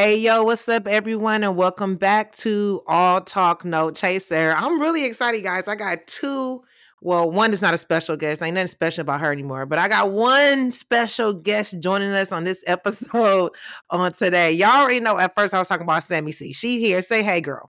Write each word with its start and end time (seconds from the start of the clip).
Hey, 0.00 0.16
yo, 0.20 0.44
what's 0.44 0.68
up, 0.68 0.86
everyone, 0.86 1.42
and 1.42 1.56
welcome 1.56 1.96
back 1.96 2.30
to 2.36 2.82
All 2.86 3.20
Talk 3.20 3.64
No 3.64 3.90
Chaser. 3.90 4.54
I'm 4.56 4.80
really 4.80 5.04
excited, 5.04 5.42
guys. 5.42 5.66
I 5.66 5.74
got 5.74 6.06
two. 6.06 6.62
Well, 7.02 7.28
one 7.28 7.52
is 7.52 7.60
not 7.60 7.74
a 7.74 7.78
special 7.78 8.16
guest. 8.16 8.40
Ain't 8.40 8.54
nothing 8.54 8.68
special 8.68 9.02
about 9.02 9.18
her 9.18 9.32
anymore. 9.32 9.66
But 9.66 9.80
I 9.80 9.88
got 9.88 10.12
one 10.12 10.70
special 10.70 11.32
guest 11.34 11.80
joining 11.80 12.10
us 12.12 12.30
on 12.30 12.44
this 12.44 12.62
episode 12.68 13.50
on 13.90 14.12
today. 14.12 14.52
Y'all 14.52 14.68
already 14.82 15.00
know. 15.00 15.18
At 15.18 15.34
first, 15.36 15.52
I 15.52 15.58
was 15.58 15.66
talking 15.66 15.82
about 15.82 16.04
Sammy 16.04 16.30
C. 16.30 16.52
She 16.52 16.78
here. 16.78 17.02
Say 17.02 17.24
hey, 17.24 17.40
girl. 17.40 17.68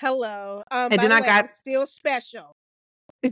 Hello. 0.00 0.64
Um, 0.72 0.90
And 0.90 1.00
then 1.00 1.10
the 1.10 1.16
I 1.16 1.20
way, 1.20 1.26
got- 1.28 1.44
I'm 1.44 1.48
still 1.48 1.86
special. 1.86 2.56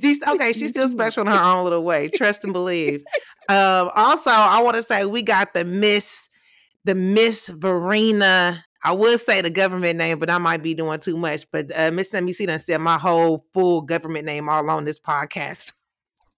She's 0.00 0.23
okay. 0.29 0.52
She's 0.52 0.70
still 0.70 0.89
special 0.89 1.23
in 1.23 1.27
her 1.27 1.43
own 1.43 1.64
little 1.64 1.82
way. 1.82 2.09
Trust 2.09 2.45
and 2.45 2.52
believe. 2.52 3.02
Um, 3.48 3.91
also, 3.96 4.30
I 4.30 4.62
want 4.62 4.77
to 4.77 4.82
say 4.84 5.07
we 5.07 5.23
got 5.23 5.54
the 5.54 5.64
Miss, 5.64 6.28
the 6.84 6.95
Miss 6.95 7.48
Verena. 7.48 8.64
I 8.84 8.92
would 8.92 9.20
say 9.20 9.40
the 9.40 9.50
government 9.50 9.96
name, 9.96 10.18
but 10.18 10.28
I 10.28 10.38
might 10.38 10.62
be 10.62 10.74
doing 10.74 10.98
too 10.98 11.16
much. 11.16 11.46
But 11.52 11.70
uh, 11.77 11.92
Miss 11.92 12.10
NBC 12.10 12.46
done 12.46 12.59
said 12.59 12.78
my 12.78 12.98
whole 12.98 13.46
full 13.52 13.82
government 13.82 14.24
name 14.24 14.48
all 14.48 14.68
on 14.70 14.84
this 14.84 14.98
podcast. 14.98 15.74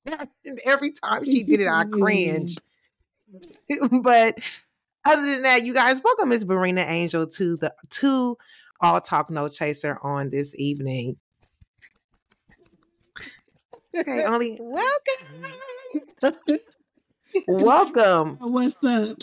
and 0.06 0.60
every 0.64 0.92
time 0.92 1.24
she 1.24 1.42
did 1.42 1.60
it, 1.60 1.68
I 1.68 1.84
cringe. 1.84 2.56
but 4.02 4.38
other 5.04 5.22
than 5.22 5.42
that, 5.42 5.64
you 5.64 5.74
guys, 5.74 6.00
welcome 6.02 6.28
Miss 6.28 6.42
Verena 6.42 6.82
Angel 6.82 7.26
to 7.26 7.56
the 7.56 7.74
to 7.90 8.36
All 8.80 9.00
Talk 9.00 9.30
No 9.30 9.48
Chaser 9.48 9.98
on 10.02 10.30
this 10.30 10.54
evening. 10.58 11.16
Okay, 13.96 14.24
only 14.24 14.58
Welcome. 14.60 15.38
welcome 17.46 18.36
What's 18.40 18.82
up? 18.84 19.16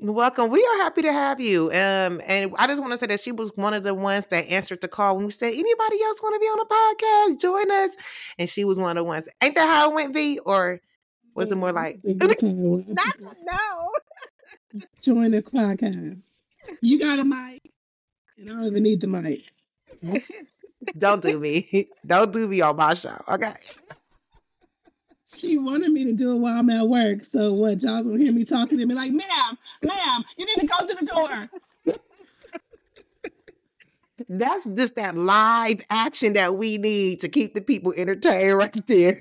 Welcome. 0.00 0.50
We 0.50 0.64
are 0.64 0.78
happy 0.78 1.02
to 1.02 1.12
have 1.12 1.40
you. 1.40 1.68
Um 1.70 2.20
and 2.26 2.52
i 2.58 2.66
just 2.66 2.80
want 2.80 2.92
to 2.92 2.98
say 2.98 3.06
that 3.06 3.20
she 3.20 3.32
was 3.32 3.50
one 3.54 3.74
of 3.74 3.82
the 3.82 3.94
ones 3.94 4.26
that 4.26 4.46
answered 4.46 4.80
the 4.80 4.88
call 4.88 5.16
when 5.16 5.26
we 5.26 5.32
said 5.32 5.52
anybody 5.52 6.02
else 6.02 6.22
want 6.22 6.34
to 6.34 6.40
be 6.40 6.46
on 6.46 6.58
the 6.58 7.34
podcast? 7.34 7.40
Join 7.40 7.70
us. 7.70 7.96
And 8.38 8.48
she 8.48 8.64
was 8.64 8.78
one 8.78 8.96
of 8.96 9.02
the 9.02 9.04
ones. 9.04 9.28
Ain't 9.42 9.54
that 9.56 9.66
how 9.66 9.90
it 9.90 9.94
went 9.94 10.14
v? 10.14 10.38
Or 10.38 10.80
was 11.34 11.52
it 11.52 11.56
more 11.56 11.72
like 11.72 12.00
Not 12.04 13.14
no. 13.20 14.80
Join 15.02 15.32
the 15.32 15.42
podcast. 15.42 16.40
You 16.80 16.98
got 16.98 17.18
a 17.18 17.24
mic, 17.24 17.60
and 18.38 18.50
I 18.50 18.54
don't 18.54 18.66
even 18.66 18.82
need 18.84 19.00
the 19.00 19.08
mic. 19.08 19.50
don't 20.98 21.20
do 21.20 21.38
me. 21.40 21.88
Don't 22.06 22.32
do 22.32 22.46
me 22.46 22.60
on 22.60 22.76
my 22.76 22.94
show. 22.94 23.16
Okay 23.28 23.52
She 25.32 25.58
wanted 25.58 25.92
me 25.92 26.04
to 26.04 26.12
do 26.12 26.32
it 26.34 26.38
while 26.38 26.58
I'm 26.58 26.70
at 26.70 26.88
work. 26.88 27.24
So 27.24 27.52
what? 27.52 27.82
Y'all 27.82 28.02
gonna 28.02 28.18
hear 28.18 28.32
me 28.32 28.44
talking 28.44 28.78
to 28.78 28.86
me 28.86 28.94
like, 28.94 29.12
"Ma'am, 29.12 29.58
ma'am, 29.82 30.24
you 30.36 30.46
need 30.46 30.56
to 30.60 30.66
go 30.66 30.86
to 30.86 30.94
the 30.94 31.06
door." 31.06 31.48
that's 34.28 34.64
just 34.64 34.96
that 34.96 35.16
live 35.16 35.80
action 35.90 36.34
that 36.34 36.54
we 36.54 36.78
need 36.78 37.20
to 37.20 37.28
keep 37.28 37.54
the 37.54 37.60
people 37.60 37.92
entertained 37.96 38.56
right 38.56 38.86
there 38.86 39.18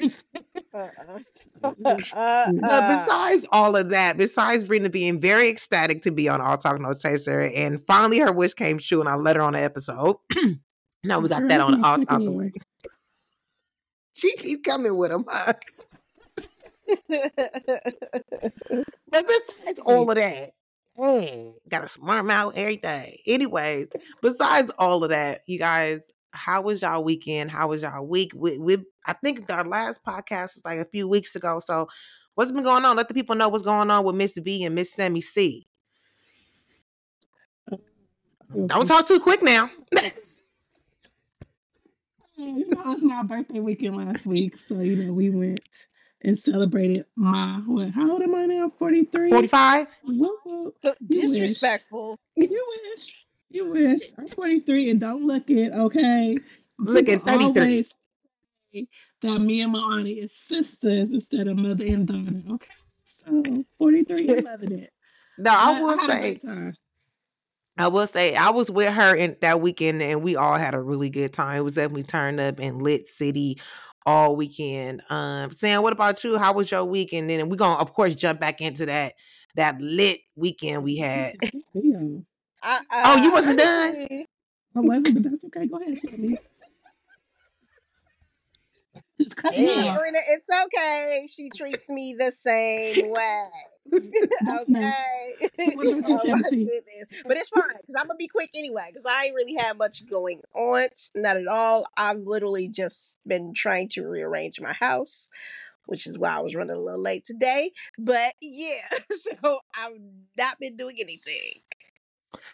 Uh-uh. 0.73 1.19
But 1.61 1.77
Uh-uh. 2.13 2.51
besides 2.51 3.45
all 3.51 3.75
of 3.75 3.89
that, 3.89 4.17
besides 4.17 4.65
Brenda 4.65 4.89
being 4.89 5.19
very 5.19 5.49
ecstatic 5.49 6.03
to 6.03 6.11
be 6.11 6.29
on 6.29 6.41
All 6.41 6.57
Talk 6.57 6.79
No 6.79 6.93
Chaser, 6.93 7.41
and 7.41 7.83
finally 7.85 8.19
her 8.19 8.31
wish 8.31 8.53
came 8.53 8.77
true, 8.79 9.01
and 9.01 9.09
I 9.09 9.15
let 9.15 9.35
her 9.35 9.41
on 9.41 9.53
the 9.53 9.59
episode. 9.59 10.17
now 11.03 11.19
we 11.19 11.27
got 11.27 11.47
that 11.49 11.59
on 11.59 11.81
Girl, 11.81 12.05
out, 12.07 12.07
the 12.07 12.31
way. 12.31 12.51
She 14.19 14.35
keep 14.35 14.63
coming 14.65 14.97
with 14.97 15.11
them. 15.11 15.25
Huh? 15.27 15.53
But 19.11 19.27
besides 19.27 19.79
all 19.79 20.09
of 20.09 20.15
that, 20.17 20.51
hey, 20.95 21.53
got 21.67 21.83
a 21.83 21.87
smart 21.87 22.25
mouth, 22.25 22.53
everything. 22.55 23.15
Anyways, 23.25 23.89
besides 24.21 24.71
all 24.77 25.03
of 25.03 25.09
that, 25.09 25.41
you 25.47 25.57
guys, 25.57 26.11
how 26.31 26.61
was 26.61 26.81
y'all 26.81 27.03
weekend? 27.03 27.49
How 27.49 27.69
was 27.69 27.81
y'all 27.81 28.05
week? 28.05 28.33
We, 28.35 28.59
we 28.59 28.77
I 29.07 29.13
think 29.13 29.51
our 29.51 29.65
last 29.65 30.03
podcast 30.03 30.55
was 30.55 30.61
like 30.63 30.79
a 30.79 30.85
few 30.85 31.07
weeks 31.07 31.35
ago. 31.35 31.59
So 31.59 31.87
what's 32.35 32.51
been 32.51 32.63
going 32.63 32.85
on? 32.85 32.97
Let 32.97 33.07
the 33.07 33.13
people 33.13 33.35
know 33.35 33.49
what's 33.49 33.63
going 33.63 33.89
on 33.89 34.03
with 34.03 34.15
Miss 34.15 34.37
V 34.37 34.63
and 34.63 34.75
Miss 34.75 34.93
Sammy 34.93 35.21
C. 35.21 35.67
Mm-hmm. 37.71 38.67
Don't 38.67 38.85
talk 38.85 39.07
too 39.07 39.19
quick 39.19 39.41
now. 39.41 39.71
You 42.39 42.69
know, 42.69 42.93
it's 42.93 43.03
my 43.03 43.21
birthday 43.23 43.59
weekend 43.59 43.97
last 43.97 44.25
week, 44.25 44.59
so 44.59 44.79
you 44.79 44.95
know 44.95 45.11
we 45.11 45.29
went 45.29 45.87
and 46.21 46.37
celebrated 46.37 47.03
my 47.17 47.61
what? 47.65 47.89
How 47.89 48.11
old 48.11 48.21
am 48.21 48.33
I 48.33 48.45
now? 48.45 48.69
Forty 48.69 49.03
three. 49.03 49.29
45? 49.29 49.87
Disrespectful. 51.05 52.17
You 52.37 52.65
wish. 52.89 53.25
You 53.49 53.71
wish. 53.71 54.01
I'm 54.17 54.27
43 54.27 54.91
and 54.91 54.99
don't 55.01 55.25
look 55.25 55.49
it, 55.49 55.73
okay? 55.73 56.37
Look 56.77 57.09
at 57.09 57.25
People 57.25 57.53
33. 57.53 58.87
That 59.21 59.39
me 59.39 59.61
and 59.61 59.73
my 59.73 59.79
auntie 59.79 60.19
is 60.19 60.31
sisters 60.33 61.11
instead 61.11 61.47
of 61.47 61.57
mother 61.57 61.85
and 61.85 62.07
daughter, 62.07 62.41
okay? 62.53 62.69
So 63.05 63.65
43 63.79 64.29
and 64.29 64.43
loving 64.45 64.71
it. 64.79 64.93
No, 65.37 65.51
I 65.51 65.73
But 65.73 65.81
will 65.81 65.97
had 65.97 66.09
a 66.09 66.13
say 66.13 66.19
great 66.19 66.41
time. 66.41 66.73
I 67.79 67.87
will 67.87 68.07
say 68.07 68.35
I 68.35 68.49
was 68.49 68.69
with 68.69 68.93
her 68.93 69.15
in 69.15 69.37
that 69.41 69.61
weekend 69.61 70.01
and 70.01 70.21
we 70.21 70.35
all 70.35 70.55
had 70.57 70.73
a 70.73 70.81
really 70.81 71.09
good 71.09 71.33
time. 71.33 71.59
It 71.59 71.63
was 71.63 71.75
definitely 71.75 72.03
turned 72.03 72.39
up 72.39 72.59
in 72.59 72.79
Lit 72.79 73.07
City 73.07 73.59
all 74.05 74.35
weekend. 74.35 75.01
Um 75.09 75.51
Sam, 75.53 75.81
what 75.81 75.93
about 75.93 76.23
you? 76.23 76.37
How 76.37 76.53
was 76.53 76.69
your 76.69 76.83
weekend? 76.83 77.31
And 77.31 77.39
then 77.39 77.49
we're 77.49 77.55
gonna 77.55 77.81
of 77.81 77.93
course 77.93 78.15
jump 78.15 78.41
back 78.41 78.59
into 78.61 78.85
that 78.87 79.13
that 79.55 79.81
lit 79.81 80.19
weekend 80.35 80.83
we 80.83 80.97
had. 80.97 81.35
Yeah. 81.73 82.19
I, 82.61 82.81
Oh, 82.91 83.23
you 83.23 83.31
wasn't 83.31 83.59
done? 83.59 83.95
honestly, 83.95 84.27
I 84.75 84.79
wasn't, 84.81 85.13
but 85.15 85.23
that's 85.23 85.45
okay. 85.45 85.67
Go 85.67 85.77
ahead, 85.77 85.97
Sammy. 85.97 86.37
Just 89.17 89.37
cut 89.37 89.53
Yeah. 89.57 89.95
Marina, 89.97 90.19
it's 90.29 90.49
okay. 90.49 91.27
She 91.31 91.49
treats 91.49 91.87
me 91.89 92.15
the 92.17 92.31
same 92.31 93.09
way. 93.11 93.47
Okay. 94.49 95.35
What 95.75 95.87
about 95.87 96.07
you, 96.07 96.17
Oh, 96.17 96.25
my 96.27 96.31
Fancy? 96.33 96.65
goodness. 96.65 97.21
But 97.25 97.37
it's 97.37 97.49
fine 97.49 97.61
because 97.81 97.95
I'm 97.97 98.07
gonna 98.07 98.17
be 98.17 98.27
quick 98.27 98.49
anyway 98.55 98.85
because 98.89 99.05
I 99.05 99.25
ain't 99.25 99.35
really 99.35 99.55
had 99.55 99.77
much 99.77 100.05
going 100.09 100.41
on. 100.53 100.87
Not 101.15 101.37
at 101.37 101.47
all. 101.47 101.85
I've 101.97 102.19
literally 102.19 102.67
just 102.67 103.17
been 103.27 103.53
trying 103.53 103.89
to 103.89 104.07
rearrange 104.07 104.59
my 104.61 104.73
house, 104.73 105.29
which 105.85 106.07
is 106.07 106.17
why 106.17 106.29
I 106.29 106.39
was 106.39 106.55
running 106.55 106.75
a 106.75 106.79
little 106.79 107.01
late 107.01 107.25
today. 107.25 107.71
But 107.97 108.33
yeah, 108.41 108.87
so 109.11 109.59
I've 109.75 109.99
not 110.37 110.59
been 110.59 110.75
doing 110.77 110.97
anything. 110.99 111.61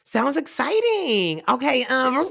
Sounds 0.05 0.37
exciting. 0.37 1.41
Okay, 1.47 1.85
um 1.85 2.25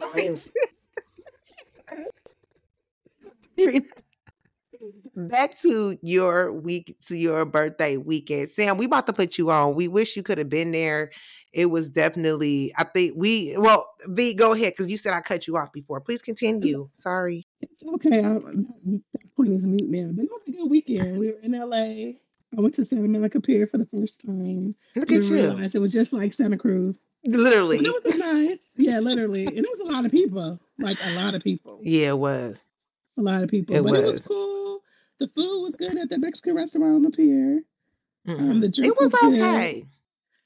Mm-hmm. 4.85 5.29
back 5.29 5.55
to 5.61 5.99
your 6.03 6.53
week 6.53 6.97
to 7.07 7.17
your 7.17 7.45
birthday 7.45 7.97
weekend. 7.97 8.49
Sam, 8.49 8.77
we 8.77 8.87
about 8.87 9.07
to 9.07 9.13
put 9.13 9.39
you 9.39 9.51
on. 9.51 9.75
We 9.75 9.89
wish 9.89 10.17
you 10.17 10.23
could 10.23 10.39
have 10.39 10.49
been 10.49 10.73
there. 10.73 11.11
It 11.53 11.67
was 11.67 11.89
definitely, 11.89 12.73
I 12.77 12.85
think 12.85 13.15
we 13.17 13.57
well, 13.57 13.89
V, 14.07 14.35
go 14.35 14.53
ahead 14.53 14.73
because 14.73 14.91
you 14.91 14.97
said 14.97 15.13
I 15.13 15.21
cut 15.21 15.47
you 15.47 15.57
off 15.57 15.73
before. 15.73 16.01
Please 16.01 16.21
continue. 16.21 16.89
Sorry. 16.95 17.47
It's 17.61 17.85
okay. 17.95 18.19
I, 18.19 18.33
that 18.33 19.37
point 19.37 19.51
is 19.51 19.67
mute 19.69 19.89
now. 19.89 20.11
But 20.13 20.25
it 20.25 20.31
was 20.33 20.49
a 20.49 20.53
good 20.53 20.71
weekend. 20.71 21.19
We 21.19 21.29
were 21.29 21.39
in 21.43 21.53
LA. 21.53 22.19
I 22.57 22.61
went 22.61 22.75
to 22.75 22.85
Santa 22.85 23.09
Monica 23.09 23.41
Pier 23.41 23.67
for 23.67 23.79
the 23.79 23.87
first 23.87 24.25
time. 24.25 24.75
Look 24.95 25.05
at 25.05 25.09
Didn't 25.09 25.25
you. 25.25 25.35
realize 25.35 25.75
it 25.75 25.81
was 25.81 25.93
just 25.93 26.13
like 26.13 26.33
Santa 26.33 26.57
Cruz. 26.57 27.01
Literally. 27.25 27.79
But 27.79 27.87
it 27.87 28.05
was 28.05 28.19
nice. 28.19 28.59
Yeah, 28.77 29.01
literally. 29.01 29.47
And 29.47 29.59
it 29.59 29.67
was 29.69 29.81
a 29.89 29.93
lot 29.93 30.05
of 30.05 30.11
people. 30.13 30.61
Like 30.79 30.99
a 31.05 31.15
lot 31.15 31.35
of 31.35 31.43
people. 31.43 31.81
Yeah, 31.83 32.09
it 32.09 32.19
was. 32.19 32.63
A 33.17 33.23
lot 33.23 33.43
of 33.43 33.49
people. 33.49 33.77
It 33.77 33.83
but 33.83 33.95
it 33.95 34.03
was. 34.03 34.13
was 34.13 34.21
cool. 34.21 34.44
The 35.25 35.31
food 35.31 35.63
was 35.63 35.75
good 35.75 35.97
at 35.97 36.11
the 36.11 36.19
Mexican 36.19 36.55
restaurant 36.55 36.97
on 36.97 37.03
the 37.03 37.11
pier. 37.11 37.63
Mm-mm. 38.29 38.39
Um, 38.51 38.61
the 38.61 38.69
drink 38.69 38.93
it 38.93 39.01
was 39.03 39.11
was 39.11 39.21
good. 39.23 39.39
okay. 39.39 39.87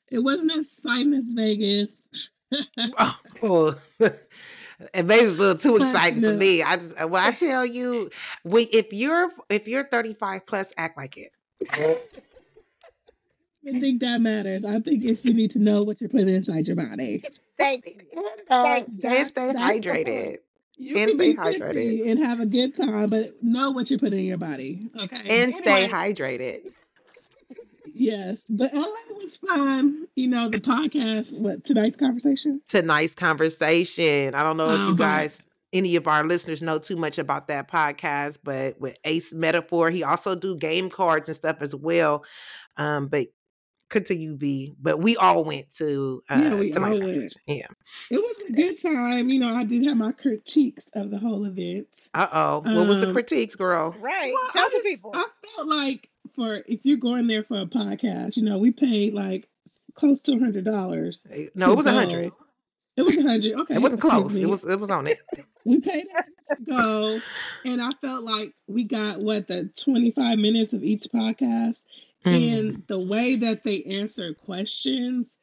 It 0.09 0.21
wasn't 0.21 0.53
as 0.53 0.67
exciting 0.67 1.15
as 1.15 1.33
Vegas. 1.33 2.31
Oh, 3.43 3.75
and 4.95 5.07
Vegas 5.09 5.27
is 5.27 5.35
a 5.35 5.39
little 5.39 5.59
too 5.59 5.73
But 5.73 5.81
exciting 5.89 6.23
for 6.23 6.33
me. 6.33 6.63
I 6.63 6.77
just 6.77 6.95
when 7.09 7.23
I 7.23 7.33
tell 7.33 7.67
you, 7.67 8.09
when 8.45 8.69
if 8.73 8.93
you're 8.93 9.29
if 9.51 9.67
you're 9.69 9.85
35 9.85 10.47
plus, 10.47 10.73
act 10.79 10.97
like 10.97 11.17
it. 11.19 11.33
I 13.67 13.79
think 13.81 14.01
that 14.01 14.21
matters. 14.23 14.65
I 14.65 14.81
think 14.81 15.05
it's 15.05 15.25
you 15.27 15.35
need 15.35 15.51
to 15.51 15.59
know 15.59 15.83
what 15.83 16.01
you're 16.01 16.09
putting 16.09 16.29
inside 16.29 16.69
your 16.69 16.77
body. 16.77 17.23
Thank 17.59 17.87
you. 17.87 18.25
And 18.49 18.87
That's- 19.03 19.29
stay 19.29 19.53
that's 19.53 19.53
the 19.53 19.59
hydrated. 19.59 20.37
You 20.79 20.97
And 20.97 21.11
stay 21.11 21.33
be 21.33 21.37
hydrated. 21.37 22.11
and 22.11 22.19
have 22.21 22.41
a 22.41 22.47
good 22.47 22.75
time, 22.75 23.11
but 23.11 23.43
know 23.43 23.73
what 23.73 23.91
you're 23.91 23.99
putting 23.99 24.21
in 24.21 24.25
your 24.27 24.39
body. 24.39 24.89
Okay. 24.97 25.23
And 25.29 25.55
stay 25.55 25.85
Anyway, 25.85 25.93
hydrated. 26.15 26.61
Yes, 27.95 28.45
but 28.49 28.73
LA 28.73 28.85
was 29.17 29.39
fun. 29.39 30.07
You 30.15 30.29
know, 30.29 30.49
the 30.49 30.61
podcast, 30.61 31.37
what, 31.37 31.65
tonight's 31.65 31.97
conversation? 31.97 32.61
Tonight's 32.69 33.15
conversation. 33.15 34.35
I 34.35 34.43
don't 34.43 34.57
know 34.57 34.69
if 34.71 34.79
you 34.79 34.85
Uh-huh. 34.87 34.95
guys, 34.95 35.41
any 35.73 35.97
of 35.97 36.07
our 36.07 36.25
listeners, 36.25 36.63
know 36.63 36.79
too 36.79 36.97
much 36.97 37.19
about 37.19 37.49
that 37.49 37.69
podcast, 37.69 38.39
but 38.45 38.81
with 38.81 38.97
Ace 39.05 39.33
Metaphor, 39.33 39.91
he 39.91 40.05
also 40.05 40.35
do 40.37 40.57
game 40.57 40.91
cards 40.91 41.29
and 41.29 41.35
stuff 41.35 41.57
as 41.61 41.75
well. 41.75 42.25
Um, 42.77 43.09
but 43.09 43.27
continue 43.89 44.31
to 44.33 44.37
be, 44.37 44.75
but 44.81 44.99
we 45.01 45.17
all 45.17 45.45
went 45.45 45.71
to 45.77 46.23
uh 46.29 46.41
Yeah, 46.43 46.55
we 46.57 46.71
to 46.73 46.83
all 46.83 46.91
Lights 46.91 47.01
Out 47.01 47.07
went. 47.07 47.37
Yeah. 47.47 47.67
It 48.11 48.19
was 48.19 48.41
a 48.49 48.53
good 48.53 48.81
time. 48.81 49.29
You 49.29 49.41
know, 49.41 49.55
I 49.55 49.65
did 49.65 49.85
have 49.87 49.97
my 49.97 50.13
critiques 50.13 50.91
of 50.95 51.11
the 51.11 51.19
whole 51.19 51.45
event. 51.47 52.11
Uh 52.15 52.29
oh. 52.33 52.59
What 52.75 52.89
was 52.89 52.99
the 52.99 53.09
Um, 53.09 53.13
critiques, 53.13 53.55
girl? 53.55 53.97
Right. 54.01 54.33
Well, 54.33 54.51
Tell 54.53 54.65
I 54.65 54.69
the 54.71 54.77
just 54.77 54.89
people. 54.89 55.13
I 55.15 55.25
felt 55.57 55.69
like 55.69 56.09
for 56.35 56.61
if 56.67 56.81
you're 56.85 56.99
going 56.99 57.27
there 57.27 57.43
for 57.43 57.59
a 57.61 57.67
podcast, 57.67 58.37
you 58.37 58.43
know, 58.45 58.59
we 58.59 58.71
paid 58.73 59.15
like 59.15 59.49
close 59.95 60.21
to 60.23 60.33
a 60.35 60.39
hundred 60.39 60.65
dollars. 60.65 61.27
Eh, 61.31 61.47
No, 61.55 61.73
it 61.73 61.77
was 61.77 61.87
a 61.87 61.93
hundred. 61.93 62.33
It 62.97 63.03
was 63.03 63.17
a 63.17 63.23
hundred. 63.23 63.53
Okay, 63.61 63.75
It 63.75 63.79
wasn't 63.83 64.01
close. 64.01 64.35
me. 64.35 64.43
It 64.43 64.49
was 64.49 64.65
it 64.65 64.79
was 64.79 64.91
on 64.91 65.07
it. 65.07 65.19
We 65.65 65.81
paid 65.81 66.07
to 66.49 66.57
go, 66.65 67.21
and 67.67 67.83
I 67.83 67.91
felt 68.01 68.25
like 68.25 68.55
we 68.69 68.85
got 68.85 69.21
what 69.21 69.49
the 69.49 69.69
25 69.79 70.39
minutes 70.39 70.73
of 70.73 70.83
each 70.83 71.03
podcast, 71.15 71.85
Mm. 72.25 72.59
and 72.59 72.83
the 72.89 73.01
way 73.01 73.37
that 73.37 73.63
they 73.63 73.83
answer 73.85 74.35
questions 74.35 75.39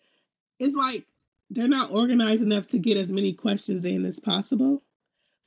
is 0.60 0.76
like 0.76 1.06
they're 1.50 1.68
not 1.68 1.92
organized 1.92 2.44
enough 2.44 2.68
to 2.68 2.80
get 2.80 2.98
as 2.98 3.12
many 3.12 3.34
questions 3.34 3.86
in 3.86 4.06
as 4.06 4.20
possible. 4.20 4.82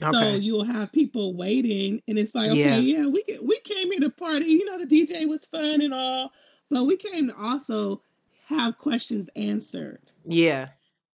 So 0.01 0.35
you'll 0.35 0.65
have 0.65 0.93
people 0.93 1.35
waiting, 1.35 2.03
and 2.07 2.19
it's 2.19 2.33
like, 2.33 2.53
okay, 2.53 2.81
yeah, 2.81 3.07
we 3.07 3.25
get, 3.25 3.45
we 3.45 3.59
came 3.59 3.91
here 3.91 4.01
to 4.01 4.11
party. 4.11 4.47
You 4.47 4.65
know, 4.65 4.79
the 4.79 4.87
DJ 4.87 5.29
was 5.29 5.47
fun 5.47 5.81
and 5.81 5.93
all, 5.93 6.31
but 6.71 6.85
we 6.85 6.97
came 6.97 7.29
to 7.29 7.37
also 7.37 8.01
have 8.47 8.79
questions 8.79 9.29
answered. 9.35 10.01
Yeah. 10.25 10.69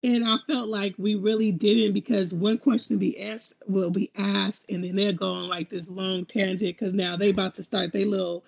And 0.04 0.28
I 0.28 0.36
felt 0.48 0.68
like 0.68 0.96
we 0.98 1.16
really 1.16 1.54
didn't 1.54 1.94
because 1.94 2.34
one 2.34 2.58
question 2.58 2.98
be 2.98 3.24
asked 3.26 3.64
will 3.68 3.90
be 3.90 4.12
asked, 4.18 4.66
and 4.70 4.84
then 4.84 4.98
they'll 4.98 5.14
go 5.14 5.32
on 5.32 5.48
like 5.48 5.70
this 5.70 5.90
long 5.90 6.26
tangent 6.26 6.78
because 6.78 6.94
now 6.94 7.16
they 7.16 7.30
about 7.30 7.54
to 7.56 7.64
start 7.64 7.94
their 7.94 8.06
little 8.06 8.44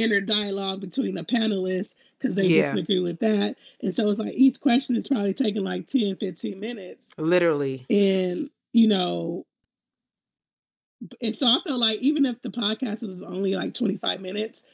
inner 0.00 0.20
dialogue 0.20 0.80
between 0.80 1.14
the 1.14 1.24
panelists 1.24 1.94
because 2.18 2.34
they 2.34 2.46
Yeah. 2.46 2.62
disagree 2.72 3.00
with 3.00 3.20
that. 3.20 3.56
And 3.82 3.94
so 3.94 4.08
it's 4.08 4.20
like 4.20 4.34
each 4.34 4.60
question 4.60 4.96
is 4.96 5.08
probably 5.08 5.34
taking 5.34 5.62
like 5.64 5.86
10, 5.86 6.16
15 6.16 6.58
minutes. 6.58 7.10
Literally. 7.18 7.86
And, 7.90 8.50
you 8.72 8.88
know, 8.88 9.46
and 11.22 11.34
so 11.34 11.46
I 11.46 11.58
felt 11.66 11.78
like 11.80 11.98
even 12.00 12.26
if 12.26 12.40
the 12.42 12.50
podcast 12.50 13.06
was 13.06 13.22
only 13.22 13.54
like 13.54 13.74
25 13.74 14.20
minutes, 14.20 14.64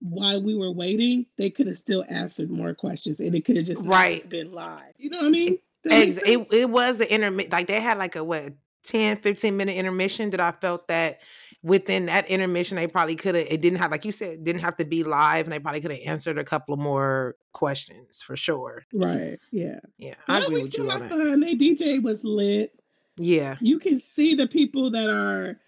while 0.00 0.42
we 0.42 0.54
were 0.56 0.70
waiting, 0.70 1.26
they 1.36 1.50
could 1.50 1.66
have 1.66 1.78
still 1.78 2.04
answered 2.08 2.50
more 2.50 2.74
questions 2.74 3.18
and 3.18 3.34
it 3.34 3.44
could 3.44 3.56
have 3.56 3.66
just 3.66 3.84
Right. 3.84 4.12
just 4.12 4.28
been 4.28 4.52
live. 4.52 4.94
You 4.98 5.10
know 5.10 5.18
what 5.18 5.26
I 5.26 5.30
mean? 5.30 5.58
Ex- 5.90 6.16
it, 6.24 6.52
it 6.52 6.70
was 6.70 6.98
the 6.98 7.12
intermittent 7.12 7.52
like 7.52 7.66
they 7.68 7.80
had 7.80 7.98
like 7.98 8.16
a 8.16 8.22
what 8.24 8.52
10 8.82 9.16
15 9.18 9.56
minute 9.56 9.76
intermission 9.76 10.30
that 10.30 10.40
i 10.40 10.50
felt 10.50 10.88
that 10.88 11.20
within 11.62 12.06
that 12.06 12.26
intermission 12.28 12.76
they 12.76 12.86
probably 12.86 13.16
could 13.16 13.34
have 13.34 13.46
it 13.50 13.60
didn't 13.60 13.78
have 13.80 13.90
like 13.90 14.04
you 14.04 14.12
said 14.12 14.34
it 14.34 14.44
didn't 14.44 14.60
have 14.60 14.76
to 14.76 14.84
be 14.84 15.02
live 15.02 15.44
and 15.44 15.52
they 15.52 15.58
probably 15.58 15.80
could 15.80 15.90
have 15.90 16.00
answered 16.06 16.38
a 16.38 16.44
couple 16.44 16.72
of 16.72 16.78
more 16.78 17.34
questions 17.52 18.22
for 18.22 18.36
sure 18.36 18.84
Right. 18.94 19.38
Yeah. 19.50 19.80
yeah 19.96 20.14
i 20.28 20.38
But 20.38 20.44
agree 20.46 20.56
with 20.58 20.66
still 20.66 20.84
you 20.86 20.90
on 20.92 21.00
that 21.00 21.08
fun. 21.10 21.40
They 21.40 21.56
DJ 21.56 22.00
was 22.02 22.24
lit. 22.24 22.72
yeah 23.16 23.56
You 23.60 23.78
can 23.80 23.98
see 23.98 24.34
the 24.36 24.46
people 24.46 24.92
that 24.92 25.10
are 25.10 25.58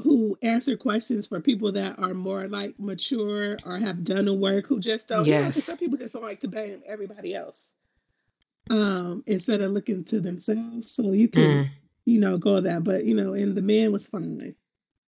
who 0.00 0.36
answer 0.42 0.76
questions 0.76 1.26
for 1.28 1.40
people 1.40 1.72
that 1.72 1.98
are 1.98 2.12
more 2.12 2.46
like 2.48 2.74
mature 2.78 3.56
or 3.64 3.78
have 3.78 4.04
done 4.04 4.26
the 4.26 4.34
work 4.34 4.66
who 4.66 4.78
just 4.80 5.08
don't 5.08 5.26
you 5.26 5.32
know, 5.32 5.40
Yes. 5.40 5.64
some 5.64 5.78
people 5.78 5.96
just 5.96 6.12
don't 6.12 6.22
like 6.22 6.40
to 6.40 6.48
blame 6.48 6.82
everybody 6.86 7.34
else. 7.34 7.72
Um, 8.68 9.22
instead 9.26 9.60
of 9.62 9.70
looking 9.72 10.04
to 10.04 10.20
themselves. 10.20 10.90
So 10.90 11.12
you 11.12 11.28
can, 11.28 11.42
Mm. 11.42 11.68
you 12.04 12.20
know, 12.20 12.36
go 12.36 12.60
that. 12.60 12.82
But 12.84 13.04
you 13.04 13.14
know, 13.14 13.32
and 13.32 13.54
the 13.56 13.62
man 13.62 13.92
was 13.92 14.08
fine. 14.08 14.54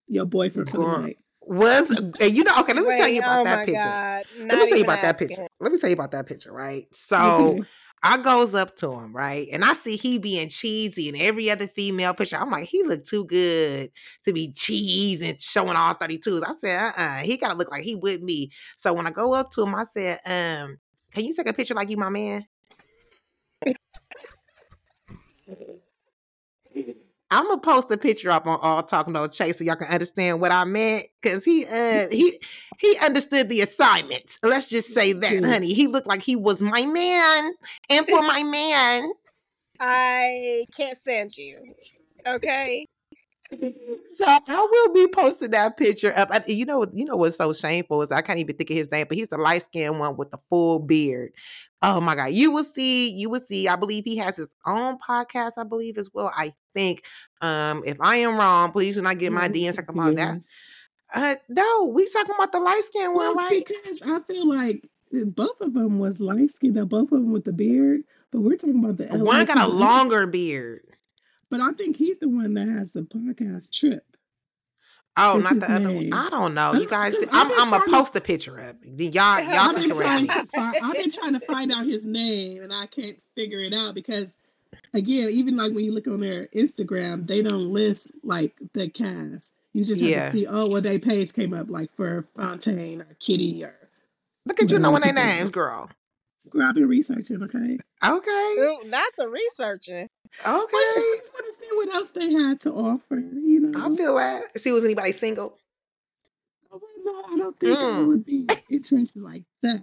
Your 0.08 0.24
boyfriend 0.24 0.70
for 0.70 0.78
the 0.78 1.02
night. 1.02 1.18
was 1.42 1.90
and 2.20 2.36
you 2.36 2.44
know 2.44 2.54
okay 2.58 2.72
let 2.72 2.84
me 2.84 2.96
tell 2.96 3.08
you 3.08 3.20
about 3.20 3.40
oh 3.40 3.44
that 3.44 3.66
picture 3.66 3.88
God. 3.88 4.26
let 4.38 4.58
me 4.58 4.58
tell 4.66 4.68
you 4.68 4.74
even 4.76 4.84
about 4.84 5.02
that 5.02 5.18
picture 5.18 5.48
let 5.60 5.72
me 5.72 5.78
tell 5.78 5.90
you 5.90 5.94
about 5.94 6.10
that 6.10 6.26
picture 6.26 6.52
right 6.52 6.86
so 6.92 7.58
I 8.02 8.18
goes 8.18 8.54
up 8.54 8.76
to 8.76 8.92
him, 8.92 9.14
right? 9.14 9.48
And 9.52 9.64
I 9.64 9.72
see 9.72 9.96
he 9.96 10.18
being 10.18 10.48
cheesy 10.48 11.08
and 11.08 11.20
every 11.20 11.50
other 11.50 11.66
female 11.66 12.14
picture. 12.14 12.36
I'm 12.36 12.50
like, 12.50 12.68
he 12.68 12.84
looked 12.84 13.08
too 13.08 13.24
good 13.24 13.90
to 14.24 14.32
be 14.32 14.52
cheese 14.52 15.20
and 15.20 15.40
showing 15.40 15.76
all 15.76 15.94
32s. 15.94 16.42
I 16.46 16.52
said, 16.52 16.80
uh-uh, 16.80 17.18
he 17.24 17.36
gotta 17.36 17.54
look 17.54 17.70
like 17.70 17.82
he 17.82 17.96
with 17.96 18.22
me. 18.22 18.50
So 18.76 18.92
when 18.92 19.06
I 19.06 19.10
go 19.10 19.34
up 19.34 19.50
to 19.52 19.62
him, 19.62 19.74
I 19.74 19.84
said, 19.84 20.18
um, 20.26 20.78
can 21.12 21.24
you 21.24 21.34
take 21.34 21.48
a 21.48 21.52
picture 21.52 21.74
like 21.74 21.90
you 21.90 21.96
my 21.96 22.08
man? 22.08 22.46
I'm 27.30 27.46
gonna 27.48 27.60
post 27.60 27.90
a 27.90 27.96
picture 27.98 28.30
up 28.30 28.46
on 28.46 28.58
all 28.62 28.82
talking 28.82 29.12
no 29.12 29.26
chase 29.26 29.58
so 29.58 29.64
y'all 29.64 29.76
can 29.76 29.88
understand 29.88 30.40
what 30.40 30.50
I 30.50 30.64
meant. 30.64 31.06
Cause 31.22 31.44
he 31.44 31.66
uh 31.66 32.08
he 32.10 32.40
he 32.78 32.96
understood 33.04 33.48
the 33.48 33.60
assignment. 33.60 34.38
Let's 34.42 34.68
just 34.68 34.94
say 34.94 35.12
that, 35.12 35.44
honey. 35.44 35.74
He 35.74 35.86
looked 35.86 36.06
like 36.06 36.22
he 36.22 36.36
was 36.36 36.62
my 36.62 36.86
man. 36.86 37.52
And 37.90 38.06
for 38.06 38.22
my 38.22 38.42
man. 38.42 39.12
I 39.80 40.66
can't 40.76 40.98
stand 40.98 41.36
you. 41.36 41.74
Okay. 42.26 42.86
So 43.50 44.26
I 44.26 44.68
will 44.70 44.92
be 44.92 45.06
posting 45.08 45.52
that 45.52 45.76
picture 45.76 46.12
up. 46.16 46.28
I, 46.30 46.42
you 46.46 46.66
know, 46.66 46.84
you 46.92 47.04
know 47.04 47.16
what's 47.16 47.36
so 47.36 47.52
shameful 47.52 48.02
is 48.02 48.12
I 48.12 48.20
can't 48.20 48.38
even 48.38 48.56
think 48.56 48.70
of 48.70 48.76
his 48.76 48.90
name, 48.90 49.06
but 49.08 49.16
he's 49.16 49.28
the 49.28 49.38
light 49.38 49.62
skinned 49.62 49.98
one 49.98 50.16
with 50.16 50.30
the 50.30 50.38
full 50.50 50.80
beard. 50.80 51.32
Oh 51.80 52.00
my 52.00 52.14
god, 52.16 52.30
you 52.32 52.50
will 52.50 52.64
see. 52.64 53.10
You 53.10 53.30
will 53.30 53.40
see. 53.40 53.68
I 53.68 53.76
believe 53.76 54.04
he 54.04 54.16
has 54.16 54.36
his 54.36 54.50
own 54.66 54.98
podcast. 54.98 55.52
I 55.58 55.64
believe 55.64 55.96
as 55.98 56.10
well. 56.12 56.32
I 56.34 56.52
think. 56.74 57.04
Um, 57.40 57.84
if 57.86 58.00
I 58.00 58.16
am 58.16 58.36
wrong, 58.36 58.72
please 58.72 58.96
do 58.96 59.02
not 59.02 59.18
get 59.18 59.32
my 59.32 59.48
DMs 59.48 59.76
talking 59.76 59.96
about 59.98 60.16
that. 60.16 60.42
Uh, 61.14 61.36
no, 61.48 61.84
we 61.84 62.06
talking 62.06 62.34
about 62.34 62.52
the 62.52 62.60
light 62.60 62.82
skinned 62.84 63.14
Well, 63.14 63.34
one, 63.34 63.44
right? 63.46 63.64
because 63.66 64.02
I 64.02 64.18
feel 64.20 64.46
like 64.48 64.86
uh, 65.14 65.24
both 65.24 65.60
of 65.60 65.72
them 65.72 65.98
was 65.98 66.20
light 66.20 66.50
skinned, 66.50 66.74
though 66.74 66.84
both 66.84 67.12
of 67.12 67.20
them 67.20 67.32
with 67.32 67.44
the 67.44 67.52
beard. 67.52 68.02
But 68.30 68.40
we're 68.40 68.56
talking 68.56 68.78
about 68.78 68.96
the 68.98 69.08
LA 69.16 69.24
One 69.24 69.44
got 69.46 69.58
a 69.58 69.68
longer 69.68 70.26
beard. 70.26 70.82
But 71.50 71.60
I 71.60 71.72
think 71.72 71.96
he's 71.96 72.18
the 72.18 72.28
one 72.28 72.54
that 72.54 72.68
has 72.68 72.92
the 72.92 73.02
podcast 73.02 73.70
trip. 73.72 74.04
Oh, 75.18 75.36
What's 75.36 75.50
not 75.52 75.60
the 75.60 75.72
other 75.74 75.92
one. 75.92 76.12
I 76.12 76.30
don't 76.30 76.54
know. 76.54 76.72
You 76.74 76.86
guys, 76.88 77.16
I'm, 77.32 77.46
I'm 77.52 77.56
gonna 77.56 77.68
trying 77.70 77.80
to- 77.82 77.90
post 77.90 78.16
a 78.16 78.20
picture 78.20 78.60
up. 78.60 78.76
Y'all, 78.84 79.10
y'all 79.12 79.52
I've 79.70 79.76
can 79.76 79.90
correct 79.90 80.22
me. 80.22 80.28
find, 80.28 80.76
I've 80.82 80.94
been 80.94 81.10
trying 81.10 81.32
to 81.38 81.40
find 81.46 81.72
out 81.72 81.86
his 81.86 82.06
name, 82.06 82.62
and 82.62 82.72
I 82.76 82.86
can't 82.86 83.20
figure 83.34 83.60
it 83.60 83.74
out 83.74 83.94
because, 83.94 84.38
again, 84.94 85.28
even 85.30 85.56
like 85.56 85.72
when 85.74 85.84
you 85.84 85.92
look 85.92 86.06
on 86.06 86.20
their 86.20 86.46
Instagram, 86.48 87.26
they 87.26 87.42
don't 87.42 87.72
list 87.72 88.12
like 88.22 88.54
the 88.74 88.88
cast. 88.88 89.54
You 89.72 89.84
just 89.84 90.00
have 90.02 90.10
Yeah. 90.10 90.20
to 90.22 90.30
see, 90.30 90.46
oh, 90.46 90.66
well, 90.68 90.80
their 90.82 90.98
page 90.98 91.32
came 91.34 91.52
up 91.52 91.68
like 91.68 91.90
for 91.92 92.22
Fontaine 92.36 93.00
or 93.02 93.08
Kitty 93.20 93.64
or. 93.64 93.74
Look 94.46 94.62
at 94.62 94.70
you 94.70 94.78
knowing 94.78 95.02
their 95.02 95.12
names, 95.12 95.50
girl. 95.50 95.90
Girl, 96.48 96.62
I've 96.66 96.74
been 96.74 96.88
researching, 96.88 97.42
okay? 97.42 97.78
Okay. 98.04 98.54
Ooh, 98.58 98.82
not 98.86 99.12
the 99.18 99.28
researching. 99.28 100.08
Okay. 100.40 100.46
I 100.46 101.16
just 101.18 101.32
want 101.34 101.46
to 101.46 101.52
see 101.52 101.68
what 101.72 101.94
else 101.94 102.12
they 102.12 102.32
had 102.32 102.60
to 102.60 102.72
offer, 102.72 103.16
you 103.16 103.60
know? 103.60 103.92
I 103.92 103.96
feel 103.96 104.14
that. 104.16 104.58
See, 104.60 104.70
was 104.72 104.84
anybody 104.84 105.12
single? 105.12 105.58
Oh, 106.72 106.80
no, 107.04 107.22
I 107.34 107.36
don't 107.38 107.58
think 107.58 107.78
I 107.78 107.82
Mm. 107.82 108.06
would 108.08 108.24
be 108.24 108.46
interested 108.70 109.22
like 109.22 109.44
that. 109.62 109.82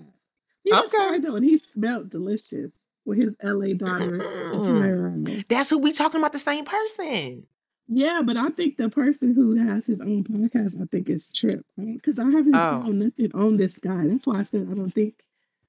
He 0.63 0.71
was 0.71 0.93
Okay. 0.93 1.03
fine 1.03 1.21
though, 1.21 1.35
and 1.35 1.45
he 1.45 1.57
smelled 1.57 2.09
delicious 2.09 2.87
with 3.05 3.17
his 3.17 3.37
LA 3.43 3.73
daughter. 3.73 4.19
Mm. 4.19 5.47
That's 5.47 5.69
who 5.69 5.77
we 5.79 5.91
talking 5.91 6.19
about. 6.19 6.33
The 6.33 6.39
same 6.39 6.65
person. 6.65 7.45
Yeah, 7.87 8.21
but 8.25 8.35
I 8.37 8.49
think 8.49 8.77
the 8.77 8.89
person 8.89 9.35
who 9.35 9.55
has 9.55 9.85
his 9.85 10.01
own 10.01 10.23
podcast, 10.23 10.81
I 10.81 10.85
think 10.85 11.09
is 11.09 11.27
Trip. 11.27 11.63
Because 11.77 12.17
I 12.19 12.23
haven't 12.25 12.55
Oh. 12.55 12.81
found 12.81 12.99
nothing 12.99 13.31
on 13.35 13.57
this 13.57 13.77
guy. 13.77 14.07
That's 14.07 14.25
why 14.25 14.39
I 14.39 14.43
said 14.43 14.67
I 14.71 14.73
don't 14.73 14.89
think 14.89 15.21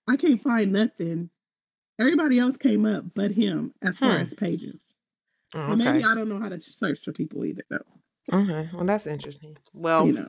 I 0.08 0.16
can't 0.16 0.40
find 0.40 0.72
nothing. 0.72 1.28
Everybody 1.98 2.38
else 2.38 2.56
came 2.56 2.84
up 2.84 3.04
but 3.14 3.30
him 3.30 3.72
as 3.82 3.98
far 3.98 4.12
Hmm. 4.12 4.22
as 4.22 4.34
pages. 4.34 4.96
Oh, 5.54 5.60
okay. 5.72 5.76
maybe 5.76 6.04
I 6.04 6.14
don't 6.14 6.28
know 6.28 6.38
how 6.40 6.48
to 6.48 6.60
search 6.60 7.02
for 7.04 7.12
people 7.12 7.44
either 7.44 7.62
though. 7.70 7.78
Okay. 8.32 8.68
Well, 8.74 8.84
that's 8.84 9.06
interesting. 9.06 9.56
Well, 9.72 10.06
you 10.06 10.12
know. 10.14 10.28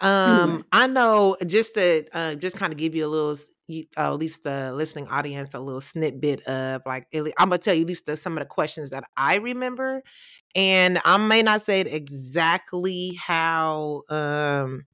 Um, 0.00 0.50
Anyway. 0.50 0.62
I 0.72 0.86
know 0.88 1.36
just 1.46 1.74
to 1.74 2.04
uh, 2.12 2.34
just 2.34 2.56
kind 2.56 2.72
of 2.72 2.78
give 2.78 2.94
you 2.94 3.06
a 3.06 3.08
little, 3.08 3.36
uh, 3.70 3.82
at 3.96 4.10
least 4.18 4.44
the 4.44 4.72
listening 4.74 5.08
audience, 5.08 5.54
a 5.54 5.60
little 5.60 5.80
snippet 5.80 6.42
of 6.44 6.82
like, 6.84 7.06
I'm 7.14 7.24
gonna 7.38 7.58
tell 7.58 7.74
you 7.74 7.82
at 7.82 7.88
least 7.88 8.06
the, 8.06 8.16
some 8.16 8.36
of 8.36 8.42
the 8.42 8.48
questions 8.48 8.90
that 8.90 9.04
I 9.16 9.36
remember, 9.36 10.02
and 10.54 11.00
I 11.04 11.16
may 11.16 11.42
not 11.42 11.62
say 11.62 11.80
it 11.80 11.86
exactly 11.86 13.14
how 13.14 14.02
um 14.10 14.84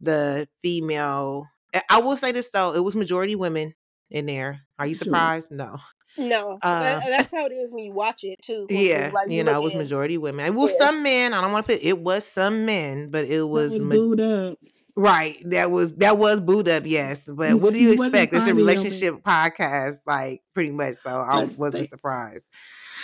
the 0.00 0.48
female. 0.62 1.46
I 1.88 2.00
will 2.00 2.16
say 2.16 2.32
this 2.32 2.50
though, 2.50 2.74
it 2.74 2.80
was 2.80 2.94
majority 2.96 3.36
women 3.36 3.74
in 4.12 4.26
there. 4.26 4.60
Are 4.78 4.86
you 4.86 4.94
surprised? 4.94 5.50
No. 5.50 5.78
No, 6.18 6.58
Uh, 6.62 6.80
that, 6.80 7.04
that's 7.08 7.34
how 7.34 7.46
it 7.46 7.52
is 7.52 7.70
when 7.72 7.84
you 7.84 7.92
watch 7.92 8.22
it 8.22 8.40
too. 8.42 8.66
when 8.68 8.78
you, 8.78 8.86
Yeah, 8.90 9.10
like, 9.14 9.30
you 9.30 9.42
know, 9.44 9.58
it 9.58 9.64
was 9.64 9.74
majority 9.74 10.18
women. 10.18 10.54
Was 10.54 10.74
Yeah. 10.78 10.86
some 10.88 11.02
men. 11.02 11.32
I 11.32 11.40
don't 11.40 11.52
want 11.52 11.66
to 11.66 11.72
put. 11.72 11.82
It 11.82 11.98
was 12.00 12.26
some 12.26 12.66
men, 12.66 13.10
but 13.10 13.24
it 13.24 13.42
was, 13.42 13.72
Was, 13.72 13.82
ma- 13.84 13.94
booed 13.94 14.20
up. 14.20 14.58
Right. 14.94 15.36
That 15.46 15.70
was 15.70 15.94
that 15.96 16.18
was 16.18 16.40
booed 16.40 16.68
up, 16.68 16.82
yes. 16.84 17.24
But 17.26 17.54
what 17.60 17.72
do 17.72 17.78
you 17.78 17.88
he 17.88 17.94
expect? 17.94 18.34
It's 18.34 18.46
a 18.46 18.54
relationship 18.54 19.22
podcast, 19.22 20.00
like 20.06 20.42
pretty 20.52 20.70
much. 20.70 20.96
So 20.96 21.10
I 21.10 21.46
wasn't 21.56 21.84
they- 21.84 21.88
surprised. 21.88 22.44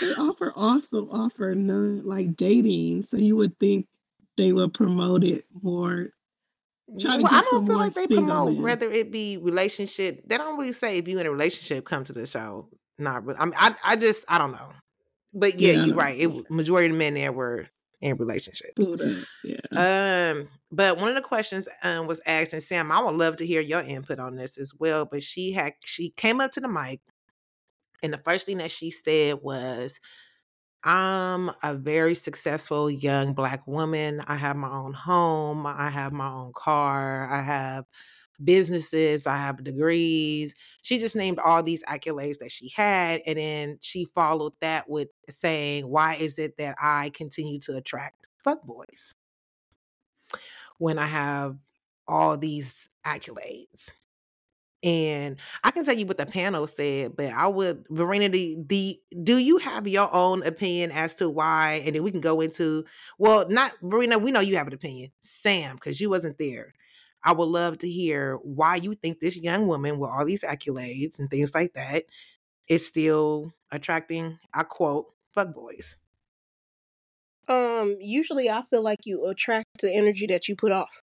They 0.02 0.12
offer 0.12 0.52
also 0.54 1.08
offer 1.08 1.54
none 1.54 2.02
like 2.04 2.36
dating, 2.36 3.04
so 3.04 3.16
you 3.16 3.36
would 3.36 3.58
think 3.58 3.86
they 4.36 4.52
would 4.52 4.74
promote 4.74 5.24
it 5.24 5.44
more 5.62 6.10
well, 6.88 7.26
I 7.30 7.42
don't 7.50 7.66
feel 7.66 7.76
like 7.76 7.92
they 7.92 8.07
promote 8.07 8.57
whether 8.57 8.90
it 8.90 9.12
be 9.12 9.37
relationship. 9.37 10.23
They 10.26 10.37
don't 10.37 10.59
really 10.59 10.73
say 10.73 10.99
if 10.99 11.07
you 11.07 11.18
in 11.18 11.26
a 11.26 11.30
relationship, 11.30 11.85
come 11.85 12.04
to 12.04 12.12
the 12.12 12.26
show. 12.26 12.68
Not 12.99 13.25
really. 13.25 13.38
I 13.38 13.45
mean, 13.45 13.54
I, 13.57 13.75
I 13.85 13.97
just, 13.97 14.25
I 14.28 14.38
don't 14.38 14.52
know. 14.52 14.73
But 15.35 15.61
yeah, 15.61 15.73
Yeah, 15.73 15.85
you're 15.85 15.97
right. 15.97 16.18
It 16.18 16.50
majority 16.50 16.87
of 16.87 16.92
the 16.92 16.99
men 16.99 17.14
there 17.14 17.33
were 17.33 17.68
in 18.00 18.16
relationships. 18.16 18.75
Yeah. 19.45 20.33
Um, 20.33 20.49
but 20.71 20.99
one 20.99 21.09
of 21.09 21.14
the 21.14 21.21
questions 21.23 21.68
um 21.83 22.07
was 22.07 22.21
asked, 22.26 22.52
and 22.52 22.62
Sam, 22.62 22.90
I 22.90 23.00
would 23.00 23.14
love 23.14 23.37
to 23.37 23.47
hear 23.47 23.61
your 23.61 23.83
input 23.83 24.18
on 24.18 24.37
this 24.37 24.57
as 24.59 24.73
well. 24.78 25.04
But 25.04 25.23
she 25.23 25.52
had 25.52 25.75
she 25.85 26.11
came 26.11 26.40
up 26.40 26.52
to 26.52 26.61
the 26.61 26.68
mic, 26.68 27.00
and 28.02 28.12
the 28.12 28.18
first 28.18 28.47
thing 28.47 28.59
that 28.59 28.71
she 28.71 28.90
said 28.90 29.38
was, 29.42 30.00
I'm 30.85 31.50
a 31.62 31.75
very 31.75 32.14
successful 32.14 32.90
young 32.90 33.35
black 33.35 33.66
woman. 33.66 34.23
I 34.26 34.37
have 34.37 34.56
my 34.56 34.70
own 34.70 34.92
home. 34.92 35.66
I 35.66 35.90
have 35.90 36.12
my 36.12 36.28
own 36.30 36.52
car. 36.54 37.28
I 37.30 37.42
have 37.42 37.85
businesses. 38.44 39.26
I 39.26 39.37
have 39.37 39.64
degrees. 39.64 40.54
She 40.82 40.99
just 40.99 41.16
named 41.16 41.40
all 41.40 41.62
these 41.62 41.82
accolades 41.85 42.38
that 42.38 42.52
she 42.52 42.70
had. 42.70 43.23
And 43.26 43.38
then 43.38 43.78
she 43.80 44.06
followed 44.14 44.52
that 44.61 44.88
with 44.88 45.08
saying, 45.28 45.88
Why 45.88 46.14
is 46.14 46.38
it 46.38 46.56
that 46.58 46.76
I 46.80 47.11
continue 47.11 47.58
to 47.61 47.76
attract 47.76 48.26
fuckboys 48.47 49.14
when 50.78 50.99
I 50.99 51.06
have 51.06 51.56
all 52.06 52.38
these 52.38 52.88
accolades? 53.04 53.92
And 54.85 55.38
I 55.64 55.73
can 55.73 55.85
tell 55.85 55.97
you 55.97 56.06
what 56.06 56.18
the 56.18 56.26
panel 56.26 56.66
said, 56.68 57.16
but 57.16 57.32
I 57.32 57.49
would, 57.49 57.85
Verena, 57.90 58.28
the, 58.28 58.58
the 58.64 59.00
do 59.25 59.37
you 59.37 59.56
have 59.58 59.88
your 59.88 60.08
own 60.14 60.47
opinion 60.47 60.92
as 60.92 61.16
to 61.16 61.28
why? 61.28 61.82
And 61.85 61.97
then 61.97 62.04
we 62.04 62.12
can 62.12 62.20
go 62.20 62.40
into, 62.40 62.85
well, 63.18 63.49
not 63.49 63.73
Verena, 63.82 64.18
we 64.18 64.30
know 64.30 64.40
you 64.40 64.56
have 64.56 64.68
an 64.68 64.75
opinion. 64.75 65.11
Sam, 65.20 65.75
because 65.75 66.00
you 66.00 66.11
wasn't 66.11 66.38
there. 66.38 66.75
I 67.25 67.32
would 67.32 67.49
love 67.49 67.78
to 67.78 67.88
hear 67.88 68.37
why 68.37 68.76
you 68.76 68.94
think 68.94 69.18
this 69.18 69.37
young 69.37 69.66
woman 69.66 69.99
with 69.99 70.11
all 70.11 70.25
these 70.25 70.44
accolades 70.44 71.18
and 71.18 71.28
things 71.28 71.52
like 71.54 71.73
that 71.75 72.04
is 72.68 72.87
still 72.87 73.52
attracting, 73.73 74.38
I 74.54 74.62
quote, 74.62 75.06
fuckboys. 75.37 75.97
Um, 77.49 77.97
usually 78.00 78.49
I 78.49 78.62
feel 78.62 78.82
like 78.82 79.00
you 79.04 79.26
attract 79.26 79.80
the 79.80 79.92
energy 79.92 80.26
that 80.28 80.49
you 80.49 80.54
put 80.54 80.70
off. 80.70 81.02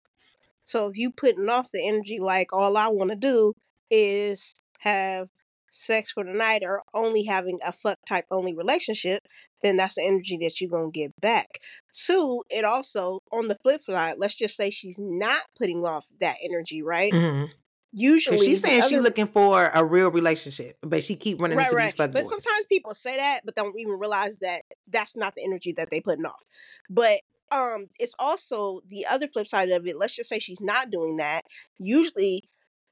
So 0.62 0.86
if 0.86 0.96
you 0.96 1.10
putting 1.10 1.48
off 1.48 1.70
the 1.72 1.86
energy 1.86 2.20
like 2.20 2.52
all 2.52 2.76
I 2.76 2.88
want 2.88 3.10
to 3.10 3.16
do 3.16 3.54
is 3.90 4.54
have 4.80 5.28
sex 5.70 6.12
for 6.12 6.24
the 6.24 6.32
night 6.32 6.62
or 6.64 6.82
only 6.94 7.24
having 7.24 7.58
a 7.64 7.72
fuck 7.72 7.98
type 8.06 8.26
only 8.30 8.54
relationship, 8.54 9.26
then 9.60 9.76
that's 9.76 9.96
the 9.96 10.04
energy 10.04 10.38
that 10.40 10.60
you're 10.60 10.70
gonna 10.70 10.90
get 10.90 11.18
back. 11.20 11.58
Two, 11.92 12.44
it 12.48 12.64
also 12.64 13.20
on 13.32 13.48
the 13.48 13.56
flip 13.56 13.80
side, 13.82 14.14
let's 14.18 14.36
just 14.36 14.56
say 14.56 14.70
she's 14.70 14.98
not 14.98 15.42
putting 15.58 15.84
off 15.84 16.06
that 16.20 16.36
energy, 16.42 16.82
right? 16.82 17.12
Mm-hmm. 17.12 17.50
Usually 17.96 18.38
she's 18.38 18.60
saying 18.60 18.82
she's 18.88 19.02
looking 19.02 19.28
for 19.28 19.70
a 19.72 19.84
real 19.84 20.10
relationship, 20.10 20.76
but 20.82 21.04
she 21.04 21.14
keep 21.14 21.40
running 21.40 21.56
right, 21.56 21.66
into 21.66 21.76
right. 21.76 21.84
these 21.86 21.94
But 21.94 22.12
fuckboys. 22.12 22.28
sometimes 22.28 22.66
people 22.68 22.92
say 22.92 23.16
that, 23.16 23.42
but 23.44 23.54
don't 23.54 23.78
even 23.78 23.98
realize 23.98 24.38
that 24.38 24.62
that's 24.90 25.14
not 25.14 25.36
the 25.36 25.44
energy 25.44 25.72
that 25.72 25.90
they 25.90 26.00
putting 26.00 26.26
off. 26.26 26.44
But 26.90 27.20
um, 27.52 27.86
it's 28.00 28.16
also 28.18 28.80
the 28.88 29.06
other 29.06 29.28
flip 29.28 29.46
side 29.46 29.70
of 29.70 29.86
it. 29.86 29.96
Let's 29.96 30.14
just 30.16 30.28
say 30.28 30.40
she's 30.40 30.60
not 30.60 30.90
doing 30.90 31.18
that. 31.18 31.44
Usually, 31.78 32.42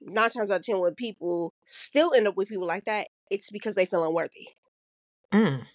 nine 0.07 0.31
times 0.31 0.51
out 0.51 0.57
of 0.61 0.63
ten, 0.63 0.79
when 0.79 0.95
people 0.95 1.53
still 1.65 2.13
end 2.15 2.29
up 2.29 2.37
with 2.37 2.49
people 2.49 2.67
like 2.67 2.85
that, 2.85 3.09
it's 3.31 3.51
because 3.51 3.75
they 3.75 3.87
feel 3.87 4.05
unworthy, 4.05 4.49
Mm. 5.33 5.67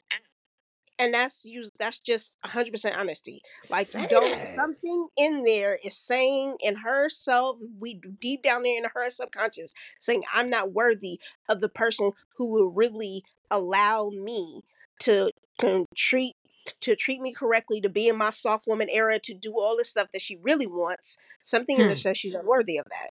and 0.99 1.13
that's 1.13 1.45
us 1.45 1.69
That's 1.79 1.99
just 1.99 2.37
hundred 2.43 2.71
percent 2.71 2.97
honesty. 2.97 3.41
Like 3.69 3.87
Say 3.87 3.99
you 3.99 4.07
don't 4.07 4.47
something 4.47 5.07
in 5.17 5.43
there 5.43 5.77
is 5.83 5.95
saying 5.95 6.57
in 6.61 6.75
herself, 6.77 7.57
we 7.79 8.01
deep 8.19 8.43
down 8.43 8.63
there 8.63 8.77
in 8.77 8.85
her 8.93 9.09
subconscious, 9.11 9.73
saying 9.99 10.23
I'm 10.33 10.49
not 10.49 10.73
worthy 10.73 11.19
of 11.49 11.61
the 11.61 11.69
person 11.69 12.11
who 12.37 12.47
will 12.47 12.69
really 12.71 13.23
allow 13.51 14.09
me 14.09 14.61
to 15.01 15.31
to 15.59 15.85
treat 15.95 16.35
to 16.81 16.95
treat 16.95 17.21
me 17.21 17.31
correctly, 17.33 17.79
to 17.81 17.89
be 17.89 18.07
in 18.07 18.17
my 18.17 18.31
soft 18.31 18.65
woman 18.67 18.89
era, 18.91 19.19
to 19.19 19.33
do 19.33 19.53
all 19.59 19.77
the 19.77 19.85
stuff 19.85 20.07
that 20.13 20.21
she 20.21 20.37
really 20.37 20.67
wants. 20.67 21.17
Something 21.43 21.79
in 21.79 21.87
there 21.87 21.95
Hmm. 21.95 22.01
says 22.01 22.17
she's 22.17 22.33
unworthy 22.33 22.77
of 22.77 22.85
that. 22.89 23.11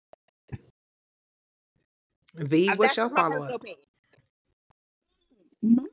V, 2.35 2.69
Uh, 2.69 2.75
what's 2.75 2.97
your 2.97 3.09
follow 3.09 3.43
up? 3.43 3.63
My 5.61 5.85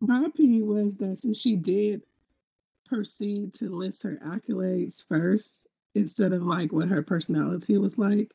my 0.00 0.24
opinion 0.24 0.66
was 0.66 0.96
that 0.98 1.16
since 1.16 1.40
she 1.40 1.56
did 1.56 2.02
proceed 2.88 3.52
to 3.54 3.68
list 3.68 4.04
her 4.04 4.16
accolades 4.24 5.06
first 5.06 5.66
instead 5.94 6.32
of 6.32 6.42
like 6.42 6.72
what 6.72 6.88
her 6.88 7.02
personality 7.02 7.76
was 7.76 7.98
like, 7.98 8.32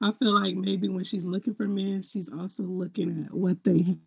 I 0.00 0.10
feel 0.10 0.38
like 0.38 0.56
maybe 0.56 0.88
when 0.88 1.04
she's 1.04 1.26
looking 1.26 1.54
for 1.54 1.66
men, 1.66 2.02
she's 2.02 2.30
also 2.30 2.64
looking 2.64 3.24
at 3.24 3.32
what 3.32 3.62
they 3.64 3.82
have 3.82 3.98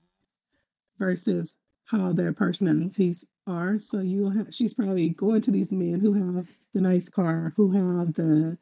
versus 0.97 1.55
how 1.89 2.13
their 2.13 2.33
personalities 2.33 3.25
are. 3.47 3.79
So 3.79 4.01
you'll 4.01 4.29
have 4.31 4.53
she's 4.53 4.73
probably 4.73 5.09
going 5.09 5.41
to 5.41 5.51
these 5.51 5.71
men 5.71 5.99
who 5.99 6.13
have 6.35 6.47
the 6.73 6.81
nice 6.81 7.09
car, 7.09 7.53
who 7.55 7.71
have 7.71 8.13
the 8.13 8.57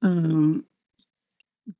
um 0.00 0.64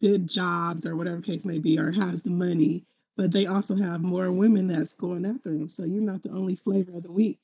good 0.00 0.28
jobs 0.28 0.86
or 0.86 0.96
whatever 0.96 1.20
case 1.20 1.44
may 1.44 1.58
be, 1.58 1.78
or 1.78 1.90
has 1.90 2.22
the 2.22 2.30
money, 2.30 2.82
but 3.16 3.32
they 3.32 3.46
also 3.46 3.76
have 3.76 4.00
more 4.00 4.30
women 4.30 4.66
that's 4.66 4.94
going 4.94 5.26
after 5.26 5.50
them. 5.50 5.68
So 5.68 5.84
you're 5.84 6.02
not 6.02 6.22
the 6.22 6.30
only 6.30 6.54
flavor 6.54 6.96
of 6.96 7.02
the 7.02 7.12
week. 7.12 7.38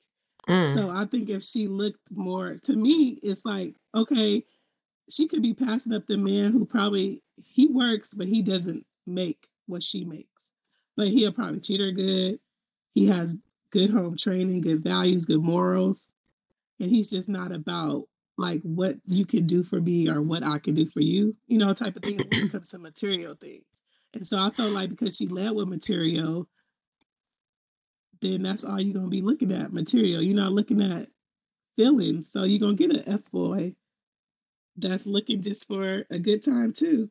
Mm. 0.48 0.64
So 0.64 0.90
I 0.90 1.04
think 1.04 1.28
if 1.28 1.42
she 1.42 1.66
looked 1.68 2.10
more 2.10 2.56
to 2.62 2.76
me, 2.76 3.18
it's 3.22 3.44
like, 3.44 3.74
okay, 3.94 4.44
she 5.10 5.26
could 5.26 5.42
be 5.42 5.54
passing 5.54 5.94
up 5.94 6.06
the 6.06 6.16
man 6.16 6.52
who 6.52 6.64
probably 6.64 7.22
he 7.46 7.66
works, 7.66 8.14
but 8.14 8.28
he 8.28 8.42
doesn't 8.42 8.86
make 9.06 9.38
what 9.66 9.82
she 9.82 10.04
makes. 10.04 10.52
But 10.96 11.08
he'll 11.08 11.32
probably 11.32 11.60
treat 11.60 11.80
her 11.80 11.92
good. 11.92 12.40
He 12.92 13.08
has 13.08 13.36
good 13.70 13.90
home 13.90 14.16
training, 14.16 14.62
good 14.62 14.82
values, 14.82 15.26
good 15.26 15.42
morals. 15.42 16.10
And 16.80 16.90
he's 16.90 17.10
just 17.10 17.28
not 17.28 17.52
about 17.52 18.06
like 18.38 18.62
what 18.62 18.94
you 19.06 19.26
can 19.26 19.46
do 19.46 19.62
for 19.62 19.80
me 19.80 20.08
or 20.08 20.22
what 20.22 20.44
I 20.44 20.58
can 20.60 20.74
do 20.74 20.86
for 20.86 21.00
you, 21.00 21.36
you 21.48 21.58
know, 21.58 21.74
type 21.74 21.96
of 21.96 22.02
thing 22.02 22.16
when 22.18 22.28
it 22.32 22.52
comes 22.52 22.70
to 22.70 22.78
material 22.78 23.34
things. 23.34 23.64
And 24.14 24.26
so 24.26 24.40
I 24.40 24.50
felt 24.50 24.72
like 24.72 24.90
because 24.90 25.16
she 25.16 25.26
led 25.26 25.50
with 25.54 25.68
material, 25.68 26.48
then 28.20 28.42
that's 28.42 28.64
all 28.64 28.80
you're 28.80 28.94
gonna 28.94 29.08
be 29.08 29.20
looking 29.22 29.52
at, 29.52 29.72
material. 29.72 30.22
You're 30.22 30.36
not 30.36 30.52
looking 30.52 30.80
at 30.80 31.08
feelings. 31.76 32.30
So 32.30 32.44
you're 32.44 32.60
gonna 32.60 32.74
get 32.74 32.90
an 32.92 33.02
F 33.06 33.30
boy 33.30 33.74
that's 34.76 35.06
looking 35.06 35.42
just 35.42 35.66
for 35.66 36.04
a 36.10 36.18
good 36.18 36.42
time 36.42 36.72
too. 36.72 37.10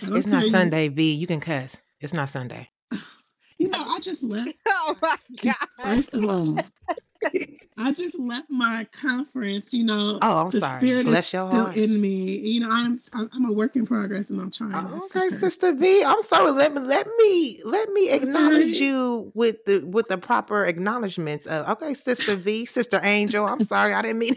It's 0.00 0.26
not 0.26 0.38
care 0.38 0.44
you- 0.44 0.50
Sunday, 0.50 0.88
V. 0.88 1.12
You 1.14 1.26
can 1.26 1.40
cuss. 1.40 1.76
It's 2.00 2.14
not 2.14 2.30
Sunday. 2.30 2.70
You 3.58 3.70
know, 3.70 3.78
I 3.78 4.00
just 4.00 4.24
left 4.24 4.48
Oh 4.66 4.96
my 5.00 5.16
god! 5.40 5.54
first 5.80 6.14
of 6.14 6.24
all. 6.24 6.58
I 7.78 7.92
just 7.92 8.18
left 8.18 8.50
my 8.50 8.86
conference, 8.92 9.72
you 9.74 9.84
know. 9.84 10.18
Oh, 10.22 10.38
I'm 10.38 10.50
the 10.50 10.60
sorry. 10.60 10.78
spirit 10.78 11.06
Bless 11.06 11.28
is 11.28 11.32
your 11.32 11.48
still 11.48 11.64
heart. 11.66 11.76
in 11.76 12.00
me. 12.00 12.38
You 12.38 12.60
know, 12.60 12.70
I'm 12.70 12.96
I'm 13.14 13.30
I'm 13.32 13.44
a 13.46 13.52
work 13.52 13.76
in 13.76 13.86
progress, 13.86 14.30
and 14.30 14.40
I'm 14.40 14.50
trying. 14.50 14.74
Oh, 14.74 14.82
not 14.82 15.08
to 15.10 15.18
okay. 15.18 15.28
Sister 15.30 15.72
V. 15.74 16.04
I'm 16.04 16.22
sorry. 16.22 16.50
Let 16.50 16.72
me 16.74 16.80
let 16.80 17.06
me 17.18 17.60
let 17.64 17.88
me 17.90 18.10
acknowledge 18.10 18.72
Okay. 18.72 18.84
you 18.84 19.32
with 19.34 19.64
the 19.64 19.80
with 19.80 20.08
the 20.08 20.18
proper 20.18 20.64
acknowledgments 20.64 21.46
of 21.46 21.68
okay, 21.70 21.94
Sister 21.94 22.36
V, 22.36 22.66
Sister 22.66 23.00
Angel. 23.02 23.46
I'm 23.46 23.60
sorry, 23.60 23.94
I 23.94 24.02
didn't 24.02 24.18
mean 24.18 24.34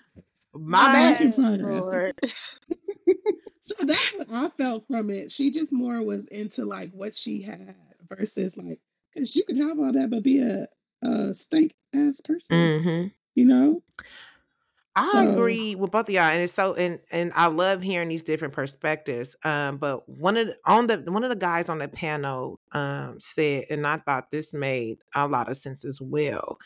my 0.54 0.86
My 0.86 0.92
bad. 0.92 1.34
Lord. 1.36 2.14
So 3.62 3.74
that's 3.80 4.16
what 4.16 4.28
I 4.32 4.48
felt 4.56 4.86
from 4.86 5.10
it. 5.10 5.30
She 5.30 5.50
just 5.50 5.74
more 5.74 6.02
was 6.02 6.26
into 6.28 6.64
like 6.64 6.90
what 6.92 7.14
she 7.14 7.42
had 7.42 7.74
versus 8.08 8.56
like, 8.56 8.80
because 9.12 9.36
you 9.36 9.44
can 9.44 9.58
have 9.68 9.78
all 9.78 9.92
that, 9.92 10.08
but 10.10 10.22
be 10.22 10.40
a, 10.40 10.66
a 11.02 11.34
stank 11.34 11.74
ass 11.94 12.20
person, 12.22 12.72
hmm 12.72 13.10
you 13.34 13.46
know? 13.46 13.82
I 14.96 15.22
So- 15.22 15.22
agree 15.22 15.76
with 15.76 15.92
both 15.92 16.08
of 16.08 16.10
y'all, 16.14 16.24
and 16.24 16.42
it's 16.42 16.52
so 16.52 16.74
and 16.74 16.98
and 17.12 17.32
I 17.34 17.46
love 17.46 17.82
hearing 17.82 18.08
these 18.08 18.24
different 18.24 18.52
perspectives. 18.52 19.36
Um, 19.44 19.78
but 19.78 20.08
one 20.08 20.36
of 20.36 20.48
the, 20.48 20.56
on 20.66 20.88
the 20.88 20.98
one 21.12 21.22
of 21.22 21.30
the 21.30 21.36
guys 21.36 21.68
on 21.68 21.78
the 21.78 21.86
panel 21.88 22.58
um 22.72 23.20
said, 23.20 23.64
and 23.70 23.86
I 23.86 23.98
thought 23.98 24.32
this 24.32 24.52
made 24.52 24.98
a 25.14 25.28
lot 25.28 25.48
of 25.48 25.56
sense 25.56 25.84
as 25.84 26.00
well. 26.00 26.58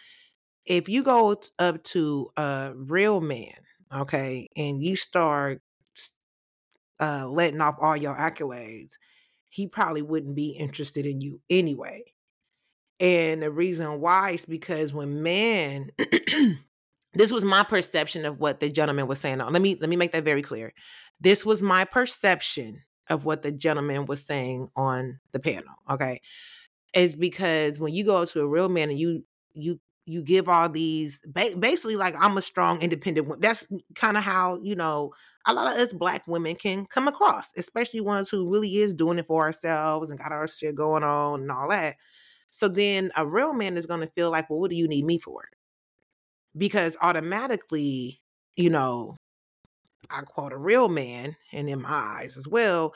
If 0.66 0.88
you 0.88 1.02
go 1.04 1.36
up 1.58 1.82
to 1.84 2.30
a 2.36 2.72
real 2.76 3.20
man, 3.20 3.54
okay, 3.94 4.48
and 4.56 4.82
you 4.82 4.96
start 4.96 5.62
uh 7.00 7.28
letting 7.28 7.60
off 7.60 7.76
all 7.80 7.96
your 7.96 8.14
accolades, 8.14 8.92
he 9.48 9.66
probably 9.66 10.02
wouldn't 10.02 10.36
be 10.36 10.50
interested 10.52 11.06
in 11.06 11.20
you 11.20 11.40
anyway. 11.50 12.04
And 13.02 13.42
the 13.42 13.50
reason 13.50 14.00
why 14.00 14.30
is 14.30 14.46
because 14.46 14.94
when 14.94 15.22
men 15.22 15.90
this 17.14 17.32
was 17.32 17.44
my 17.44 17.62
perception 17.62 18.24
of 18.24 18.40
what 18.40 18.60
the 18.60 18.70
gentleman 18.70 19.06
was 19.06 19.20
saying. 19.20 19.38
Let 19.38 19.60
me 19.60 19.76
let 19.80 19.90
me 19.90 19.96
make 19.96 20.12
that 20.12 20.24
very 20.24 20.42
clear. 20.42 20.72
This 21.20 21.44
was 21.44 21.62
my 21.62 21.84
perception 21.84 22.82
of 23.08 23.24
what 23.24 23.42
the 23.42 23.52
gentleman 23.52 24.06
was 24.06 24.24
saying 24.24 24.68
on 24.76 25.20
the 25.32 25.40
panel. 25.40 25.74
Okay. 25.90 26.20
Is 26.94 27.16
because 27.16 27.78
when 27.78 27.92
you 27.92 28.04
go 28.04 28.24
to 28.24 28.40
a 28.40 28.46
real 28.46 28.68
man 28.68 28.90
and 28.90 28.98
you 28.98 29.24
you 29.52 29.80
you 30.06 30.22
give 30.22 30.48
all 30.48 30.68
these 30.68 31.20
ba- 31.26 31.56
basically 31.58 31.96
like 31.96 32.14
I'm 32.18 32.36
a 32.36 32.42
strong 32.42 32.80
independent 32.80 33.26
woman. 33.26 33.40
That's 33.40 33.66
kind 33.94 34.16
of 34.16 34.22
how, 34.22 34.58
you 34.62 34.74
know, 34.74 35.12
a 35.46 35.54
lot 35.54 35.72
of 35.72 35.78
us 35.78 35.92
black 35.92 36.26
women 36.26 36.54
can 36.54 36.86
come 36.86 37.08
across, 37.08 37.50
especially 37.56 38.00
ones 38.00 38.28
who 38.28 38.50
really 38.50 38.76
is 38.76 38.94
doing 38.94 39.18
it 39.18 39.26
for 39.26 39.42
ourselves 39.42 40.10
and 40.10 40.18
got 40.18 40.32
our 40.32 40.48
shit 40.48 40.74
going 40.74 41.04
on 41.04 41.42
and 41.42 41.50
all 41.50 41.68
that. 41.68 41.96
So 42.52 42.68
then 42.68 43.10
a 43.16 43.26
real 43.26 43.54
man 43.54 43.76
is 43.78 43.86
going 43.86 44.00
to 44.00 44.12
feel 44.14 44.30
like, 44.30 44.48
well, 44.50 44.60
what 44.60 44.70
do 44.70 44.76
you 44.76 44.86
need 44.86 45.06
me 45.06 45.18
for? 45.18 45.48
Because 46.56 46.98
automatically, 47.00 48.20
you 48.56 48.68
know, 48.68 49.16
I 50.10 50.20
quote 50.20 50.52
a 50.52 50.58
real 50.58 50.88
man, 50.88 51.34
and 51.52 51.68
in 51.70 51.80
my 51.80 51.88
eyes 51.88 52.36
as 52.36 52.46
well, 52.46 52.94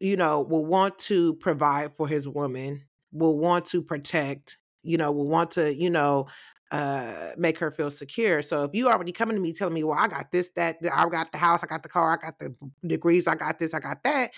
you 0.00 0.16
know, 0.16 0.42
will 0.42 0.66
want 0.66 0.98
to 0.98 1.34
provide 1.36 1.96
for 1.96 2.06
his 2.06 2.28
woman, 2.28 2.84
will 3.10 3.38
want 3.38 3.64
to 3.66 3.80
protect, 3.80 4.58
you 4.82 4.98
know, 4.98 5.10
will 5.12 5.28
want 5.28 5.52
to, 5.52 5.74
you 5.74 5.88
know, 5.88 6.26
uh 6.70 7.30
make 7.38 7.58
her 7.58 7.70
feel 7.70 7.90
secure. 7.90 8.42
So 8.42 8.64
if 8.64 8.72
you 8.74 8.88
already 8.88 9.12
coming 9.12 9.36
to 9.36 9.40
me 9.40 9.54
telling 9.54 9.74
me, 9.74 9.84
well, 9.84 9.98
I 9.98 10.08
got 10.08 10.30
this, 10.30 10.50
that, 10.56 10.76
I 10.92 11.08
got 11.08 11.32
the 11.32 11.38
house, 11.38 11.60
I 11.62 11.66
got 11.66 11.82
the 11.82 11.88
car, 11.88 12.12
I 12.12 12.22
got 12.22 12.38
the 12.38 12.54
degrees, 12.86 13.26
I 13.26 13.34
got 13.34 13.58
this, 13.58 13.72
I 13.72 13.80
got 13.80 14.02
that, 14.04 14.32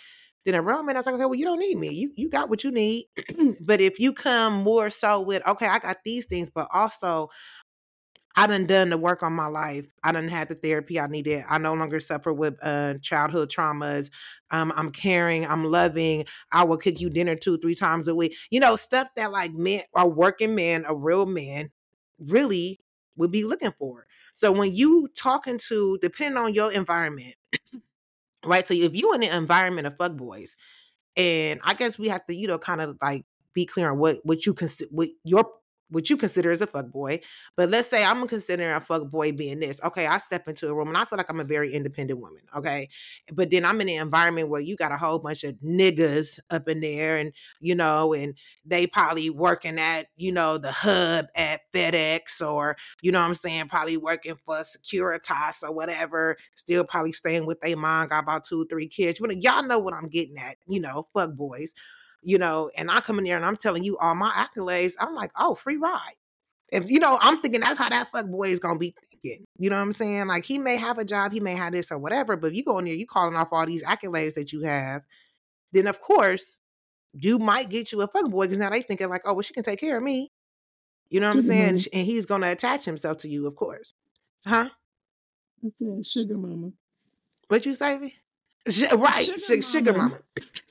then 0.46 0.54
a 0.54 0.62
real 0.62 0.82
man, 0.82 0.96
I 0.96 1.00
was 1.00 1.06
like, 1.06 1.16
okay, 1.16 1.24
well, 1.26 1.34
you 1.34 1.44
don't 1.44 1.58
need 1.58 1.76
me. 1.76 1.90
You 1.92 2.12
you 2.16 2.30
got 2.30 2.48
what 2.48 2.64
you 2.64 2.70
need. 2.70 3.06
but 3.60 3.80
if 3.80 4.00
you 4.00 4.12
come 4.12 4.54
more 4.54 4.88
so 4.90 5.20
with, 5.20 5.46
okay, 5.46 5.66
I 5.66 5.78
got 5.80 5.98
these 6.04 6.24
things, 6.24 6.48
but 6.48 6.68
also 6.72 7.28
I 8.38 8.46
done 8.46 8.66
done 8.66 8.90
the 8.90 8.98
work 8.98 9.22
on 9.22 9.32
my 9.32 9.46
life. 9.46 9.86
I 10.04 10.12
done 10.12 10.28
had 10.28 10.48
the 10.48 10.54
therapy 10.54 11.00
I 11.00 11.06
needed. 11.06 11.44
I 11.48 11.56
no 11.56 11.72
longer 11.72 11.98
suffer 11.98 12.32
with 12.32 12.56
uh, 12.62 12.94
childhood 13.00 13.50
traumas. 13.50 14.10
Um, 14.50 14.72
I'm 14.76 14.90
caring. 14.92 15.46
I'm 15.46 15.64
loving. 15.64 16.26
I 16.52 16.64
will 16.64 16.76
cook 16.76 17.00
you 17.00 17.08
dinner 17.08 17.34
two, 17.34 17.58
three 17.58 17.74
times 17.74 18.08
a 18.08 18.14
week. 18.14 18.36
You 18.50 18.60
know, 18.60 18.76
stuff 18.76 19.08
that 19.16 19.32
like 19.32 19.52
men, 19.54 19.80
a 19.96 20.06
working 20.06 20.54
man, 20.54 20.84
a 20.86 20.94
real 20.94 21.24
man, 21.24 21.70
really 22.18 22.78
would 23.16 23.30
be 23.30 23.44
looking 23.44 23.72
for. 23.78 24.06
So 24.34 24.52
when 24.52 24.74
you 24.74 25.08
talking 25.16 25.58
to, 25.68 25.98
depending 26.02 26.36
on 26.36 26.52
your 26.52 26.70
environment, 26.70 27.34
right? 28.44 28.66
So 28.66 28.74
if 28.74 28.94
you 28.94 29.12
in 29.14 29.22
an 29.22 29.32
environment 29.36 29.86
of 29.86 29.96
fuck 29.96 30.16
boys, 30.16 30.56
and 31.16 31.60
I 31.64 31.74
guess 31.74 31.98
we 31.98 32.08
have 32.08 32.26
to, 32.26 32.34
you 32.34 32.46
know, 32.46 32.58
kind 32.58 32.80
of 32.80 32.98
like 33.00 33.24
be 33.54 33.66
clear 33.66 33.90
on 33.90 33.98
what 33.98 34.18
what 34.24 34.46
you 34.46 34.54
consider 34.54 34.90
what 34.92 35.08
your 35.24 35.50
what 35.90 36.10
you 36.10 36.16
consider 36.16 36.50
as 36.50 36.62
a 36.62 36.66
fuck 36.66 36.90
boy. 36.90 37.20
But 37.56 37.70
let's 37.70 37.88
say 37.88 38.04
I'm 38.04 38.26
considering 38.26 38.74
a 38.74 38.80
fuck 38.80 39.10
boy 39.10 39.32
being 39.32 39.60
this. 39.60 39.80
Okay, 39.84 40.06
I 40.06 40.18
step 40.18 40.48
into 40.48 40.68
a 40.68 40.74
room 40.74 40.88
and 40.88 40.96
I 40.96 41.04
feel 41.04 41.16
like 41.16 41.30
I'm 41.30 41.40
a 41.40 41.44
very 41.44 41.72
independent 41.72 42.20
woman. 42.20 42.42
Okay. 42.54 42.88
But 43.32 43.50
then 43.50 43.64
I'm 43.64 43.80
in 43.80 43.88
an 43.88 44.02
environment 44.02 44.48
where 44.48 44.60
you 44.60 44.76
got 44.76 44.92
a 44.92 44.96
whole 44.96 45.18
bunch 45.18 45.44
of 45.44 45.54
niggas 45.64 46.38
up 46.50 46.68
in 46.68 46.80
there 46.80 47.16
and, 47.16 47.32
you 47.60 47.74
know, 47.74 48.12
and 48.12 48.34
they 48.64 48.86
probably 48.86 49.30
working 49.30 49.78
at, 49.78 50.08
you 50.16 50.32
know, 50.32 50.58
the 50.58 50.72
hub 50.72 51.26
at 51.36 51.60
FedEx 51.72 52.40
or, 52.46 52.76
you 53.02 53.12
know 53.12 53.20
I'm 53.20 53.34
saying, 53.34 53.68
probably 53.68 53.96
working 53.96 54.36
for 54.44 54.56
Securitas 54.56 55.62
or 55.62 55.72
whatever, 55.72 56.36
still 56.54 56.84
probably 56.84 57.12
staying 57.12 57.46
with 57.46 57.60
their 57.60 57.76
mom, 57.76 58.08
got 58.08 58.24
about 58.24 58.44
two 58.44 58.62
or 58.62 58.64
three 58.66 58.88
kids. 58.88 59.20
Y'all 59.20 59.62
know 59.62 59.78
what 59.78 59.94
I'm 59.94 60.08
getting 60.08 60.38
at, 60.38 60.56
you 60.66 60.80
know, 60.80 61.06
fuck 61.14 61.34
boys 61.34 61.74
you 62.22 62.38
know, 62.38 62.70
and 62.76 62.90
I 62.90 63.00
come 63.00 63.18
in 63.18 63.24
there 63.24 63.36
and 63.36 63.44
I'm 63.44 63.56
telling 63.56 63.84
you 63.84 63.96
all 63.98 64.14
my 64.14 64.30
accolades, 64.30 64.94
I'm 64.98 65.14
like, 65.14 65.30
oh, 65.36 65.54
free 65.54 65.76
ride. 65.76 66.14
If 66.72 66.90
you 66.90 66.98
know, 66.98 67.18
I'm 67.20 67.40
thinking 67.40 67.60
that's 67.60 67.78
how 67.78 67.88
that 67.88 68.10
fuck 68.10 68.26
boy 68.26 68.48
is 68.48 68.58
gonna 68.58 68.78
be 68.78 68.94
thinking. 69.04 69.44
You 69.58 69.70
know 69.70 69.76
what 69.76 69.82
I'm 69.82 69.92
saying? 69.92 70.26
Like 70.26 70.44
he 70.44 70.58
may 70.58 70.76
have 70.76 70.98
a 70.98 71.04
job, 71.04 71.32
he 71.32 71.40
may 71.40 71.54
have 71.54 71.72
this 71.72 71.92
or 71.92 71.98
whatever, 71.98 72.36
but 72.36 72.48
if 72.48 72.56
you 72.56 72.64
go 72.64 72.78
in 72.78 72.86
there, 72.86 72.94
you 72.94 73.06
calling 73.06 73.36
off 73.36 73.48
all 73.52 73.66
these 73.66 73.84
accolades 73.84 74.34
that 74.34 74.52
you 74.52 74.62
have, 74.62 75.02
then 75.72 75.86
of 75.86 76.00
course 76.00 76.60
you 77.12 77.38
might 77.38 77.70
get 77.70 77.92
you 77.92 78.00
a 78.02 78.08
fuck 78.08 78.28
boy 78.30 78.46
because 78.46 78.58
now 78.58 78.70
they 78.70 78.82
thinking 78.82 79.08
like, 79.08 79.22
oh, 79.24 79.34
well, 79.34 79.42
she 79.42 79.54
can 79.54 79.62
take 79.62 79.80
care 79.80 79.96
of 79.96 80.02
me. 80.02 80.32
You 81.08 81.20
know 81.20 81.28
what 81.28 81.34
sugar 81.34 81.42
I'm 81.42 81.48
saying? 81.48 81.74
Mm-hmm. 81.76 81.96
Mama. 81.96 82.00
And 82.00 82.06
he's 82.06 82.26
gonna 82.26 82.50
attach 82.50 82.84
himself 82.84 83.18
to 83.18 83.28
you, 83.28 83.46
of 83.46 83.54
course. 83.54 83.94
Huh? 84.44 84.68
I 85.64 85.68
said 85.68 86.04
sugar 86.04 86.36
mama. 86.36 86.72
What 87.48 87.64
you 87.64 87.74
say? 87.74 88.14
Right, 88.92 89.24
sugar, 89.24 89.62
sugar 89.62 89.92
mama. 89.92 90.18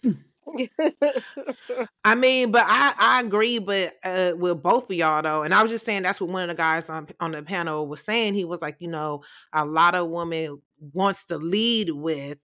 mama. 0.04 0.18
I 2.04 2.16
mean, 2.16 2.52
but 2.52 2.64
I 2.68 2.94
I 2.98 3.22
agree, 3.22 3.60
but 3.60 3.94
uh, 4.04 4.34
with 4.38 4.62
both 4.62 4.90
of 4.90 4.96
y'all 4.96 5.22
though, 5.22 5.44
and 5.44 5.54
I 5.54 5.62
was 5.64 5.72
just 5.72 5.86
saying 5.86 6.04
that's 6.04 6.22
what 6.22 6.30
one 6.30 6.44
of 6.44 6.56
the 6.56 6.62
guys 6.62 6.90
on 6.90 7.08
on 7.20 7.32
the 7.32 7.42
panel 7.44 7.88
was 7.88 8.02
saying. 8.04 8.36
He 8.36 8.46
was 8.46 8.62
like, 8.62 8.78
you 8.80 8.88
know, 8.88 9.24
a 9.54 9.66
lot 9.66 9.96
of 9.96 10.10
women 10.10 10.62
wants 10.94 11.26
to 11.26 11.38
lead 11.38 11.90
with 11.92 12.44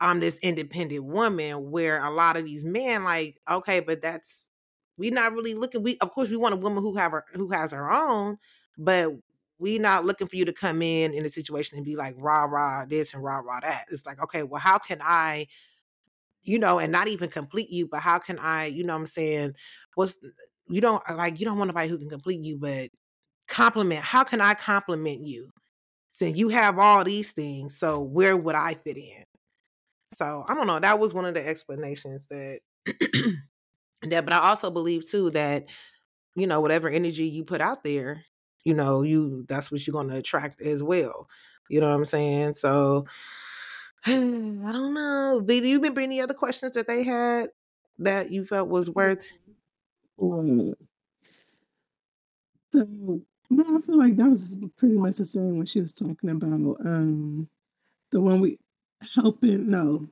I'm 0.00 0.20
this 0.20 0.38
independent 0.40 1.04
woman, 1.04 1.70
where 1.70 2.04
a 2.04 2.10
lot 2.10 2.36
of 2.36 2.44
these 2.44 2.64
men 2.64 3.04
like, 3.04 3.40
okay, 3.50 3.80
but 3.80 4.02
that's 4.02 4.50
we 4.96 5.10
not 5.10 5.32
really 5.32 5.54
looking. 5.54 5.82
We 5.82 5.96
of 5.98 6.10
course 6.10 6.28
we 6.28 6.36
want 6.36 6.54
a 6.54 6.58
woman 6.58 6.82
who 6.82 6.96
have 6.96 7.12
her 7.12 7.24
who 7.34 7.50
has 7.50 7.72
her 7.72 7.90
own, 7.90 8.38
but 8.76 9.12
we 9.58 9.78
not 9.78 10.04
looking 10.04 10.28
for 10.28 10.36
you 10.36 10.44
to 10.44 10.52
come 10.52 10.82
in 10.82 11.12
in 11.14 11.24
a 11.24 11.28
situation 11.28 11.76
and 11.76 11.84
be 11.84 11.96
like 11.96 12.14
rah 12.18 12.44
rah 12.44 12.84
this 12.86 13.14
and 13.14 13.22
rah 13.24 13.38
rah 13.38 13.60
that. 13.60 13.86
It's 13.90 14.06
like, 14.06 14.22
okay, 14.22 14.42
well, 14.44 14.60
how 14.60 14.78
can 14.78 15.00
I 15.02 15.46
you 16.48 16.58
know, 16.58 16.78
and 16.78 16.90
not 16.90 17.08
even 17.08 17.28
complete 17.28 17.68
you, 17.68 17.86
but 17.86 18.00
how 18.00 18.18
can 18.18 18.38
I, 18.38 18.66
you 18.66 18.82
know 18.82 18.96
I'm 18.96 19.06
saying, 19.06 19.52
what's 19.94 20.18
you 20.66 20.80
don't 20.80 21.02
uh, 21.08 21.14
like 21.14 21.38
you 21.38 21.44
don't 21.44 21.58
want 21.58 21.68
nobody 21.68 21.88
who 21.88 21.98
can 21.98 22.08
complete 22.08 22.40
you, 22.40 22.56
but 22.56 22.88
compliment. 23.48 24.00
How 24.00 24.24
can 24.24 24.40
I 24.40 24.54
compliment 24.54 25.26
you? 25.26 25.50
Since 26.10 26.38
you 26.38 26.48
have 26.48 26.78
all 26.78 27.04
these 27.04 27.32
things, 27.32 27.76
so 27.76 28.00
where 28.00 28.36
would 28.36 28.54
I 28.54 28.74
fit 28.74 28.96
in? 28.96 29.24
So 30.14 30.44
I 30.48 30.54
don't 30.54 30.66
know. 30.66 30.80
That 30.80 30.98
was 30.98 31.12
one 31.12 31.26
of 31.26 31.34
the 31.34 31.46
explanations 31.46 32.26
that 32.30 32.60
that, 34.02 34.24
but 34.24 34.32
I 34.32 34.38
also 34.38 34.70
believe 34.70 35.08
too 35.08 35.30
that, 35.32 35.66
you 36.34 36.46
know, 36.46 36.60
whatever 36.62 36.88
energy 36.88 37.28
you 37.28 37.44
put 37.44 37.60
out 37.60 37.84
there, 37.84 38.24
you 38.64 38.72
know, 38.72 39.02
you 39.02 39.44
that's 39.50 39.70
what 39.70 39.86
you're 39.86 39.92
gonna 39.92 40.16
attract 40.16 40.62
as 40.62 40.82
well. 40.82 41.28
You 41.68 41.80
know 41.80 41.88
what 41.88 41.96
I'm 41.96 42.04
saying? 42.06 42.54
So 42.54 43.06
I 44.06 44.10
don't 44.72 44.94
know. 44.94 45.42
Do 45.44 45.54
you 45.54 45.76
remember 45.76 46.00
any 46.00 46.20
other 46.20 46.34
questions 46.34 46.72
that 46.72 46.86
they 46.86 47.02
had 47.02 47.50
that 47.98 48.30
you 48.30 48.44
felt 48.44 48.68
was 48.68 48.88
worth? 48.90 49.24
Mm. 50.20 50.74
So, 52.72 52.86
no, 53.50 53.76
I 53.76 53.80
feel 53.80 53.98
like 53.98 54.16
that 54.16 54.28
was 54.28 54.58
pretty 54.76 54.96
much 54.96 55.16
the 55.16 55.24
same 55.24 55.56
when 55.56 55.66
she 55.66 55.80
was 55.80 55.94
talking 55.94 56.30
about 56.30 56.76
um 56.84 57.48
the 58.10 58.20
one 58.20 58.40
we 58.40 58.58
helping. 59.14 59.70
No, 59.70 60.06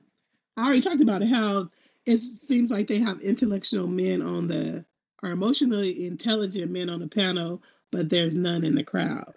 I 0.57 0.65
already 0.65 0.81
talked 0.81 1.01
about 1.01 1.21
it. 1.21 1.29
How 1.29 1.69
it 2.05 2.17
seems 2.17 2.71
like 2.71 2.87
they 2.87 2.99
have 2.99 3.21
intellectual 3.21 3.87
men 3.87 4.21
on 4.21 4.47
the 4.47 4.85
or 5.23 5.29
emotionally 5.29 6.05
intelligent 6.05 6.71
men 6.71 6.89
on 6.89 6.99
the 6.99 7.07
panel, 7.07 7.61
but 7.91 8.09
there's 8.09 8.35
none 8.35 8.63
in 8.63 8.75
the 8.75 8.83
crowd 8.83 9.33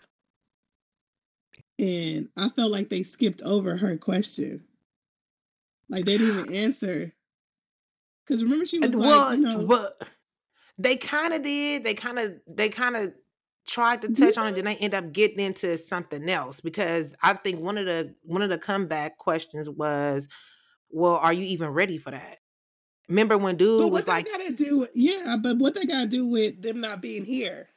and 1.80 2.28
I 2.36 2.50
felt 2.50 2.70
like 2.70 2.90
they 2.90 3.02
skipped 3.02 3.40
over 3.42 3.76
her 3.76 3.96
question. 3.96 4.64
Like 5.88 6.04
they 6.04 6.18
didn't 6.18 6.40
even 6.40 6.54
answer. 6.54 7.12
Because 8.26 8.44
remember, 8.44 8.66
she 8.66 8.78
was 8.78 8.94
well, 8.94 9.30
like, 9.30 9.38
you 9.38 9.44
know, 9.44 9.60
well, 9.60 9.92
they 10.78 10.96
kind 10.96 11.32
of 11.32 11.42
did. 11.42 11.82
They 11.82 11.94
kind 11.94 12.18
of, 12.18 12.34
they 12.46 12.68
kind 12.68 12.96
of 12.96 13.14
tried 13.66 14.02
to 14.02 14.08
touch 14.08 14.36
yeah. 14.36 14.42
on 14.42 14.48
it, 14.48 14.56
then 14.56 14.66
they 14.66 14.76
end 14.76 14.94
up 14.94 15.10
getting 15.12 15.40
into 15.40 15.78
something 15.78 16.28
else. 16.28 16.60
Because 16.60 17.16
I 17.22 17.32
think 17.32 17.60
one 17.60 17.78
of 17.78 17.86
the 17.86 18.14
one 18.22 18.42
of 18.42 18.50
the 18.50 18.58
comeback 18.58 19.16
questions 19.16 19.68
was, 19.68 20.28
"Well, 20.90 21.16
are 21.16 21.32
you 21.32 21.44
even 21.44 21.70
ready 21.70 21.96
for 21.96 22.10
that?" 22.10 22.38
Remember 23.08 23.38
when 23.38 23.56
dude 23.56 23.90
was 23.90 24.06
like, 24.06 24.26
"Gotta 24.26 24.52
do 24.52 24.82
it." 24.84 24.90
Yeah, 24.94 25.38
but 25.42 25.56
what 25.56 25.74
they 25.74 25.86
gotta 25.86 26.06
do 26.06 26.26
with 26.26 26.60
them 26.60 26.80
not 26.80 27.00
being 27.00 27.24
here? 27.24 27.68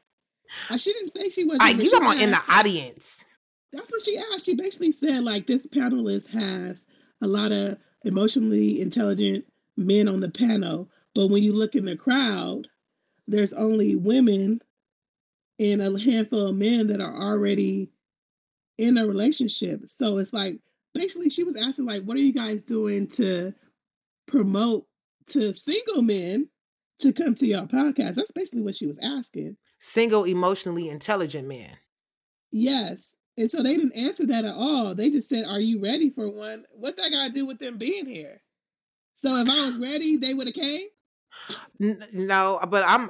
She 0.77 0.91
didn't 0.91 1.07
say 1.07 1.29
she 1.29 1.45
wasn't. 1.45 1.81
you 1.81 1.89
talking 1.89 2.21
in 2.21 2.31
the 2.31 2.41
audience? 2.49 3.25
That's 3.73 3.91
what 3.91 4.01
she 4.01 4.17
asked. 4.17 4.45
She 4.45 4.55
basically 4.55 4.91
said 4.91 5.23
like 5.23 5.47
this 5.47 5.67
panelist 5.67 6.29
has 6.31 6.85
a 7.21 7.27
lot 7.27 7.51
of 7.51 7.77
emotionally 8.05 8.79
intelligent 8.79 9.45
men 9.75 10.07
on 10.07 10.19
the 10.19 10.29
panel, 10.29 10.89
but 11.15 11.27
when 11.27 11.43
you 11.43 11.53
look 11.53 11.75
in 11.75 11.85
the 11.85 11.97
crowd, 11.97 12.67
there's 13.27 13.53
only 13.53 13.95
women 13.95 14.61
and 15.59 15.81
a 15.81 15.99
handful 15.99 16.47
of 16.47 16.55
men 16.55 16.87
that 16.87 17.01
are 17.01 17.31
already 17.31 17.89
in 18.77 18.97
a 18.97 19.07
relationship. 19.07 19.81
So 19.87 20.17
it's 20.17 20.33
like 20.33 20.59
basically 20.93 21.29
she 21.29 21.43
was 21.43 21.55
asking 21.55 21.85
like 21.85 22.03
what 22.03 22.17
are 22.17 22.21
you 22.21 22.33
guys 22.33 22.63
doing 22.63 23.07
to 23.07 23.53
promote 24.27 24.85
to 25.27 25.53
single 25.53 26.03
men 26.03 26.47
to 26.99 27.11
come 27.11 27.33
to 27.35 27.47
your 27.47 27.63
podcast? 27.63 28.15
That's 28.15 28.31
basically 28.31 28.63
what 28.63 28.75
she 28.75 28.85
was 28.85 28.99
asking. 28.99 29.57
Single 29.79 30.25
emotionally 30.25 30.89
intelligent 30.89 31.47
men. 31.47 31.75
Yes. 32.51 33.15
And 33.37 33.49
so 33.49 33.63
they 33.63 33.75
didn't 33.75 33.95
answer 33.95 34.27
that 34.27 34.45
at 34.45 34.53
all. 34.53 34.93
They 34.93 35.09
just 35.09 35.29
said, 35.29 35.45
Are 35.45 35.59
you 35.59 35.81
ready 35.81 36.09
for 36.09 36.29
one? 36.29 36.65
What 36.71 36.97
that 36.97 37.09
got 37.09 37.27
to 37.27 37.31
do 37.31 37.45
with 37.45 37.59
them 37.59 37.77
being 37.77 38.05
here? 38.05 38.41
So 39.15 39.35
if 39.37 39.49
I 39.49 39.65
was 39.65 39.77
ready, 39.77 40.17
they 40.17 40.33
would 40.33 40.47
have 40.47 40.55
came? 40.55 40.87
No, 41.79 42.59
but 42.69 42.83
I'm 42.85 43.09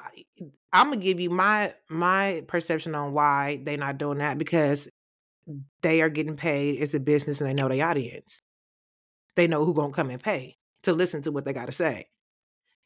I'm 0.72 0.90
gonna 0.90 0.98
give 0.98 1.20
you 1.20 1.30
my 1.30 1.74
my 1.90 2.44
perception 2.48 2.96
on 2.96 3.14
why 3.14 3.62
they're 3.64 3.78
not 3.78 3.98
doing 3.98 4.18
that 4.20 4.38
because 4.38 4.90
they 5.82 6.02
are 6.02 6.10
getting 6.10 6.36
paid. 6.36 6.82
It's 6.82 6.94
a 6.94 7.00
business 7.00 7.42
and 7.42 7.50
they 7.50 7.54
know 7.54 7.70
the 7.70 7.82
audience. 7.82 8.42
They 9.36 9.48
know 9.48 9.66
who 9.66 9.74
gonna 9.74 9.94
come 9.94 10.10
and 10.10 10.24
pay 10.24 10.58
to 10.84 10.94
listen 10.94 11.22
to 11.24 11.32
what 11.32 11.46
they 11.46 11.54
gotta 11.54 11.72
say. 11.72 12.08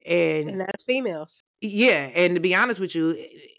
And, 0.06 0.50
and 0.50 0.62
that's 0.62 0.84
females. 0.84 1.44
Yeah, 1.62 2.12
and 2.16 2.36
to 2.36 2.42
be 2.42 2.56
honest 2.56 2.80
with 2.80 2.96
you, 2.96 3.16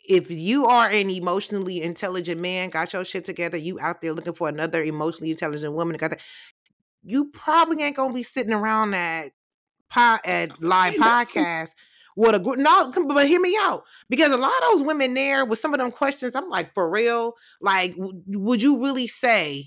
if 0.08 0.30
you 0.30 0.66
are 0.66 0.88
an 0.88 1.10
emotionally 1.10 1.82
intelligent 1.82 2.40
man, 2.40 2.70
got 2.70 2.92
your 2.92 3.04
shit 3.04 3.24
together, 3.24 3.56
you 3.56 3.78
out 3.78 4.00
there 4.00 4.14
looking 4.14 4.32
for 4.32 4.48
another 4.48 4.82
emotionally 4.82 5.30
intelligent 5.30 5.74
woman, 5.74 5.96
got 5.96 6.10
that, 6.10 6.20
you 7.04 7.26
probably 7.26 7.82
ain't 7.82 7.96
gonna 7.96 8.14
be 8.14 8.22
sitting 8.22 8.52
around 8.52 8.94
at 8.94 9.32
pod 9.90 10.20
at 10.24 10.62
live 10.62 10.94
podcast 10.94 11.70
with 12.16 12.34
a 12.34 12.38
group. 12.38 12.58
No, 12.58 12.92
but 13.06 13.28
hear 13.28 13.40
me 13.40 13.56
out 13.60 13.84
because 14.08 14.32
a 14.32 14.36
lot 14.36 14.50
of 14.62 14.72
those 14.72 14.82
women 14.82 15.14
there 15.14 15.44
with 15.44 15.58
some 15.58 15.74
of 15.74 15.78
them 15.78 15.92
questions, 15.92 16.34
I'm 16.34 16.48
like, 16.48 16.74
for 16.74 16.88
real, 16.90 17.34
like, 17.60 17.94
w- 17.94 18.22
would 18.28 18.62
you 18.62 18.82
really 18.82 19.06
say? 19.06 19.66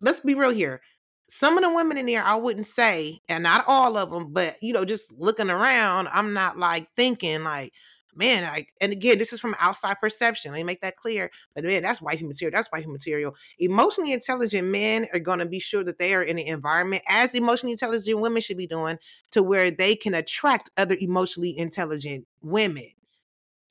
Let's 0.00 0.20
be 0.20 0.34
real 0.34 0.50
here. 0.50 0.80
Some 1.28 1.56
of 1.56 1.64
the 1.64 1.74
women 1.74 1.98
in 1.98 2.06
there, 2.06 2.24
I 2.24 2.36
wouldn't 2.36 2.66
say, 2.66 3.20
and 3.28 3.42
not 3.42 3.64
all 3.66 3.96
of 3.96 4.10
them, 4.10 4.32
but 4.32 4.56
you 4.62 4.72
know, 4.72 4.84
just 4.84 5.12
looking 5.18 5.50
around, 5.50 6.08
I'm 6.12 6.32
not 6.32 6.58
like 6.58 6.88
thinking 6.96 7.44
like, 7.44 7.72
man, 8.16 8.42
like, 8.44 8.72
and 8.80 8.92
again, 8.92 9.18
this 9.18 9.32
is 9.32 9.40
from 9.40 9.54
outside 9.60 10.00
perception. 10.00 10.52
Let 10.52 10.58
me 10.58 10.64
make 10.64 10.80
that 10.80 10.96
clear. 10.96 11.30
But 11.54 11.64
man, 11.64 11.82
that's 11.82 12.02
wifey 12.02 12.24
material. 12.24 12.56
That's 12.56 12.70
wifey 12.72 12.88
material. 12.88 13.36
Emotionally 13.58 14.12
intelligent 14.12 14.68
men 14.68 15.06
are 15.12 15.20
going 15.20 15.38
to 15.38 15.46
be 15.46 15.60
sure 15.60 15.84
that 15.84 15.98
they 15.98 16.14
are 16.14 16.22
in 16.22 16.38
an 16.38 16.46
environment 16.46 17.02
as 17.08 17.34
emotionally 17.34 17.72
intelligent 17.72 18.20
women 18.20 18.42
should 18.42 18.56
be 18.56 18.66
doing 18.66 18.98
to 19.32 19.42
where 19.42 19.70
they 19.70 19.94
can 19.94 20.14
attract 20.14 20.70
other 20.76 20.96
emotionally 21.00 21.56
intelligent 21.56 22.26
women. 22.42 22.88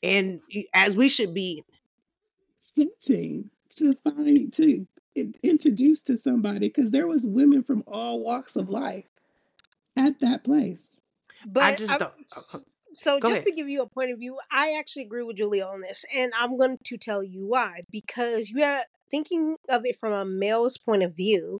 And 0.04 0.42
as 0.74 0.96
we 0.96 1.10
should 1.10 1.34
be 1.34 1.64
searching 2.58 3.50
to 3.72 3.96
find 3.96 4.54
to 4.54 4.86
introduce 5.44 6.04
to 6.04 6.18
somebody 6.18 6.60
because 6.60 6.92
there 6.92 7.08
was 7.08 7.26
women 7.26 7.64
from 7.64 7.84
all 7.88 8.20
walks 8.20 8.56
of 8.56 8.70
life 8.70 9.06
at 9.98 10.20
that 10.20 10.44
place. 10.44 11.02
But 11.46 11.64
I 11.64 11.76
just 11.76 11.92
I- 11.92 11.98
don't. 11.98 12.14
Oh, 12.54 12.62
so 12.96 13.20
Go 13.20 13.30
just 13.30 13.42
ahead. 13.42 13.46
to 13.46 13.52
give 13.52 13.70
you 13.70 13.82
a 13.82 13.90
point 13.90 14.12
of 14.12 14.20
view, 14.20 14.38
I 14.52 14.76
actually 14.78 15.04
agree 15.04 15.24
with 15.24 15.38
Julia 15.38 15.66
on 15.66 15.82
this, 15.82 16.06
and 16.14 16.34
I'm 16.38 16.58
going 16.58 16.78
to 16.84 16.98
tell 16.98 17.24
you 17.24 17.46
why. 17.46 17.82
Because 17.92 18.50
you 18.50 18.64
are 18.64 18.84
thinking 19.12 19.58
of 19.70 19.86
it 19.86 19.98
from 20.00 20.14
a 20.14 20.26
male's 20.26 20.78
point 20.78 21.04
of 21.04 21.16
view, 21.16 21.60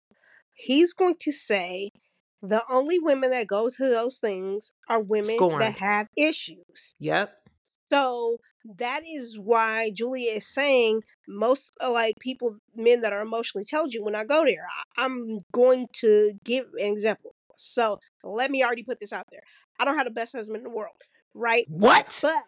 he's 0.54 0.94
going 0.94 1.16
to 1.20 1.32
say 1.32 1.92
the 2.42 2.64
only 2.70 3.00
women 3.00 3.32
that 3.32 3.48
go 3.48 3.70
to 3.70 3.90
those 3.90 4.18
things 4.18 4.72
are 4.90 5.02
women 5.02 5.36
Scorned. 5.36 5.62
that 5.62 5.80
have 5.80 6.08
issues. 6.18 6.96
Yep. 7.00 7.36
So 7.92 8.38
that 8.78 9.02
is 9.06 9.38
why 9.38 9.92
Julia 9.92 10.34
is 10.34 10.48
saying 10.48 11.02
most 11.28 11.74
uh, 11.82 11.92
like 11.92 12.16
people, 12.20 12.58
men 12.76 13.02
that 13.02 13.14
are 13.14 13.22
emotionally 13.22 13.64
intelligent, 13.64 14.04
when 14.04 14.16
I 14.16 14.24
go 14.24 14.44
there, 14.44 14.66
I, 14.98 15.06
I'm 15.06 15.38
going 15.52 15.88
to 15.94 16.34
give 16.44 16.66
an 16.80 16.92
example. 16.92 17.36
So 17.58 18.00
let 18.24 18.52
me 18.52 18.64
already 18.64 18.84
put 18.84 19.00
this 19.00 19.14
out 19.14 19.28
there. 19.32 19.44
I 19.80 19.86
don't 19.86 19.98
have 19.98 20.06
the 20.06 20.12
best 20.12 20.36
husband 20.36 20.58
in 20.58 20.64
the 20.64 20.70
world, 20.70 20.96
right? 21.36 21.66
What? 21.70 22.20
But 22.22 22.44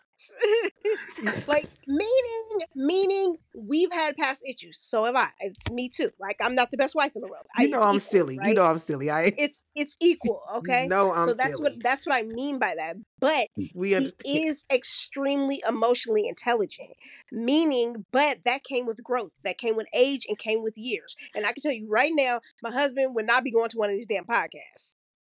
like 1.48 1.66
meaning 1.88 2.68
meaning 2.76 3.36
we've 3.56 3.92
had 3.92 4.18
past 4.18 4.44
issues. 4.48 4.80
So 4.80 5.04
have 5.06 5.16
I. 5.16 5.30
It's 5.40 5.70
me 5.70 5.90
too. 5.90 6.08
Like 6.20 6.38
I'm 6.42 6.56
not 6.56 6.72
the 6.72 6.78
best 6.78 6.96
wife 6.96 7.12
in 7.16 7.22
the 7.22 7.28
world. 7.28 7.46
I, 7.56 7.64
You 7.64 7.70
know 7.70 7.82
I'm 7.82 7.90
equal, 7.96 8.00
silly. 8.00 8.40
You 8.44 8.54
know 8.56 8.66
I'm 8.66 8.80
silly. 8.80 9.12
I 9.12 9.26
it's 9.38 9.64
it's 9.76 9.96
equal, 10.02 10.42
okay? 10.58 10.84
You 10.84 10.90
know 10.90 11.12
I'm 11.14 11.30
so 11.30 11.38
that's 11.38 11.60
what 11.60 11.74
that's 11.84 12.08
what 12.08 12.16
I 12.16 12.24
mean 12.24 12.58
by 12.58 12.76
that. 12.76 12.98
But 13.20 13.50
mm, 13.60 13.70
we 13.76 13.90
he 14.24 14.48
is 14.48 14.66
extremely 14.72 15.62
emotionally 15.68 16.28
intelligent 16.28 16.90
meaning 17.32 18.06
but 18.12 18.40
that 18.46 18.64
came 18.64 18.86
with 18.86 19.04
growth 19.04 19.34
that 19.44 19.58
came 19.58 19.76
with 19.76 19.88
age 19.94 20.26
and 20.30 20.38
came 20.38 20.64
with 20.64 20.78
years 20.78 21.16
and 21.36 21.46
i 21.46 21.52
can 21.52 21.62
tell 21.62 21.72
you 21.74 21.86
right 21.90 22.14
now 22.16 22.40
my 22.64 22.72
husband 22.72 23.14
would 23.14 23.26
not 23.26 23.44
be 23.44 23.52
going 23.52 23.70
to 23.70 23.78
one 23.78 23.90
of 23.90 23.96
these 23.96 24.08
damn 24.08 24.24
podcasts 24.24 24.96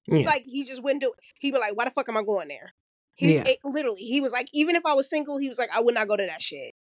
Yeah. 0.07 0.25
like 0.27 0.43
he 0.45 0.63
just 0.65 0.83
wouldn't 0.83 1.01
do 1.01 1.07
it 1.09 1.19
he'd 1.39 1.51
be 1.51 1.57
like 1.57 1.75
why 1.75 1.85
the 1.85 1.91
fuck 1.91 2.07
am 2.09 2.17
i 2.17 2.21
going 2.23 2.47
there 2.47 2.73
he 3.19 3.35
Yeah. 3.35 3.43
it- 3.47 3.59
literally 3.63 4.01
he 4.01 4.21
was 4.21 4.31
like 4.31 4.47
even 4.53 4.75
if 4.75 4.85
i 4.85 4.93
was 4.93 5.09
single 5.09 5.37
he 5.37 5.49
was 5.49 5.59
like 5.59 5.69
i 5.73 5.79
would 5.79 5.93
not 5.95 6.07
go 6.07 6.15
to 6.15 6.25
that 6.25 6.41
shit 6.41 6.73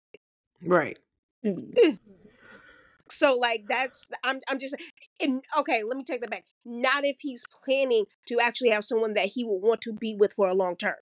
right. 0.63 0.97
Mm. 1.45 1.97
so 3.09 3.35
like 3.35 3.65
that's 3.67 4.05
i'm, 4.23 4.39
I'm 4.47 4.59
just 4.59 4.75
and 5.21 5.41
okay 5.57 5.83
let 5.83 5.97
me 5.97 6.03
take 6.03 6.21
that 6.21 6.29
back 6.29 6.45
not 6.65 7.05
if 7.05 7.17
he's 7.19 7.43
planning 7.63 8.05
to 8.27 8.39
actually 8.39 8.69
have 8.69 8.83
someone 8.83 9.13
that 9.13 9.27
he 9.27 9.43
would 9.43 9.61
want 9.61 9.81
to 9.81 9.93
be 9.93 10.15
with 10.15 10.33
for 10.33 10.47
a 10.49 10.53
long 10.53 10.75
term 10.75 10.95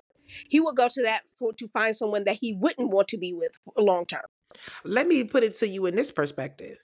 he 0.47 0.59
would 0.59 0.75
go 0.75 0.87
to 0.89 1.01
that 1.03 1.21
for 1.37 1.53
to 1.53 1.67
find 1.69 1.95
someone 1.95 2.23
that 2.25 2.37
he 2.41 2.53
wouldn't 2.55 2.89
want 2.89 3.07
to 3.09 3.17
be 3.17 3.33
with 3.33 3.51
for 3.63 3.73
a 3.77 3.81
long 3.81 4.05
term 4.05 4.25
Let 4.83 5.07
me 5.07 5.23
put 5.23 5.43
it 5.43 5.55
to 5.57 5.67
you 5.67 5.85
in 5.85 5.95
this 5.95 6.11
perspective. 6.11 6.77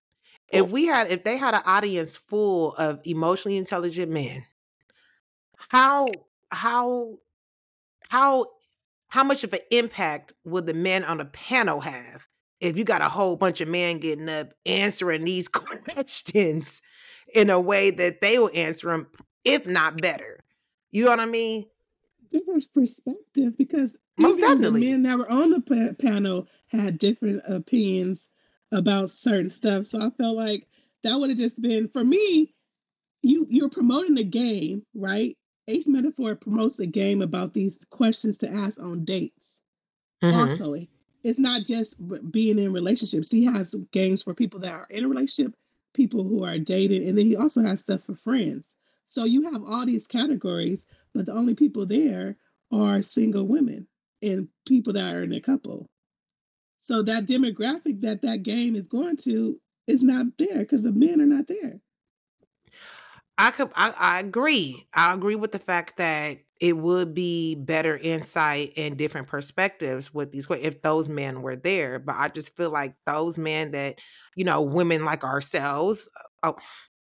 If 0.51 0.69
we 0.69 0.85
had 0.85 1.09
if 1.11 1.23
they 1.23 1.37
had 1.37 1.53
an 1.55 1.61
audience 1.65 2.17
full 2.17 2.73
of 2.73 2.99
emotionally 3.05 3.57
intelligent 3.57 4.11
men, 4.11 4.45
how 5.69 6.07
how 6.51 7.17
how 8.11 8.45
how 9.07 9.23
much 9.23 9.45
of 9.45 9.53
an 9.53 9.59
impact 9.71 10.33
would 10.43 10.65
the 10.65 10.73
men 10.73 11.05
on 11.05 11.17
the 11.19 11.25
panel 11.25 11.79
have 11.79 12.27
if 12.59 12.77
you 12.77 12.83
got 12.83 13.01
a 13.01 13.07
whole 13.07 13.37
bunch 13.37 13.61
of 13.61 13.69
men 13.69 13.99
getting 13.99 14.27
up 14.27 14.49
answering 14.65 15.23
these 15.23 15.47
questions 15.47 16.81
in 17.33 17.49
a 17.49 17.59
way 17.59 17.89
that 17.89 18.19
they 18.19 18.37
will 18.37 18.51
answer 18.53 18.89
them, 18.89 19.07
if 19.45 19.65
not 19.65 20.01
better? 20.01 20.41
You 20.91 21.05
know 21.05 21.11
what 21.11 21.21
I 21.21 21.25
mean? 21.25 21.65
different 22.29 22.65
perspective 22.73 23.57
because 23.57 23.97
Most 24.17 24.39
even 24.39 24.49
definitely. 24.49 24.81
the 24.81 24.91
men 24.91 25.03
that 25.03 25.17
were 25.17 25.29
on 25.31 25.51
the 25.51 25.61
pa- 25.61 25.95
panel 26.01 26.47
had 26.67 26.97
different 26.97 27.43
opinions 27.47 28.29
about 28.73 29.09
certain 29.09 29.49
stuff. 29.49 29.81
So 29.81 29.99
I 29.99 30.09
felt 30.11 30.35
like 30.37 30.67
that 31.03 31.17
would 31.17 31.29
have 31.29 31.39
just 31.39 31.61
been 31.61 31.87
for 31.89 32.03
me. 32.03 32.53
You 33.21 33.47
you're 33.49 33.69
promoting 33.69 34.15
the 34.15 34.23
game, 34.23 34.85
right? 34.93 35.37
Ace 35.67 35.87
Metaphor 35.87 36.35
promotes 36.35 36.79
a 36.79 36.85
game 36.85 37.21
about 37.21 37.53
these 37.53 37.77
questions 37.89 38.37
to 38.39 38.49
ask 38.49 38.81
on 38.81 39.05
dates. 39.05 39.61
Mhm. 40.21 40.35
Also, 40.35 40.75
it's 41.23 41.39
not 41.39 41.65
just 41.65 41.99
being 42.31 42.59
in 42.59 42.73
relationships. 42.73 43.31
He 43.31 43.45
has 43.45 43.75
games 43.91 44.23
for 44.23 44.33
people 44.33 44.59
that 44.61 44.71
are 44.71 44.87
in 44.89 45.03
a 45.05 45.07
relationship, 45.07 45.55
people 45.93 46.23
who 46.23 46.43
are 46.43 46.57
dating, 46.57 47.07
and 47.07 47.17
then 47.17 47.25
he 47.25 47.35
also 47.35 47.61
has 47.61 47.81
stuff 47.81 48.03
for 48.03 48.15
friends. 48.15 48.75
So 49.07 49.25
you 49.25 49.51
have 49.51 49.63
all 49.63 49.85
these 49.85 50.07
categories, 50.07 50.85
but 51.13 51.25
the 51.25 51.33
only 51.33 51.53
people 51.53 51.85
there 51.85 52.37
are 52.71 53.01
single 53.01 53.45
women 53.45 53.87
and 54.21 54.47
people 54.65 54.93
that 54.93 55.13
are 55.13 55.23
in 55.23 55.33
a 55.33 55.41
couple. 55.41 55.89
So 56.79 57.03
that 57.03 57.27
demographic 57.27 58.01
that 58.01 58.21
that 58.21 58.43
game 58.43 58.75
is 58.75 58.87
going 58.87 59.17
to 59.17 59.59
is 59.87 60.03
not 60.03 60.37
there 60.37 60.59
because 60.59 60.83
the 60.83 60.91
men 60.91 61.21
are 61.21 61.25
not 61.25 61.47
there. 61.47 61.81
I 63.41 63.49
could 63.49 63.71
I, 63.75 63.89
I 63.97 64.19
agree. 64.19 64.85
I 64.93 65.15
agree 65.15 65.33
with 65.33 65.51
the 65.51 65.57
fact 65.57 65.97
that 65.97 66.37
it 66.59 66.77
would 66.77 67.15
be 67.15 67.55
better 67.55 67.97
insight 67.97 68.73
and 68.77 68.95
different 68.97 69.25
perspectives 69.25 70.13
with 70.13 70.31
these 70.31 70.45
if 70.51 70.83
those 70.83 71.09
men 71.09 71.41
were 71.41 71.55
there. 71.55 71.97
But 71.97 72.17
I 72.19 72.27
just 72.27 72.55
feel 72.55 72.69
like 72.69 72.93
those 73.07 73.39
men 73.39 73.71
that, 73.71 73.97
you 74.35 74.43
know, 74.43 74.61
women 74.61 75.05
like 75.05 75.23
ourselves, 75.23 76.07
oh, 76.43 76.55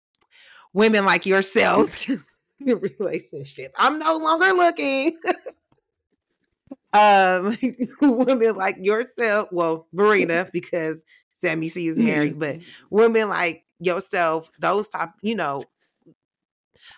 women 0.73 1.03
like 1.03 1.25
yourselves 1.25 2.09
in 2.65 2.79
relationship. 2.79 3.73
I'm 3.77 3.99
no 3.99 4.17
longer 4.17 4.53
looking. 4.53 5.17
um 6.93 7.57
women 8.01 8.55
like 8.55 8.77
yourself, 8.79 9.49
well, 9.51 9.85
Marina, 9.91 10.47
because 10.53 11.03
Sammy 11.33 11.67
C 11.67 11.87
is 11.87 11.97
married, 11.97 12.39
but 12.39 12.59
women 12.89 13.27
like 13.27 13.65
yourself, 13.81 14.49
those 14.61 14.87
type, 14.87 15.09
you 15.21 15.35
know, 15.35 15.65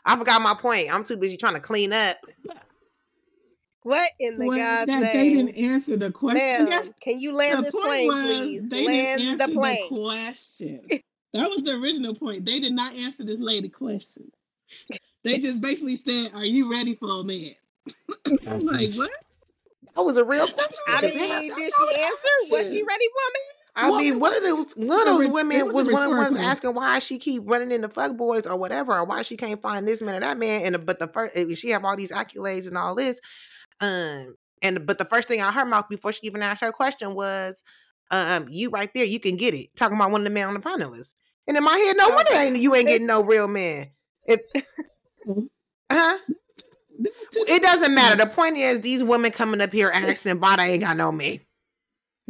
I 0.06 0.18
forgot 0.18 0.42
my 0.42 0.54
point. 0.54 0.94
I'm 0.94 1.04
too 1.04 1.18
busy 1.18 1.38
trying 1.38 1.54
to 1.54 1.60
clean 1.60 1.94
up. 1.94 2.18
what 3.84 4.12
in 4.20 4.38
the 4.38 4.46
was 4.46 4.58
god's 4.58 4.86
that 4.86 5.12
they 5.14 5.34
didn't 5.34 5.58
answer 5.58 5.98
the 5.98 6.12
question. 6.12 6.68
I 6.68 6.70
Ma'am, 6.70 6.84
can 7.02 7.20
you 7.20 7.34
land 7.34 7.60
the 7.60 7.64
this 7.64 7.76
plane 7.76 8.08
was 8.08 8.26
please 8.26 8.70
they 8.70 8.86
land 8.86 9.20
didn't 9.20 9.38
the 9.38 9.44
answer 9.44 9.54
the, 9.54 9.60
plane 9.60 9.88
question. 9.88 10.82
That 11.34 11.50
was 11.50 11.64
the 11.64 11.72
original 11.72 12.14
point. 12.14 12.46
They 12.46 12.60
did 12.60 12.74
not 12.74 12.94
answer 12.94 13.26
this 13.26 13.40
lady 13.40 13.70
question. 13.70 14.32
They 15.24 15.40
just 15.40 15.62
basically 15.62 15.96
said, 15.96 16.32
"Are 16.34 16.46
you 16.46 16.70
ready 16.70 16.96
for 16.96 17.22
a 17.22 17.24
man?" 17.24 17.56
I'm 18.48 18.66
like, 18.66 18.90
mm-hmm. 18.90 19.00
what? 19.00 19.12
That 19.96 20.02
was 20.02 20.18
a 20.18 20.24
real 20.24 20.48
question. 20.48 20.78
I 20.88 21.02
because 21.02 21.16
mean, 21.16 21.56
did 21.56 21.72
she 21.74 22.02
answer? 22.02 22.28
Was 22.52 22.68
she 22.68 22.84
ready 22.84 23.08
for 23.08 23.28
me? 23.34 23.63
I 23.76 23.90
Well, 23.90 23.98
mean, 23.98 24.20
one 24.20 24.36
of 24.36 24.44
those 24.44 24.74
one 24.76 25.00
of 25.00 25.06
those 25.06 25.28
women 25.28 25.66
was 25.68 25.76
was 25.76 25.88
one 25.88 26.04
of 26.04 26.12
the 26.12 26.18
ones 26.18 26.36
asking 26.36 26.76
why 26.76 27.00
she 27.00 27.18
keep 27.18 27.42
running 27.46 27.72
into 27.72 27.90
fuck 27.90 28.16
boys 28.16 28.46
or 28.46 28.56
whatever, 28.56 28.94
or 28.94 29.04
why 29.04 29.24
she 29.24 29.36
can't 29.36 29.62
find 29.62 29.88
this 29.88 30.02
man 30.02 30.16
or 30.16 30.20
that 30.20 30.38
man. 30.38 30.74
And 30.74 30.86
but 30.86 31.00
the 31.00 31.08
first 31.08 31.36
she 31.60 31.70
have 31.70 31.84
all 31.84 31.96
these 31.96 32.12
accolades 32.12 32.68
and 32.68 32.78
all 32.78 32.94
this, 32.94 33.20
um, 33.82 34.36
and 34.62 34.86
but 34.86 35.00
the 35.00 35.06
first 35.06 35.28
thing 35.28 35.40
out 35.40 35.56
her 35.56 35.66
mouth 35.66 35.90
before 35.90 36.12
she 36.14 36.28
even 36.28 36.44
asked 36.44 36.62
her 36.62 36.72
question 36.72 37.16
was, 37.16 37.64
um, 38.12 38.48
you 38.50 38.70
right 38.70 38.94
there, 38.94 39.06
you 39.06 39.20
can 39.20 39.38
get 39.38 39.56
it. 39.56 39.76
Talking 39.76 39.98
about 39.98 40.12
one 40.12 40.22
of 40.22 40.26
the 40.26 40.30
men 40.32 40.48
on 40.48 40.54
the 40.54 40.60
panelists. 40.60 41.16
And 41.48 41.58
in 41.58 41.64
my 41.64 41.76
head, 41.78 41.98
no 41.98 42.10
wonder 42.10 42.32
ain't 42.36 42.58
you 42.58 42.76
ain't 42.76 42.88
getting 42.88 43.08
no 43.08 43.24
real 43.24 43.48
man. 43.48 43.88
If 44.28 44.42
Mhm. 45.28 45.50
huh? 45.92 46.18
There 47.00 47.12
was 47.18 47.28
two 47.30 47.46
It 47.48 47.62
doesn't 47.64 47.94
matter. 47.94 48.16
The 48.16 48.28
point 48.28 48.58
is, 48.58 48.82
these 48.82 49.04
women 49.04 49.32
coming 49.32 49.62
up 49.62 49.72
here 49.72 49.90
asking 49.94 50.40
why 50.40 50.58
they 50.58 50.74
ain't 50.74 50.84
got 50.84 50.96
no 50.96 51.12
man. 51.12 51.38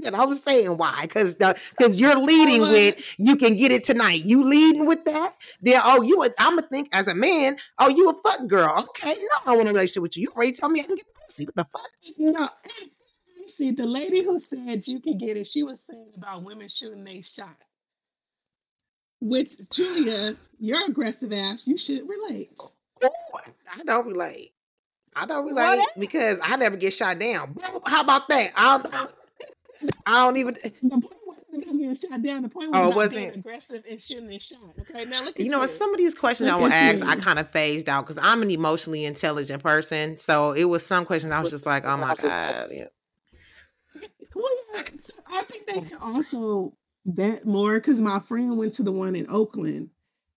And 0.06 0.16
I 0.16 0.26
was 0.26 0.42
saying 0.42 0.78
why, 0.78 1.04
because 1.04 1.36
because 1.36 2.00
you're 2.00 2.18
leading 2.18 2.62
with 2.62 2.96
you 3.20 3.36
can 3.36 3.56
get 3.56 3.72
it 3.72 3.84
tonight. 3.84 4.26
You 4.26 4.44
leading 4.44 4.88
with 4.88 5.06
that? 5.06 5.34
Then 5.62 5.82
oh, 5.84 6.02
you 6.02 6.28
I'm 6.40 6.56
gonna 6.56 6.68
think 6.68 6.90
as 6.92 7.08
a 7.08 7.14
man. 7.14 7.58
Oh, 7.78 7.90
you 7.90 8.10
a 8.10 8.14
fuck 8.28 8.48
girl? 8.48 8.86
Okay, 8.90 9.14
no, 9.14 9.52
I 9.52 9.56
want 9.56 9.70
a 9.70 9.72
relationship 9.72 10.02
with 10.02 10.18
you. 10.18 10.24
You 10.24 10.30
already 10.36 10.54
told 10.54 10.72
me 10.72 10.80
I 10.80 10.84
can 10.84 10.96
get 10.96 11.06
pussy. 11.14 11.46
What 11.46 11.56
the 11.56 11.66
fuck? 11.66 11.90
You 12.18 12.32
know, 12.32 12.50
see, 13.48 13.72
the 13.72 13.86
lady 13.86 14.24
who 14.24 14.40
said 14.40 14.88
you 14.88 15.00
can 15.00 15.20
get 15.20 15.38
it, 15.38 15.46
she 15.46 15.62
was 15.62 15.86
saying 15.86 16.14
about 16.18 16.44
women 16.44 16.70
shooting 16.70 17.04
they 17.04 17.22
shot. 17.22 17.56
Which 19.22 19.52
Julia, 19.72 20.36
your 20.60 20.86
aggressive 20.88 21.32
ass, 21.32 21.68
you 21.68 21.78
should 21.78 22.02
relate. 22.10 22.60
Oh, 23.04 23.10
I 23.72 23.84
don't 23.84 24.08
relate. 24.08 24.54
I 25.16 25.28
don't 25.28 25.46
relate 25.46 25.78
what? 25.78 26.00
because 26.00 26.40
I 26.44 26.56
never 26.56 26.78
get 26.78 26.94
shot 26.94 27.20
down. 27.20 27.56
How 27.86 28.02
about 28.02 28.28
that? 28.30 28.52
I 28.56 28.80
don't. 28.80 29.12
I 30.06 30.26
don't 30.26 30.38
even. 30.38 30.54
The 30.54 30.90
point 30.90 31.06
wasn't 31.26 31.66
getting 31.66 31.96
shot 31.96 32.22
down. 32.22 32.42
The 32.44 32.50
point 32.50 32.72
oh, 32.74 32.88
was 32.88 32.94
oh, 32.94 32.96
wasn't 32.96 33.16
being 33.16 33.34
aggressive 33.34 33.84
and 33.90 34.00
shooting 34.00 34.32
and 34.32 34.42
shot. 34.42 34.60
Okay, 34.82 35.06
now 35.06 35.24
look 35.24 35.40
at 35.40 35.46
you. 35.46 35.52
know, 35.52 35.62
you. 35.62 35.68
some 35.68 35.94
of 35.94 35.98
these 35.98 36.16
questions 36.16 36.50
look 36.50 36.60
I 36.60 36.62
will 36.62 36.72
ask, 36.72 37.04
you. 37.04 37.10
I 37.10 37.16
kind 37.16 37.40
of 37.40 37.50
phased 37.52 37.90
out 37.90 38.06
because 38.06 38.20
I'm 38.22 38.42
an 38.42 38.52
emotionally 38.52 39.06
intelligent 39.06 39.64
person. 39.64 40.18
So 40.18 40.52
it 40.52 40.66
was 40.66 40.86
some 40.86 41.06
questions 41.06 41.32
I 41.32 41.42
was 41.42 41.52
just 41.52 41.66
like, 41.66 41.86
oh 41.86 41.98
my 41.98 42.16
god. 42.16 42.70
Yeah. 42.72 42.88
Well, 44.36 44.50
yeah, 44.74 44.84
so 44.98 45.14
I 45.28 45.44
think 45.44 45.68
they 45.68 45.82
can 45.82 45.98
also 46.00 46.74
vet 47.06 47.46
more 47.46 47.76
because 47.76 48.02
my 48.02 48.20
friend 48.20 48.58
went 48.58 48.76
to 48.76 48.84
the 48.84 48.92
one 48.92 49.16
in 49.16 49.28
Oakland, 49.30 49.90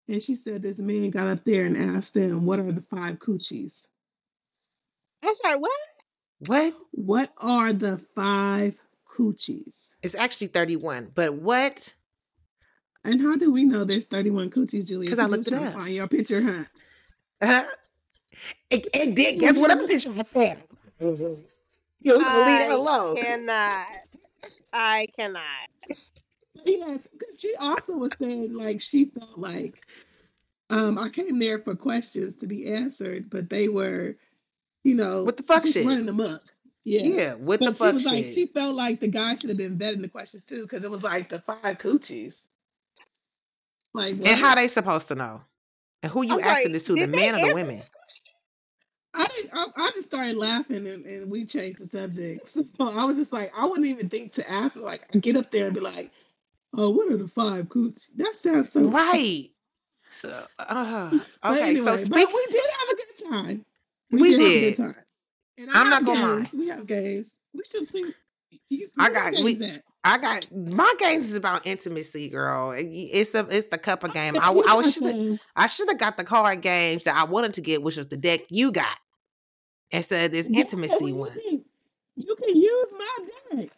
and 0.09 0.21
she 0.21 0.37
said 0.37 0.63
this 0.63 0.79
man 0.79 1.11
got 1.11 1.29
up 1.29 1.45
there 1.45 1.65
and 1.65 1.97
asked 1.97 2.15
them, 2.15 2.45
"What 2.45 2.61
are 2.61 2.73
the 2.73 2.83
five 2.83 3.19
coochies?" 3.19 3.89
I'm 5.23 5.35
sorry, 5.35 5.59
what? 5.59 5.73
What? 6.47 6.75
What 6.93 7.33
are 7.39 7.73
the 7.73 7.97
five 7.97 8.81
coochies? 9.17 9.91
It's 10.03 10.15
actually 10.15 10.49
31, 10.49 11.13
but 11.15 11.35
what? 11.35 11.95
And 13.05 13.21
how 13.21 13.37
do 13.37 13.53
we 13.53 13.65
know 13.65 13.85
there's 13.85 14.07
31 14.07 14.51
coochies, 14.51 14.89
Julia? 14.89 15.07
Because 15.07 15.19
I 15.19 15.27
looked 15.27 15.47
it 15.47 15.55
up. 15.55 15.75
Find 15.75 15.89
your 15.89 16.09
picture, 16.09 16.43
huh? 16.43 16.65
Uh-huh. 17.41 17.65
It, 18.71 18.87
it 18.93 19.15
did. 19.15 19.39
Guess 19.39 19.59
what 19.59 19.71
other 19.71 19.87
picture 19.87 20.13
I 20.17 20.23
found? 20.23 20.59
You 20.99 21.07
know, 22.05 22.17
leave 22.19 22.27
that 22.27 22.71
alone. 22.71 23.17
Cannot. 23.17 23.89
I 24.73 25.09
cannot. 25.19 25.43
Yes, 26.65 27.09
because 27.09 27.41
she 27.41 27.55
also 27.61 27.97
was 27.97 28.17
saying 28.19 28.55
like 28.55 28.81
she 28.81 29.07
felt 29.07 29.39
like 29.39 29.85
um 30.71 30.99
I 30.99 31.09
came 31.09 31.39
there 31.39 31.61
for 31.61 31.77
questions 31.77 32.37
to 32.37 32.47
be 32.47 32.73
answered, 32.73 33.31
but 33.31 33.49
they 33.49 33.69
were, 33.69 34.17
you 34.83 34.95
know, 34.95 35.25
what 35.25 35.37
the 35.37 35.43
fuck 35.43 35.63
just 35.63 35.75
shit? 35.75 35.87
running 35.87 36.09
amok. 36.09 36.43
Yeah, 36.87 37.03
yeah. 37.03 37.35
What 37.35 37.59
but 37.59 37.67
the 37.67 37.73
fuck? 37.73 37.89
She 37.89 37.95
was 37.95 38.03
shit? 38.05 38.13
like, 38.13 38.27
she 38.27 38.47
felt 38.47 38.77
like 38.77 39.01
the 39.01 39.09
guy 39.09 39.35
should 39.35 39.51
have 39.51 39.59
been 39.59 39.77
vetting 39.77 40.03
the 40.03 40.09
questions 40.09 40.45
too, 40.45 40.63
because 40.63 40.85
it 40.85 40.91
was 40.91 41.03
like 41.03 41.29
the 41.29 41.41
five 41.41 41.79
coochies. 41.79 42.47
Like, 43.93 44.15
what? 44.15 44.29
and 44.29 44.41
how 44.41 44.55
they 44.55 44.69
supposed 44.69 45.09
to 45.09 45.17
know? 45.17 45.41
And 46.05 46.13
who 46.13 46.25
you 46.25 46.35
I'm 46.35 46.41
asking 46.41 46.63
sorry, 46.63 46.73
this 46.73 46.85
to, 46.85 46.95
the 46.95 47.09
man 47.09 47.35
or 47.35 47.49
the 47.49 47.55
women? 47.55 47.83
I 49.15 49.27
didn't. 49.27 49.51
I, 49.53 49.67
I, 49.77 49.91
just 49.95 50.07
started 50.07 50.37
laughing 50.37 50.87
and, 50.87 51.05
and 51.07 51.31
we 51.31 51.45
changed 51.45 51.81
the 51.81 51.87
subject. 51.87 52.57
So 52.69 52.89
I 52.89 53.05
was 53.05 53.17
just 53.17 53.33
like, 53.33 53.51
I 53.59 53.65
wouldn't 53.65 53.89
even 53.89 54.09
think 54.09 54.35
to 54.35 54.49
ask. 54.49 54.77
Like, 54.77 55.09
I 55.13 55.19
get 55.19 55.35
up 55.35 55.51
there 55.51 55.65
and 55.67 55.75
be 55.75 55.81
like, 55.81 56.13
"Oh, 56.73 56.91
what 56.91 57.11
are 57.11 57.17
the 57.17 57.27
five 57.27 57.65
coochies?" 57.65 58.07
That 58.15 58.37
sounds 58.37 58.71
so 58.71 58.83
right. 58.83 59.47
Uh, 60.23 61.11
okay, 61.45 61.63
anyway, 61.63 61.85
so 61.85 61.97
speak. 61.97 62.29
we 62.29 62.47
did 62.49 62.63
have 62.79 62.89
a 62.89 62.95
good 62.95 63.31
time. 63.31 63.65
We, 64.13 64.21
we 64.21 64.31
did, 64.31 64.39
did. 64.39 64.45
Have 64.47 64.57
a 64.57 64.61
good 64.61 64.95
time. 64.95 65.06
And 65.59 65.71
I 65.71 65.81
am 65.81 65.91
not 65.91 66.05
gonna 66.05 66.37
lie. 66.41 66.47
We 66.53 66.69
have 66.69 66.87
games. 66.87 67.39
We 67.55 67.63
should 67.65 67.91
see. 67.91 68.13
You, 68.69 68.89
I 68.99 69.11
got 69.11 69.33
we. 69.33 69.61
At? 69.63 69.83
I 70.05 70.19
got 70.19 70.47
my 70.55 70.93
games 70.99 71.31
is 71.31 71.35
about 71.35 71.67
intimacy, 71.67 72.29
girl. 72.29 72.73
It's 72.77 73.35
a 73.35 73.47
it's 73.51 73.67
the 73.69 73.79
cup 73.79 74.05
of 74.05 74.13
game. 74.13 74.37
I, 74.37 74.49
I 74.49 74.51
was 74.51 74.97
I 75.57 75.67
should 75.67 75.89
have 75.89 75.99
got 75.99 76.17
the 76.17 76.25
card 76.25 76.63
games 76.63 77.05
that 77.05 77.17
I 77.17 77.25
wanted 77.25 77.55
to 77.55 77.61
get, 77.61 77.83
which 77.83 77.97
was 77.97 78.07
the 78.07 78.17
deck 78.17 78.43
you 78.49 78.71
got 78.71 78.97
instead 79.91 80.27
of 80.27 80.33
this 80.33 80.47
yeah, 80.49 80.61
intimacy 80.61 81.13
one. 81.13 81.33
Can, 81.33 81.65
you 82.15 82.37
can 82.37 82.57
use 82.57 82.95
my 82.97 83.57
deck. 83.57 83.71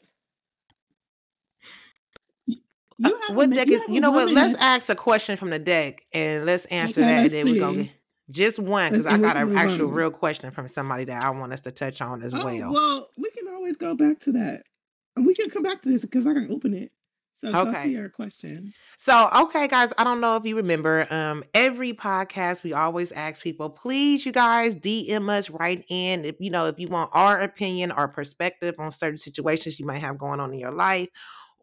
Uh, 3.05 3.11
what 3.31 3.51
deck 3.51 3.69
is? 3.69 3.81
You 3.89 4.01
know 4.01 4.11
what? 4.11 4.29
Let's 4.29 4.61
ask 4.61 4.89
a 4.89 4.95
question 4.95 5.37
from 5.37 5.51
the 5.51 5.59
deck 5.59 6.05
and 6.13 6.45
let's 6.45 6.67
answer 6.67 7.01
okay, 7.01 7.09
that, 7.09 7.23
and 7.23 7.31
then 7.31 7.45
we're 7.47 7.61
gonna 7.61 7.85
get 7.85 7.98
just 8.31 8.59
one 8.59 8.93
because 8.93 9.07
I 9.07 9.19
got 9.19 9.37
an 9.37 9.57
actual 9.57 9.89
real 9.89 10.11
question 10.11 10.51
from 10.51 10.69
somebody 10.69 11.05
that 11.05 11.23
I 11.23 11.31
want 11.31 11.53
us 11.53 11.63
to 11.63 11.71
touch 11.71 12.01
on 12.01 12.23
as 12.23 12.35
oh, 12.35 12.45
well. 12.45 12.73
Well, 12.73 13.09
we 13.17 13.31
can 13.31 13.49
always 13.49 13.77
go 13.77 13.95
back 13.95 14.21
to 14.21 14.33
that. 14.33 14.65
We 15.17 15.35
can 15.35 15.51
come 15.51 15.63
back 15.63 15.83
to 15.83 15.89
this 15.89 16.05
because 16.05 16.27
I 16.27 16.33
can 16.33 16.49
open 16.51 16.75
it. 16.75 16.93
So 17.33 17.49
okay. 17.49 17.71
go 17.71 17.79
to 17.79 17.91
your 17.91 18.09
question. 18.09 18.73
So, 18.99 19.29
okay, 19.43 19.69
guys, 19.69 19.93
I 19.97 20.03
don't 20.03 20.21
know 20.21 20.35
if 20.35 20.45
you 20.45 20.57
remember, 20.57 21.05
um, 21.09 21.45
every 21.55 21.93
podcast 21.93 22.65
we 22.65 22.73
always 22.73 23.13
ask 23.13 23.43
people, 23.43 23.71
please, 23.71 24.27
you 24.27 24.33
guys, 24.33 24.75
DM 24.75 25.31
us 25.31 25.49
right 25.49 25.85
in 25.89 26.25
if 26.25 26.35
you 26.41 26.51
know 26.51 26.67
if 26.67 26.81
you 26.81 26.89
want 26.89 27.11
our 27.13 27.39
opinion 27.39 27.93
or 27.93 28.09
perspective 28.09 28.75
on 28.81 28.91
certain 28.91 29.19
situations 29.19 29.79
you 29.79 29.87
might 29.87 30.01
have 30.01 30.19
going 30.19 30.41
on 30.41 30.53
in 30.53 30.59
your 30.59 30.73
life 30.73 31.09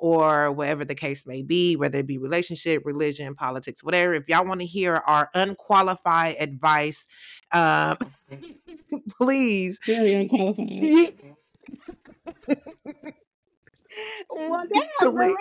or 0.05 0.51
whatever 0.51 0.85
the 0.85 0.93
case 0.93 1.25
may 1.25 1.41
be, 1.41 1.75
whether 1.75 1.97
it 1.97 2.05
be 2.05 2.19
relationship, 2.19 2.83
religion, 2.85 3.33
politics, 3.33 3.83
whatever. 3.83 4.13
If 4.13 4.29
y'all 4.29 4.45
want 4.45 4.61
to 4.61 4.67
hear 4.67 4.97
our 4.97 5.31
unqualified 5.33 6.35
advice, 6.39 7.07
um, 7.51 7.97
please. 9.17 9.79
Very 9.83 10.13
unqualified. 10.13 11.15
well, 14.29 14.63
damn, 15.01 15.11
Marina. 15.11 15.35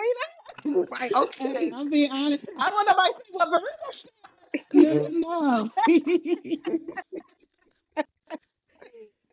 Right, 0.89 1.11
okay. 1.15 1.71
I'm 1.71 1.91
being 1.91 2.11
honest. 2.11 2.49
I 2.59 2.69
don't 2.71 2.85
know 2.87 2.93
about 2.93 3.21
what 3.29 3.49
Marina 3.51 3.91
said. 3.91 5.13
no. 5.13 5.69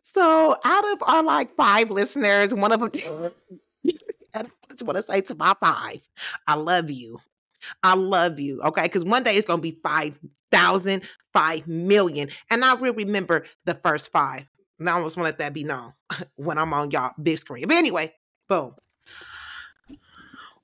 so, 0.03 0.55
out 0.63 0.91
of 0.93 1.03
our 1.07 1.23
like 1.23 1.55
five 1.55 1.89
listeners, 1.89 2.53
one 2.53 2.71
of 2.71 2.81
them, 2.81 3.31
I 4.35 4.43
just 4.69 4.83
want 4.83 4.97
to 4.97 5.03
say 5.03 5.21
to 5.21 5.35
my 5.35 5.53
five, 5.59 6.07
I 6.47 6.55
love 6.55 6.89
you. 6.89 7.19
I 7.81 7.95
love 7.95 8.39
you. 8.39 8.61
Okay. 8.61 8.83
Because 8.83 9.05
one 9.05 9.23
day 9.23 9.35
it's 9.35 9.47
going 9.47 9.59
to 9.59 9.71
be 9.71 9.79
5,000, 9.83 11.01
5 11.31 11.67
million. 11.67 12.29
And 12.49 12.65
I 12.65 12.73
will 12.73 12.93
remember 12.93 13.45
the 13.65 13.75
first 13.75 14.11
five. 14.11 14.45
Now 14.79 14.99
I 14.99 15.03
just 15.03 15.15
want 15.17 15.25
to 15.25 15.29
let 15.29 15.37
that 15.37 15.53
be 15.53 15.63
known 15.63 15.93
when 16.35 16.57
I'm 16.57 16.73
on 16.73 16.91
y'all 16.91 17.11
big 17.21 17.37
screen. 17.37 17.67
But 17.67 17.77
anyway, 17.77 18.13
boom 18.49 18.73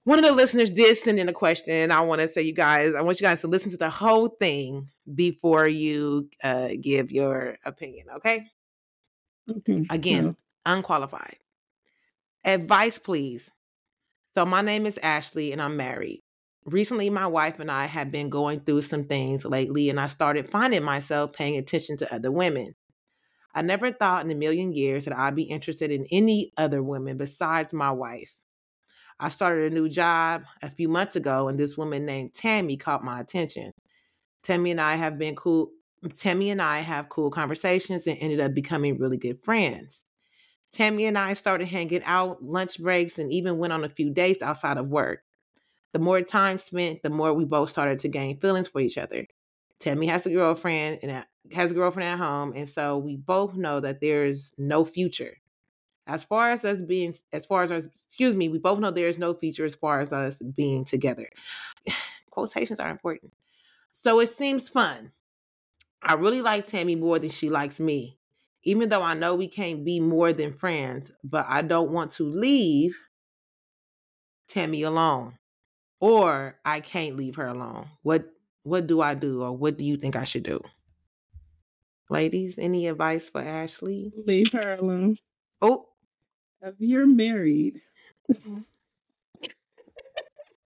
one 0.10 0.18
of 0.18 0.26
the 0.26 0.32
listeners 0.32 0.72
did 0.72 0.98
send 0.98 1.20
in 1.20 1.30
a 1.30 1.34
question. 1.34 1.92
I 1.92 2.02
want 2.02 2.20
to 2.22 2.28
say, 2.28 2.42
you 2.42 2.54
guys, 2.54 2.96
I 2.96 3.02
want 3.04 3.20
you 3.20 3.28
guys 3.28 3.42
to 3.42 3.48
listen 3.48 3.70
to 3.70 3.78
the 3.78 3.92
whole 3.92 4.28
thing 4.28 4.90
before 5.14 5.68
you 5.68 6.30
uh, 6.44 6.70
give 6.82 7.12
your 7.12 7.58
opinion. 7.64 8.08
Okay. 8.16 8.48
Okay. 9.50 9.86
Again, 9.92 10.26
yeah. 10.26 10.74
unqualified. 10.74 11.36
Advice, 12.44 12.98
please. 12.98 13.52
So, 14.32 14.46
my 14.46 14.62
name 14.62 14.86
is 14.86 15.00
Ashley 15.00 15.54
and 15.54 15.60
I'm 15.60 15.76
married. 15.76 16.22
Recently, 16.64 17.10
my 17.10 17.26
wife 17.26 17.60
and 17.60 17.72
I 17.72 17.86
have 17.86 18.12
been 18.12 18.30
going 18.30 18.60
through 18.60 18.84
some 18.84 19.06
things 19.06 19.44
lately, 19.44 19.90
and 19.90 20.00
I 20.00 20.06
started 20.06 20.48
finding 20.48 20.84
myself 20.84 21.34
paying 21.34 21.58
attention 21.58 21.98
to 21.98 22.14
other 22.14 22.32
women. 22.32 22.76
I 23.56 23.64
never 23.64 23.92
thought 23.92 24.24
in 24.24 24.30
a 24.30 24.36
million 24.36 24.72
years 24.72 25.06
that 25.06 25.18
I'd 25.18 25.36
be 25.36 25.46
interested 25.46 25.90
in 25.90 26.06
any 26.12 26.52
other 26.58 26.84
women 26.84 27.18
besides 27.18 27.74
my 27.74 27.90
wife. 27.90 28.30
I 29.20 29.30
started 29.30 29.72
a 29.72 29.76
new 29.76 29.90
job 29.90 30.44
a 30.62 30.70
few 30.70 30.90
months 30.90 31.16
ago, 31.16 31.48
and 31.48 31.60
this 31.60 31.76
woman 31.76 32.06
named 32.06 32.36
Tammy 32.36 32.78
caught 32.78 33.04
my 33.04 33.20
attention. 33.20 33.72
Tammy 34.44 34.70
and 34.70 34.80
I 34.80 34.94
have 34.94 35.18
been 35.18 35.36
cool. 35.36 35.72
Tammy 36.18 36.52
and 36.52 36.62
I 36.62 36.82
have 36.82 37.10
cool 37.10 37.32
conversations 37.32 38.06
and 38.06 38.20
ended 38.22 38.42
up 38.42 38.54
becoming 38.54 39.00
really 39.00 39.18
good 39.18 39.44
friends. 39.44 40.06
Tammy 40.72 41.06
and 41.06 41.18
I 41.18 41.34
started 41.34 41.68
hanging 41.68 42.04
out, 42.04 42.44
lunch 42.44 42.80
breaks, 42.80 43.18
and 43.18 43.32
even 43.32 43.58
went 43.58 43.74
on 43.74 43.84
a 43.84 43.90
few 43.90 44.12
dates 44.12 44.42
outside 44.42 44.78
of 44.78 44.88
work. 44.88 45.24
The 45.94 46.00
more 46.00 46.22
time 46.22 46.60
spent, 46.60 47.02
the 47.02 47.10
more 47.10 47.34
we 47.34 47.46
both 47.46 47.72
started 47.72 48.00
to 48.00 48.08
gain 48.08 48.40
feelings 48.40 48.68
for 48.68 48.80
each 48.80 48.98
other. 48.98 49.26
Tammy 49.80 50.08
has 50.08 50.26
a 50.26 50.30
girlfriend 50.30 51.00
and 51.02 51.26
has 51.52 51.72
a 51.72 51.74
girlfriend 51.74 52.10
at 52.10 52.26
home, 52.26 52.54
and 52.56 52.70
so 52.70 52.98
we 52.98 53.16
both 53.16 53.56
know 53.56 53.80
that 53.80 54.02
there's 54.02 54.54
no 54.58 54.86
future. 54.86 55.38
As 56.06 56.24
far 56.24 56.52
as 56.52 56.66
us 56.66 56.82
being 56.82 57.16
as 57.34 57.46
far 57.46 57.64
as 57.64 57.72
us 57.72 57.86
excuse 57.86 58.36
me 58.36 58.50
we 58.50 58.58
both 58.58 58.80
know 58.80 58.90
there 58.90 59.08
is 59.08 59.20
no 59.20 59.34
future 59.34 59.64
as 59.64 59.76
far 59.76 60.02
as 60.02 60.12
us 60.12 60.40
being 60.56 60.84
together. 60.84 61.30
Quotations 62.32 62.80
are 62.80 62.90
important. 62.90 63.32
So 63.92 64.20
it 64.20 64.30
seems 64.30 64.70
fun. 64.70 65.12
I 66.02 66.14
really 66.14 66.42
like 66.42 66.66
tammy 66.66 66.96
more 66.96 67.20
than 67.20 67.30
she 67.30 67.50
likes 67.50 67.80
me 67.80 68.19
even 68.64 68.90
though 68.90 69.04
i 69.04 69.14
know 69.14 69.36
we 69.36 69.48
can't 69.48 69.86
be 69.86 70.00
more 70.00 70.34
than 70.34 70.54
friends 70.54 71.12
but 71.24 71.46
i 71.50 71.62
don't 71.62 71.92
want 71.92 72.12
to 72.12 72.24
leave 72.24 72.98
tammy 74.48 74.84
alone 74.84 75.38
or 76.00 76.58
i 76.66 76.80
can't 76.80 77.16
leave 77.16 77.36
her 77.36 77.48
alone 77.48 77.88
what 78.02 78.26
what 78.64 78.88
do 78.88 79.02
i 79.02 79.14
do 79.14 79.44
or 79.44 79.52
what 79.52 79.78
do 79.78 79.86
you 79.86 79.98
think 79.98 80.16
i 80.16 80.24
should 80.24 80.44
do 80.44 80.60
ladies 82.10 82.58
any 82.58 82.88
advice 82.88 83.30
for 83.30 83.42
ashley 83.42 84.12
leave 84.26 84.52
her 84.52 84.74
alone 84.74 85.18
oh 85.62 85.86
if 86.62 86.76
you're 86.80 87.08
married, 87.08 87.82
mm-hmm. 88.32 88.60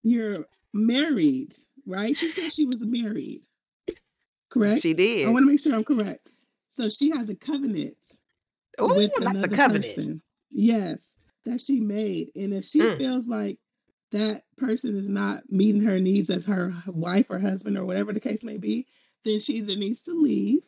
you're 0.04 0.46
married, 0.74 1.54
right? 1.86 2.16
She 2.16 2.30
said 2.30 2.52
she 2.52 2.66
was 2.66 2.84
married. 2.84 3.42
Correct? 4.50 4.82
She 4.82 4.94
did. 4.94 5.28
I 5.28 5.32
want 5.32 5.44
to 5.44 5.52
make 5.52 5.60
sure 5.60 5.74
I'm 5.74 5.84
correct. 5.84 6.30
So 6.74 6.90
she 6.90 7.12
has 7.12 7.30
a 7.30 7.36
covenant 7.36 7.96
Ooh, 8.82 8.88
with 8.88 9.12
another 9.22 9.48
person. 9.48 10.22
Yes, 10.50 11.16
that 11.46 11.62
she 11.62 11.80
made. 11.80 12.32
And 12.36 12.54
if 12.54 12.66
she 12.66 12.80
mm. 12.82 12.98
feels 12.98 13.28
like 13.28 13.60
that 14.12 14.42
person 14.58 14.98
is 14.98 15.08
not 15.08 15.44
meeting 15.50 15.84
her 15.84 16.00
needs 16.00 16.32
as 16.32 16.46
her 16.46 16.74
wife 16.88 17.30
or 17.30 17.38
husband 17.38 17.78
or 17.78 17.86
whatever 17.86 18.12
the 18.12 18.20
case 18.20 18.44
may 18.44 18.58
be, 18.58 18.88
then 19.24 19.40
she 19.40 19.54
either 19.54 19.76
needs 19.76 20.02
to 20.04 20.14
leave 20.20 20.64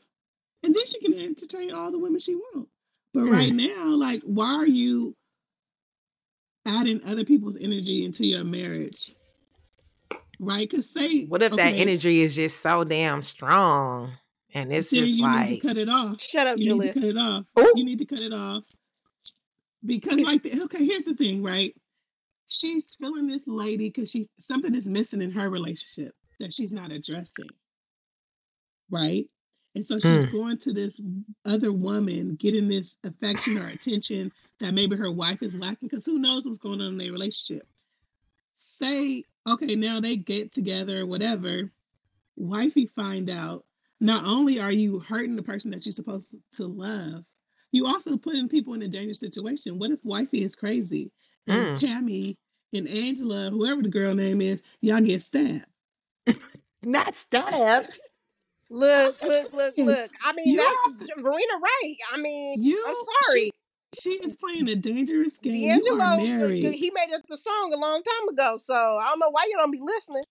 and 0.64 0.76
then 0.76 0.86
she 0.86 1.00
can 1.00 1.16
entertain 1.16 1.74
all 1.74 1.92
the 1.92 2.00
women 2.00 2.20
she 2.20 2.36
wants. 2.36 2.70
But 3.14 3.24
mm. 3.24 3.32
right 3.32 3.54
now, 3.54 3.96
like, 3.96 4.22
why 4.24 4.54
are 4.54 4.68
you 4.68 5.16
adding 6.68 7.04
other 7.04 7.26
people's 7.26 7.58
energy 7.58 8.06
into 8.06 8.28
your 8.28 8.44
marriage? 8.44 9.12
Right? 10.40 10.70
Because 10.70 10.88
say, 10.88 11.26
what 11.26 11.42
if 11.42 11.54
okay, 11.54 11.72
that 11.72 11.80
energy 11.80 12.22
is 12.22 12.36
just 12.36 12.60
so 12.60 12.84
damn 12.84 13.24
strong? 13.24 14.12
And 14.56 14.72
it's 14.72 14.90
just 14.90 15.12
you 15.12 15.24
like 15.24 15.50
need 15.50 15.62
to 15.62 15.68
cut 15.68 15.78
it 15.78 15.90
off. 15.90 16.22
Shut 16.22 16.48
up, 16.48 16.58
you 16.58 16.68
Julia. 16.68 16.86
need 16.86 16.94
to 16.94 17.00
cut 17.02 17.10
it 17.10 17.18
off. 17.18 17.46
Ooh. 17.60 17.74
You 17.76 17.84
need 17.84 18.00
to 18.00 18.06
cut 18.06 18.22
it 18.22 18.34
off 18.34 18.66
because, 19.86 20.22
like, 20.22 20.44
the, 20.44 20.64
okay, 20.64 20.86
here's 20.86 21.04
the 21.04 21.14
thing, 21.14 21.44
right? 21.44 21.76
She's 22.48 22.96
feeling 22.96 23.28
this 23.28 23.50
lady 23.50 23.90
because 23.90 24.10
she 24.10 24.28
something 24.40 24.74
is 24.74 24.88
missing 24.88 25.22
in 25.22 25.32
her 25.32 25.50
relationship 25.50 26.16
that 26.40 26.54
she's 26.54 26.72
not 26.72 26.92
addressing, 26.92 27.50
right? 28.90 29.26
And 29.76 29.86
so 29.86 29.96
she's 29.96 30.26
mm. 30.26 30.32
going 30.32 30.58
to 30.60 30.72
this 30.72 31.02
other 31.44 31.74
woman, 31.74 32.38
getting 32.40 32.70
this 32.70 32.96
affection 33.04 33.58
or 33.58 33.68
attention 33.68 34.32
that 34.62 34.74
maybe 34.74 34.96
her 34.96 35.12
wife 35.12 35.44
is 35.44 35.54
lacking 35.54 35.90
because 35.90 36.06
who 36.06 36.18
knows 36.18 36.46
what's 36.46 36.60
going 36.60 36.80
on 36.80 36.94
in 36.94 36.98
their 36.98 37.12
relationship. 37.12 37.68
Say, 38.56 39.26
okay, 39.46 39.76
now 39.76 40.00
they 40.00 40.16
get 40.16 40.54
together, 40.54 41.06
whatever. 41.06 41.74
Wifey 42.38 42.86
find 42.86 43.30
out 43.30 43.66
not 44.06 44.26
only 44.26 44.60
are 44.60 44.72
you 44.72 45.00
hurting 45.00 45.36
the 45.36 45.44
person 45.44 45.72
that 45.72 45.86
you're 45.86 45.92
supposed 45.92 46.36
to 46.54 46.66
love, 46.66 47.26
you 47.72 47.86
also 47.86 48.18
putting 48.18 48.48
people 48.48 48.74
in 48.74 48.82
a 48.82 48.88
dangerous 48.88 49.20
situation. 49.20 49.80
What 49.80 49.92
if 49.92 50.00
wifey 50.04 50.44
is 50.44 50.56
crazy 50.56 51.12
and 51.48 51.76
mm. 51.76 51.80
Tammy 51.80 52.38
and 52.74 52.88
Angela, 52.88 53.50
whoever 53.50 53.82
the 53.82 53.90
girl 53.90 54.14
name 54.14 54.42
is, 54.42 54.64
y'all 54.82 55.02
get 55.02 55.22
stabbed? 55.22 55.66
Not 56.84 57.16
stabbed. 57.16 57.98
Look, 58.70 59.22
look, 59.24 59.54
look, 59.54 59.78
look. 59.78 60.12
I 60.24 60.34
mean, 60.34 60.54
you 60.54 60.58
that's 60.58 61.12
Verena 61.18 61.60
right. 61.62 61.96
I 62.14 62.18
mean, 62.18 62.64
you, 62.64 62.84
I'm 62.88 62.96
sorry. 62.96 63.52
She, 63.94 64.12
she 64.12 64.18
is 64.26 64.36
playing 64.36 64.68
a 64.68 64.76
dangerous 64.76 65.38
game. 65.38 65.70
D'Angelo, 65.70 66.18
he 66.18 66.92
made 66.94 67.10
it 67.10 67.24
the 67.28 67.38
song 67.38 67.72
a 67.74 67.78
long 67.78 68.04
time 68.04 68.30
ago, 68.30 68.58
so 68.58 68.74
I 68.76 69.10
don't 69.10 69.20
know 69.20 69.30
why 69.30 69.46
you 69.50 69.58
don't 69.58 69.72
be 69.72 69.82
listening. 69.82 70.24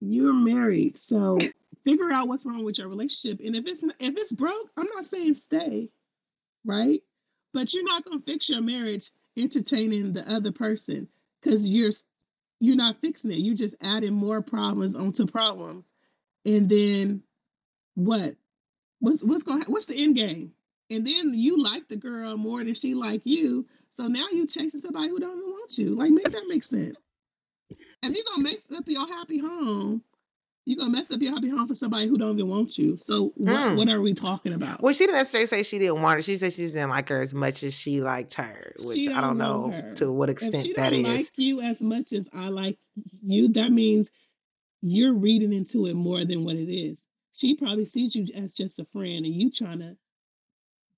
You're 0.00 0.34
married, 0.34 0.98
so 0.98 1.38
figure 1.86 2.10
out 2.12 2.26
what's 2.26 2.44
wrong 2.44 2.64
with 2.64 2.78
your 2.78 2.88
relationship. 2.88 3.40
And 3.44 3.54
if 3.54 3.64
it's 3.66 3.80
if 3.80 4.16
it's 4.16 4.32
broke, 4.32 4.70
I'm 4.76 4.88
not 4.92 5.04
saying 5.04 5.34
stay, 5.34 5.88
right? 6.64 7.00
But 7.54 7.72
you're 7.72 7.84
not 7.84 8.04
gonna 8.04 8.20
fix 8.20 8.50
your 8.50 8.60
marriage 8.60 9.10
entertaining 9.36 10.12
the 10.12 10.28
other 10.28 10.50
person 10.50 11.06
because 11.40 11.68
you're 11.68 11.92
you're 12.58 12.76
not 12.76 13.00
fixing 13.00 13.30
it. 13.30 13.38
You're 13.38 13.54
just 13.54 13.76
adding 13.80 14.14
more 14.14 14.42
problems 14.42 14.96
onto 14.96 15.26
problems, 15.26 15.86
and 16.44 16.68
then 16.68 17.22
what? 17.94 18.34
What's 18.98 19.22
what's 19.22 19.44
going? 19.44 19.62
What's 19.68 19.86
the 19.86 20.02
end 20.02 20.16
game? 20.16 20.52
And 20.90 21.06
then 21.06 21.30
you 21.34 21.62
like 21.62 21.86
the 21.88 21.96
girl 21.96 22.36
more 22.36 22.64
than 22.64 22.74
she 22.74 22.94
like 22.94 23.26
you, 23.26 23.66
so 23.90 24.08
now 24.08 24.26
you 24.32 24.46
chasing 24.46 24.80
somebody 24.80 25.08
who 25.08 25.20
don't 25.20 25.38
even 25.38 25.50
want 25.50 25.78
you. 25.78 25.94
Like, 25.94 26.10
make 26.10 26.24
that 26.24 26.48
make 26.48 26.64
sense. 26.64 26.96
And 28.02 28.14
you're 28.14 28.24
gonna 28.28 28.42
mess 28.42 28.70
up 28.72 28.84
your 28.86 29.06
happy 29.06 29.38
home 29.38 30.02
you're 30.66 30.78
gonna 30.78 30.90
mess 30.90 31.12
up 31.12 31.22
your 31.22 31.32
happy 31.32 31.48
home 31.48 31.68
for 31.68 31.76
somebody 31.76 32.08
who 32.08 32.18
don't 32.18 32.34
even 32.34 32.50
want 32.50 32.76
you. 32.76 32.96
So 32.96 33.32
what, 33.36 33.54
mm. 33.54 33.76
what 33.76 33.88
are 33.88 34.00
we 34.00 34.14
talking 34.14 34.52
about? 34.52 34.82
Well, 34.82 34.92
she 34.92 35.06
didn't 35.06 35.14
necessarily 35.14 35.46
say 35.46 35.62
she 35.62 35.78
didn't 35.78 36.02
want 36.02 36.18
her. 36.18 36.22
She 36.22 36.36
said 36.36 36.52
she 36.52 36.66
didn't 36.66 36.90
like 36.90 37.08
her 37.08 37.22
as 37.22 37.32
much 37.32 37.62
as 37.62 37.72
she 37.72 38.00
liked 38.00 38.34
her, 38.34 38.74
which 38.84 39.08
I 39.08 39.20
don't 39.20 39.38
know 39.38 39.70
her. 39.70 39.94
to 39.94 40.10
what 40.10 40.28
extent 40.28 40.56
if 40.56 40.62
she 40.62 40.72
that 40.72 40.90
don't 40.90 41.06
is. 41.06 41.06
Like 41.06 41.30
you 41.36 41.60
as 41.60 41.80
much 41.80 42.12
as 42.12 42.28
I 42.34 42.48
like 42.48 42.78
you, 43.22 43.52
that 43.52 43.70
means 43.70 44.10
you're 44.82 45.14
reading 45.14 45.52
into 45.52 45.86
it 45.86 45.94
more 45.94 46.24
than 46.24 46.44
what 46.44 46.56
it 46.56 46.68
is. 46.68 47.06
She 47.32 47.54
probably 47.54 47.84
sees 47.84 48.16
you 48.16 48.26
as 48.34 48.56
just 48.56 48.80
a 48.80 48.84
friend, 48.84 49.24
and 49.24 49.34
you 49.34 49.52
trying 49.52 49.78
to 49.78 49.96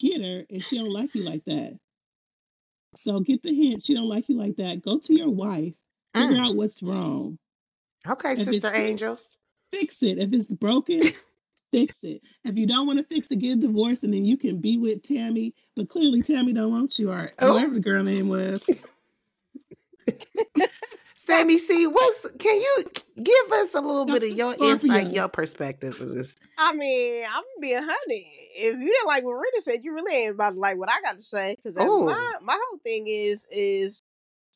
get 0.00 0.22
her, 0.22 0.44
and 0.48 0.64
she 0.64 0.78
don't 0.78 0.92
like 0.92 1.14
you 1.14 1.24
like 1.24 1.44
that. 1.44 1.78
So 2.96 3.20
get 3.20 3.42
the 3.42 3.54
hint. 3.54 3.82
She 3.82 3.92
don't 3.92 4.08
like 4.08 4.30
you 4.30 4.38
like 4.38 4.56
that. 4.56 4.80
Go 4.80 4.98
to 4.98 5.14
your 5.14 5.28
wife. 5.28 5.76
Figure 6.14 6.36
mm. 6.38 6.46
out 6.46 6.56
what's 6.56 6.82
wrong. 6.82 7.38
Okay, 8.08 8.32
if 8.32 8.38
Sister 8.38 8.74
Angel 8.74 9.18
fix 9.70 10.02
it. 10.02 10.18
If 10.18 10.32
it's 10.32 10.48
broken, 10.48 11.00
fix 11.72 12.04
it. 12.04 12.22
If 12.44 12.56
you 12.56 12.66
don't 12.66 12.86
want 12.86 12.98
to 12.98 13.04
fix 13.04 13.30
it, 13.30 13.36
get 13.36 13.60
divorced, 13.60 14.04
and 14.04 14.12
then 14.12 14.24
you 14.24 14.36
can 14.36 14.60
be 14.60 14.78
with 14.78 15.02
Tammy. 15.02 15.54
But 15.76 15.88
clearly, 15.88 16.22
Tammy 16.22 16.52
don't 16.52 16.70
want 16.70 16.98
you, 16.98 17.10
or 17.10 17.30
oh. 17.40 17.54
whatever 17.54 17.74
the 17.74 17.80
girl 17.80 18.02
name 18.02 18.28
was. 18.28 18.68
Sammy 21.28 21.58
C, 21.58 21.86
what's 21.86 22.30
can 22.38 22.58
you 22.58 22.84
give 23.22 23.52
us 23.52 23.74
a 23.74 23.82
little 23.82 24.06
bit 24.06 24.22
of 24.22 24.30
your 24.30 24.54
insight, 24.62 25.12
your 25.12 25.28
perspective 25.28 26.00
of 26.00 26.14
this? 26.14 26.34
I 26.56 26.72
mean, 26.72 27.22
I'm 27.24 27.42
gonna 27.42 27.60
be 27.60 27.74
a 27.74 27.82
honey. 27.82 28.32
If 28.56 28.80
you 28.80 28.86
didn't 28.86 29.06
like 29.06 29.24
what 29.24 29.32
Rita 29.32 29.60
said, 29.60 29.80
you 29.84 29.92
really 29.92 30.16
ain't 30.16 30.34
about 30.36 30.54
to 30.54 30.58
like 30.58 30.78
what 30.78 30.88
I 30.88 31.02
got 31.02 31.18
to 31.18 31.22
say. 31.22 31.56
Because 31.56 31.76
oh. 31.78 32.06
my 32.06 32.32
my 32.40 32.58
whole 32.58 32.78
thing 32.78 33.08
is 33.08 33.46
is 33.50 34.02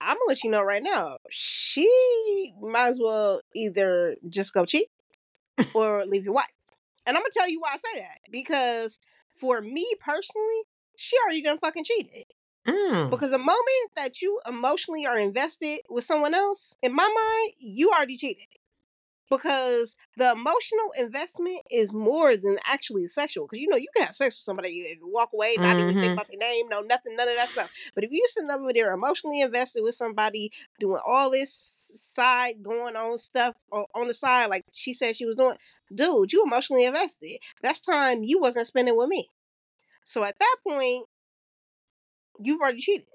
I'm 0.00 0.16
gonna 0.16 0.28
let 0.28 0.42
you 0.42 0.50
know 0.50 0.62
right 0.62 0.82
now. 0.82 1.18
She 1.28 2.54
might 2.58 2.88
as 2.88 2.98
well 2.98 3.42
either 3.54 4.16
just 4.30 4.54
go 4.54 4.64
cheat 4.64 4.88
or 5.74 6.04
leave 6.06 6.24
your 6.24 6.34
wife. 6.34 6.46
And 7.06 7.16
I'm 7.16 7.22
gonna 7.22 7.30
tell 7.32 7.48
you 7.48 7.60
why 7.60 7.70
I 7.74 7.76
say 7.76 8.00
that. 8.00 8.18
Because 8.30 8.98
for 9.34 9.60
me 9.60 9.86
personally, 10.00 10.62
she 10.96 11.16
already 11.24 11.42
done 11.42 11.58
fucking 11.58 11.84
cheated. 11.84 12.24
Mm. 12.66 13.10
Because 13.10 13.32
the 13.32 13.38
moment 13.38 13.90
that 13.96 14.22
you 14.22 14.40
emotionally 14.48 15.04
are 15.04 15.18
invested 15.18 15.80
with 15.90 16.04
someone 16.04 16.34
else, 16.34 16.76
in 16.82 16.94
my 16.94 17.02
mind, 17.02 17.54
you 17.58 17.90
already 17.90 18.16
cheated 18.16 18.46
because 19.32 19.96
the 20.18 20.30
emotional 20.30 20.92
investment 20.98 21.60
is 21.70 21.90
more 21.92 22.36
than 22.36 22.58
actually 22.66 23.06
sexual. 23.06 23.46
Because 23.46 23.60
you 23.60 23.68
know 23.68 23.76
you 23.76 23.88
can 23.96 24.06
have 24.06 24.14
sex 24.14 24.34
with 24.34 24.42
somebody 24.42 24.90
and 24.90 25.10
walk 25.10 25.30
away, 25.32 25.56
not 25.56 25.76
mm-hmm. 25.76 25.80
even 25.80 25.94
think 25.94 26.04
mm-hmm. 26.04 26.12
about 26.12 26.28
their 26.28 26.38
name, 26.38 26.68
no 26.68 26.80
nothing, 26.80 27.16
none 27.16 27.28
of 27.28 27.36
that 27.36 27.48
stuff. 27.48 27.70
But 27.94 28.04
if 28.04 28.10
you 28.12 28.24
sitting 28.28 28.50
over 28.50 28.72
there 28.72 28.92
emotionally 28.92 29.40
invested 29.40 29.82
with 29.82 29.94
somebody, 29.94 30.52
doing 30.78 31.00
all 31.06 31.30
this 31.30 31.90
side 31.94 32.62
going 32.62 32.94
on 32.94 33.16
stuff 33.16 33.54
on 33.72 34.06
the 34.06 34.14
side, 34.14 34.46
like 34.46 34.66
she 34.72 34.92
said 34.92 35.16
she 35.16 35.24
was 35.24 35.36
doing, 35.36 35.56
dude, 35.94 36.32
you 36.32 36.44
emotionally 36.44 36.84
invested. 36.84 37.38
That's 37.62 37.80
time 37.80 38.22
you 38.22 38.38
wasn't 38.38 38.66
spending 38.66 38.96
with 38.96 39.08
me. 39.08 39.28
So 40.04 40.24
at 40.24 40.38
that 40.38 40.56
point, 40.66 41.06
you've 42.38 42.60
already 42.60 42.80
cheated. 42.80 43.06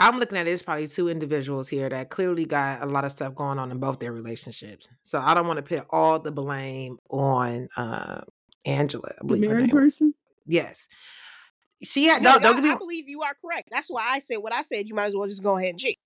I'm 0.00 0.18
looking 0.18 0.38
at 0.38 0.48
it, 0.48 0.50
it's 0.50 0.62
probably 0.62 0.88
two 0.88 1.10
individuals 1.10 1.68
here 1.68 1.88
that 1.90 2.08
clearly 2.08 2.46
got 2.46 2.82
a 2.82 2.86
lot 2.86 3.04
of 3.04 3.12
stuff 3.12 3.34
going 3.34 3.58
on 3.58 3.70
in 3.70 3.78
both 3.78 3.98
their 4.00 4.12
relationships. 4.12 4.88
So 5.02 5.20
I 5.20 5.34
don't 5.34 5.46
want 5.46 5.58
to 5.58 5.62
put 5.62 5.86
all 5.90 6.18
the 6.18 6.32
blame 6.32 6.96
on 7.10 7.68
uh, 7.76 8.22
Angela. 8.64 9.12
I 9.20 9.26
believe 9.26 9.42
the 9.42 9.48
married 9.48 9.70
person. 9.70 10.14
Yes, 10.46 10.88
she 11.82 12.06
had. 12.06 12.22
No, 12.22 12.38
don't, 12.38 12.54
don't 12.54 12.62
me. 12.62 12.70
I 12.70 12.76
believe 12.76 13.08
you 13.10 13.22
are 13.22 13.34
correct. 13.44 13.68
That's 13.70 13.88
why 13.88 14.06
I 14.08 14.20
said 14.20 14.38
what 14.38 14.54
I 14.54 14.62
said. 14.62 14.88
You 14.88 14.94
might 14.94 15.06
as 15.06 15.14
well 15.14 15.28
just 15.28 15.42
go 15.42 15.58
ahead 15.58 15.70
and 15.70 15.78
cheat. 15.78 15.98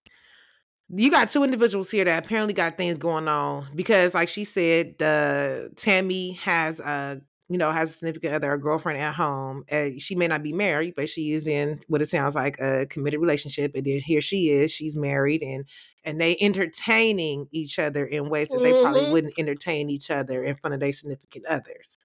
You 0.89 1.11
got 1.11 1.29
two 1.29 1.45
individuals 1.45 1.91
here 1.91 2.05
that 2.05 2.25
apparently 2.25 2.53
got 2.53 2.77
things 2.77 2.99
going 2.99 3.29
on 3.29 3.69
because, 3.75 4.13
like 4.13 4.29
she 4.29 4.45
said, 4.45 5.01
uh, 5.01 5.69
Tammy 5.77 6.33
has 6.33 6.81
a 6.81 7.21
you 7.49 7.59
know, 7.59 7.71
has 7.71 7.91
a 7.91 7.93
significant 7.93 8.35
other, 8.35 8.53
a 8.53 8.61
girlfriend 8.61 8.99
at 8.99 9.15
home. 9.15 9.65
Uh, 9.71 9.91
she 9.99 10.15
may 10.15 10.27
not 10.27 10.43
be 10.43 10.53
married, 10.53 10.95
but 10.97 11.11
she 11.11 11.33
is 11.33 11.47
in 11.47 11.79
what 11.89 12.01
it 12.01 12.09
sounds 12.09 12.35
like 12.35 12.59
a 12.59 12.87
committed 12.87 13.21
relationship. 13.21 13.73
And 13.75 13.85
then 13.85 14.01
here 14.01 14.23
she 14.23 14.49
is, 14.49 14.73
she's 14.73 14.97
married, 14.97 15.43
and 15.43 15.65
and 16.05 16.21
they 16.21 16.37
entertaining 16.41 17.47
each 17.51 17.79
other 17.79 18.07
in 18.07 18.31
ways 18.31 18.49
that 18.49 18.57
mm-hmm. 18.57 18.65
they 18.65 18.83
probably 18.83 19.03
mm-hmm. 19.03 19.13
wouldn't 19.13 19.39
entertain 19.39 19.91
each 19.91 20.11
other 20.11 20.43
in 20.43 20.57
front 20.57 20.75
of 20.75 20.81
their 20.81 20.93
significant 20.93 21.47
others. 21.47 21.99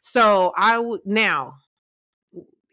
So 0.00 0.52
I 0.56 0.78
would 0.78 1.02
now. 1.04 1.56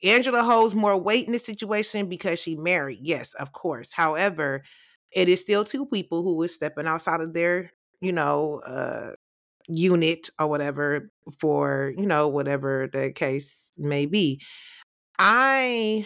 Angela 0.02 0.44
holds 0.44 0.74
more 0.74 0.96
weight 0.96 1.26
in 1.26 1.34
this 1.34 1.46
situation 1.46 2.08
because 2.08 2.40
she 2.40 2.56
married. 2.56 3.00
Yes, 3.02 3.34
of 3.34 3.52
course. 3.52 3.92
However, 3.92 4.64
it 5.12 5.28
is 5.28 5.42
still 5.42 5.66
two 5.66 5.86
people 5.86 6.24
who 6.24 6.42
is 6.44 6.56
stepping 6.56 6.88
outside 6.88 7.20
of 7.20 7.34
their, 7.34 7.74
you 8.00 8.14
know, 8.14 8.62
uh, 8.66 9.12
unit 9.70 10.30
or 10.40 10.48
whatever 10.48 11.12
for 11.40 11.94
you 11.98 12.06
know 12.06 12.28
whatever 12.28 12.90
the 12.92 13.12
case 13.12 13.72
may 13.78 14.06
be. 14.06 14.42
I 15.20 16.06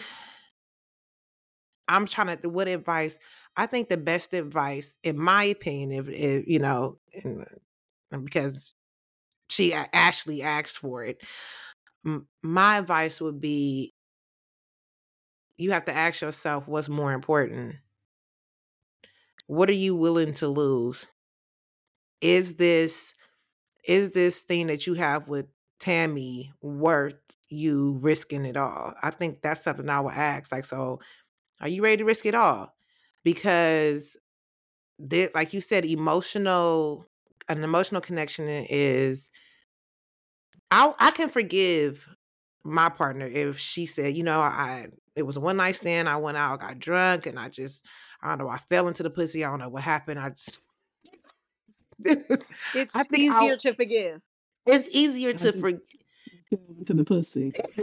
i'm 1.88 2.06
trying 2.06 2.36
to 2.38 2.48
what 2.48 2.68
advice 2.68 3.18
i 3.56 3.66
think 3.66 3.88
the 3.88 3.96
best 3.96 4.32
advice 4.34 4.96
in 5.02 5.18
my 5.18 5.44
opinion 5.44 5.92
if, 5.92 6.08
if 6.08 6.46
you 6.46 6.58
know 6.58 6.98
in, 7.24 7.44
uh, 8.12 8.18
because 8.18 8.74
she 9.50 9.72
actually 9.74 10.42
asked 10.42 10.78
for 10.78 11.04
it 11.04 11.22
my 12.42 12.78
advice 12.78 13.20
would 13.20 13.40
be 13.40 13.94
you 15.56 15.72
have 15.72 15.84
to 15.86 15.92
ask 15.92 16.20
yourself 16.20 16.66
what's 16.68 16.88
more 16.88 17.12
important. 17.12 17.76
What 19.46 19.70
are 19.70 19.72
you 19.72 19.94
willing 19.96 20.34
to 20.34 20.48
lose? 20.48 21.06
Is 22.20 22.56
this 22.56 23.14
is 23.86 24.12
this 24.12 24.42
thing 24.42 24.68
that 24.68 24.86
you 24.86 24.94
have 24.94 25.28
with 25.28 25.46
Tammy 25.80 26.52
worth 26.62 27.14
you 27.48 27.98
risking 28.00 28.44
it 28.44 28.56
all? 28.56 28.94
I 29.02 29.10
think 29.10 29.42
that's 29.42 29.62
something 29.62 29.88
I 29.88 30.00
would 30.00 30.14
ask. 30.14 30.52
Like, 30.52 30.64
so 30.64 31.00
are 31.60 31.68
you 31.68 31.82
ready 31.82 31.98
to 31.98 32.04
risk 32.04 32.26
it 32.26 32.34
all? 32.34 32.74
because 33.24 34.16
there, 34.98 35.30
like 35.34 35.52
you 35.52 35.60
said, 35.60 35.84
emotional 35.84 37.06
an 37.48 37.64
emotional 37.64 38.00
connection 38.00 38.46
is 38.48 39.30
I 40.70 40.92
I 41.00 41.10
can 41.10 41.28
forgive 41.28 42.08
my 42.62 42.88
partner 42.88 43.26
if 43.26 43.58
she 43.58 43.86
said, 43.86 44.16
you 44.16 44.22
know, 44.22 44.40
I 44.40 44.88
it 45.16 45.22
was 45.22 45.36
a 45.36 45.40
one 45.40 45.56
night 45.56 45.76
stand. 45.76 46.08
I 46.08 46.16
went 46.16 46.36
out, 46.36 46.60
got 46.60 46.78
drunk, 46.78 47.26
and 47.26 47.38
I 47.38 47.48
just 47.48 47.84
I 48.22 48.28
don't 48.28 48.38
know. 48.38 48.48
I 48.48 48.58
fell 48.58 48.86
into 48.86 49.02
the 49.02 49.10
pussy. 49.10 49.44
I 49.44 49.50
don't 49.50 49.58
know 49.58 49.68
what 49.68 49.82
happened. 49.82 50.20
I 50.20 50.30
just 50.30 50.66
it's 52.04 52.94
I 52.94 53.02
think 53.04 53.24
easier 53.24 53.52
I'll, 53.52 53.56
to 53.58 53.74
forgive. 53.74 54.20
It's 54.66 54.88
easier 54.90 55.32
to 55.34 55.52
forgive 55.52 55.80
to 56.84 56.94
the 56.94 57.04
pussy. 57.04 57.52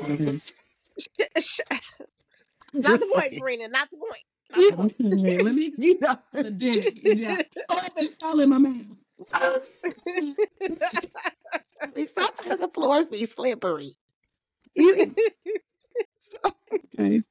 not 2.74 3.00
the 3.00 3.12
point, 3.14 3.32
Serena. 3.34 3.68
Not 3.68 3.90
the 3.92 3.98
point. 3.98 4.24
Okay, 4.58 5.38
let 5.44 5.56
me, 5.56 5.74
you 5.78 5.98
know, 6.00 6.18
dig. 6.52 7.00
Yeah. 7.04 7.42
Oh, 7.70 7.88
they 7.96 8.08
fell 8.08 8.40
in 8.42 8.50
my 8.50 8.58
mouth. 8.58 9.02
Sometimes 12.08 12.60
the 12.60 12.70
floors 12.74 13.08
be 13.08 13.24
slippery. 13.26 13.96
okay. 16.98 17.22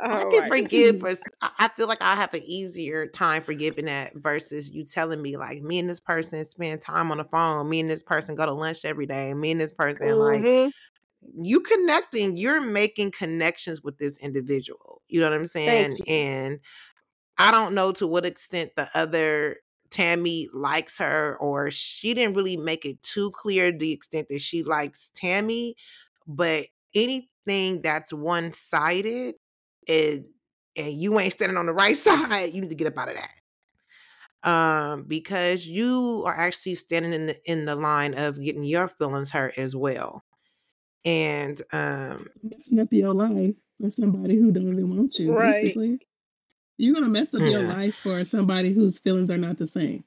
I 0.00 0.24
can 0.24 0.48
right. 0.48 0.48
forgive 0.48 1.00
for. 1.00 1.12
I 1.42 1.68
feel 1.68 1.88
like 1.88 2.02
I 2.02 2.14
have 2.14 2.34
an 2.34 2.42
easier 2.44 3.06
time 3.06 3.42
forgiving 3.42 3.86
that 3.86 4.14
versus 4.14 4.70
you 4.70 4.84
telling 4.84 5.22
me 5.22 5.36
like 5.36 5.62
me 5.62 5.78
and 5.78 5.88
this 5.88 6.00
person 6.00 6.44
spend 6.44 6.80
time 6.80 7.10
on 7.10 7.18
the 7.18 7.24
phone. 7.24 7.68
Me 7.68 7.80
and 7.80 7.90
this 7.90 8.02
person 8.02 8.34
go 8.34 8.46
to 8.46 8.52
lunch 8.52 8.84
every 8.84 9.06
day. 9.06 9.32
Me 9.34 9.52
and 9.52 9.60
this 9.60 9.72
person 9.72 10.08
mm-hmm. 10.08 10.64
like 10.64 10.72
you 11.34 11.60
connecting. 11.60 12.36
You're 12.36 12.60
making 12.60 13.12
connections 13.12 13.82
with 13.82 13.98
this 13.98 14.18
individual. 14.18 15.02
You 15.08 15.20
know 15.20 15.30
what 15.30 15.36
I'm 15.36 15.46
saying? 15.46 15.98
And 16.06 16.60
I 17.38 17.50
don't 17.50 17.74
know 17.74 17.92
to 17.92 18.06
what 18.06 18.26
extent 18.26 18.72
the 18.76 18.88
other 18.94 19.58
Tammy 19.90 20.48
likes 20.52 20.98
her, 20.98 21.36
or 21.40 21.70
she 21.70 22.12
didn't 22.12 22.34
really 22.34 22.56
make 22.56 22.84
it 22.84 23.00
too 23.02 23.30
clear 23.30 23.72
the 23.72 23.92
extent 23.92 24.28
that 24.28 24.40
she 24.40 24.62
likes 24.62 25.10
Tammy. 25.14 25.76
But 26.26 26.66
anything 26.94 27.82
that's 27.82 28.12
one 28.12 28.52
sided 28.52 29.36
and 29.88 30.24
and 30.76 30.92
you 30.92 31.18
ain't 31.18 31.32
standing 31.32 31.56
on 31.56 31.66
the 31.66 31.72
right 31.72 31.96
side, 31.96 32.52
you 32.52 32.60
need 32.60 32.70
to 32.70 32.76
get 32.76 32.86
up 32.86 32.98
out 32.98 33.08
of 33.08 33.16
that. 33.16 33.30
Um, 34.42 35.04
because 35.04 35.66
you 35.66 36.22
are 36.26 36.38
actually 36.38 36.76
standing 36.76 37.12
in 37.12 37.26
the 37.26 37.36
in 37.50 37.64
the 37.64 37.74
line 37.74 38.14
of 38.14 38.40
getting 38.40 38.64
your 38.64 38.88
feelings 38.88 39.30
hurt 39.30 39.58
as 39.58 39.74
well. 39.74 40.22
And 41.04 41.60
um 41.72 42.26
messing 42.42 42.80
up 42.80 42.92
your 42.92 43.14
life 43.14 43.56
for 43.80 43.90
somebody 43.90 44.36
who 44.36 44.52
don't 44.52 44.72
even 44.72 44.96
want 44.96 45.18
you, 45.18 45.32
right. 45.32 45.52
basically. 45.52 45.98
You're 46.78 46.94
gonna 46.94 47.08
mess 47.08 47.34
up 47.34 47.40
yeah. 47.40 47.48
your 47.48 47.62
life 47.62 47.94
for 47.96 48.22
somebody 48.24 48.72
whose 48.72 48.98
feelings 48.98 49.30
are 49.30 49.38
not 49.38 49.56
the 49.56 49.66
same. 49.66 50.04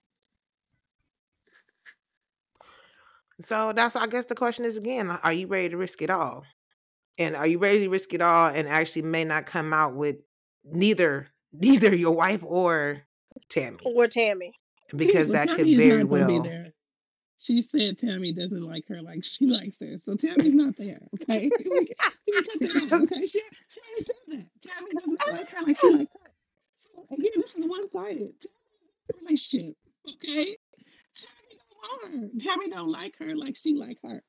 So 3.42 3.74
that's 3.74 3.96
I 3.96 4.08
guess 4.08 4.26
the 4.26 4.36
question 4.36 4.66
is 4.66 4.78
again, 4.78 5.10
are 5.10 5.34
you 5.34 5.48
ready 5.48 5.70
to 5.70 5.78
risk 5.78 6.02
it 6.02 6.10
all? 6.10 6.44
And 7.20 7.36
are 7.36 7.46
you 7.46 7.60
ready 7.60 7.82
to 7.82 7.90
risk 7.90 8.14
it 8.14 8.22
all 8.22 8.48
and 8.48 8.68
actually 8.68 9.04
may 9.04 9.24
not 9.24 9.46
come 9.46 9.74
out 9.74 9.94
with 9.94 10.18
neither 10.64 11.28
neither 11.54 11.96
your 11.96 12.16
wife 12.16 12.44
or 12.44 13.04
Tammy. 13.50 13.78
Or 13.86 14.08
Tammy. 14.08 14.54
Because 14.96 15.30
well, 15.30 15.46
that 15.46 15.56
could 15.56 15.68
very 15.68 16.04
well 16.04 16.72
she 17.40 17.62
said 17.62 17.98
Tammy 17.98 18.34
doesn't 18.34 18.62
like 18.62 18.88
her 18.90 19.02
like 19.02 19.24
she 19.24 19.48
likes 19.48 19.80
her. 19.80 19.98
So 19.98 20.16
Tammy's 20.16 20.56
not 20.56 20.76
there. 20.78 21.00
Okay. 21.22 21.50
we, 21.58 21.86
can 21.86 22.44
take 22.44 22.60
that 22.60 22.90
out. 22.92 23.02
Okay. 23.04 23.26
She, 23.26 23.40
she 23.68 23.80
already 23.82 24.02
said 24.02 24.38
that. 24.38 24.46
Tammy 24.62 24.92
doesn't 24.94 25.20
like 25.32 25.50
her 25.50 25.66
like 25.66 25.78
she 25.78 25.90
likes 25.90 26.14
her. 26.14 26.32
So 26.76 27.06
again, 27.12 27.32
this 27.38 27.56
is 27.56 27.68
one 27.68 27.88
sided 27.88 28.34
relationship. 29.22 29.76
Okay. 30.14 30.56
Tammy 31.16 31.58
don't 31.58 31.80
want 31.82 32.14
her. 32.14 32.40
Tammy 32.40 32.70
don't 32.70 32.92
like 32.92 33.18
her 33.20 33.36
like 33.36 33.56
she 33.56 33.74
like 33.76 33.98
her. 34.04 34.22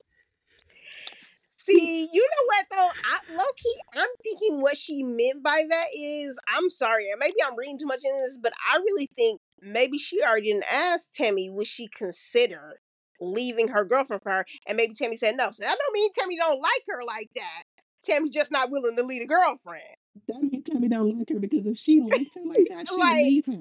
See, 1.64 2.08
you 2.12 2.22
know 2.22 2.46
what 2.46 2.66
though? 2.72 2.90
I 3.04 3.36
low 3.36 3.50
key, 3.56 3.76
I'm 3.94 4.08
thinking 4.22 4.60
what 4.60 4.76
she 4.76 5.02
meant 5.02 5.42
by 5.42 5.64
that 5.68 5.86
is 5.94 6.38
I'm 6.48 6.70
sorry, 6.70 7.06
maybe 7.18 7.36
I'm 7.46 7.56
reading 7.56 7.78
too 7.78 7.86
much 7.86 8.00
into 8.04 8.20
this, 8.24 8.38
but 8.42 8.52
I 8.72 8.78
really 8.78 9.08
think 9.16 9.40
maybe 9.60 9.98
she 9.98 10.22
already 10.22 10.52
didn't 10.52 10.72
ask 10.72 11.12
Tammy 11.12 11.50
would 11.50 11.66
she 11.66 11.88
consider 11.88 12.80
leaving 13.20 13.68
her 13.68 13.84
girlfriend 13.84 14.22
for 14.22 14.32
her, 14.32 14.44
and 14.66 14.76
maybe 14.76 14.94
Tammy 14.94 15.16
said 15.16 15.36
no. 15.36 15.50
So 15.50 15.62
that 15.62 15.76
don't 15.78 15.92
mean 15.92 16.10
Tammy 16.12 16.36
don't 16.36 16.60
like 16.60 16.82
her 16.88 17.04
like 17.04 17.28
that. 17.36 17.64
Tammy's 18.02 18.32
just 18.32 18.50
not 18.50 18.70
willing 18.70 18.96
to 18.96 19.02
leave 19.02 19.22
a 19.22 19.26
girlfriend. 19.26 19.82
That 20.28 20.42
means 20.42 20.66
Tammy 20.68 20.88
don't 20.88 21.18
like 21.18 21.28
her 21.28 21.38
because 21.38 21.66
if 21.66 21.76
she 21.76 22.00
liked 22.00 22.34
her 22.34 22.42
like 22.46 22.66
that, 22.70 22.88
she'd 22.88 22.98
like, 22.98 23.24
leave 23.24 23.46
her. 23.46 23.52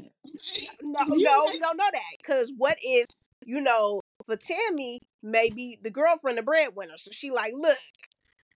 No, 0.81 1.03
no, 1.07 1.15
you 1.15 1.59
don't 1.59 1.77
know 1.77 1.89
that. 1.91 2.17
Because 2.17 2.51
what 2.55 2.77
if 2.81 3.07
you 3.45 3.61
know 3.61 4.01
for 4.25 4.35
Tammy, 4.35 5.01
maybe 5.23 5.79
the 5.81 5.91
girlfriend 5.91 6.37
the 6.37 6.43
breadwinner. 6.43 6.97
So 6.97 7.11
she 7.11 7.31
like, 7.31 7.53
look, 7.55 7.77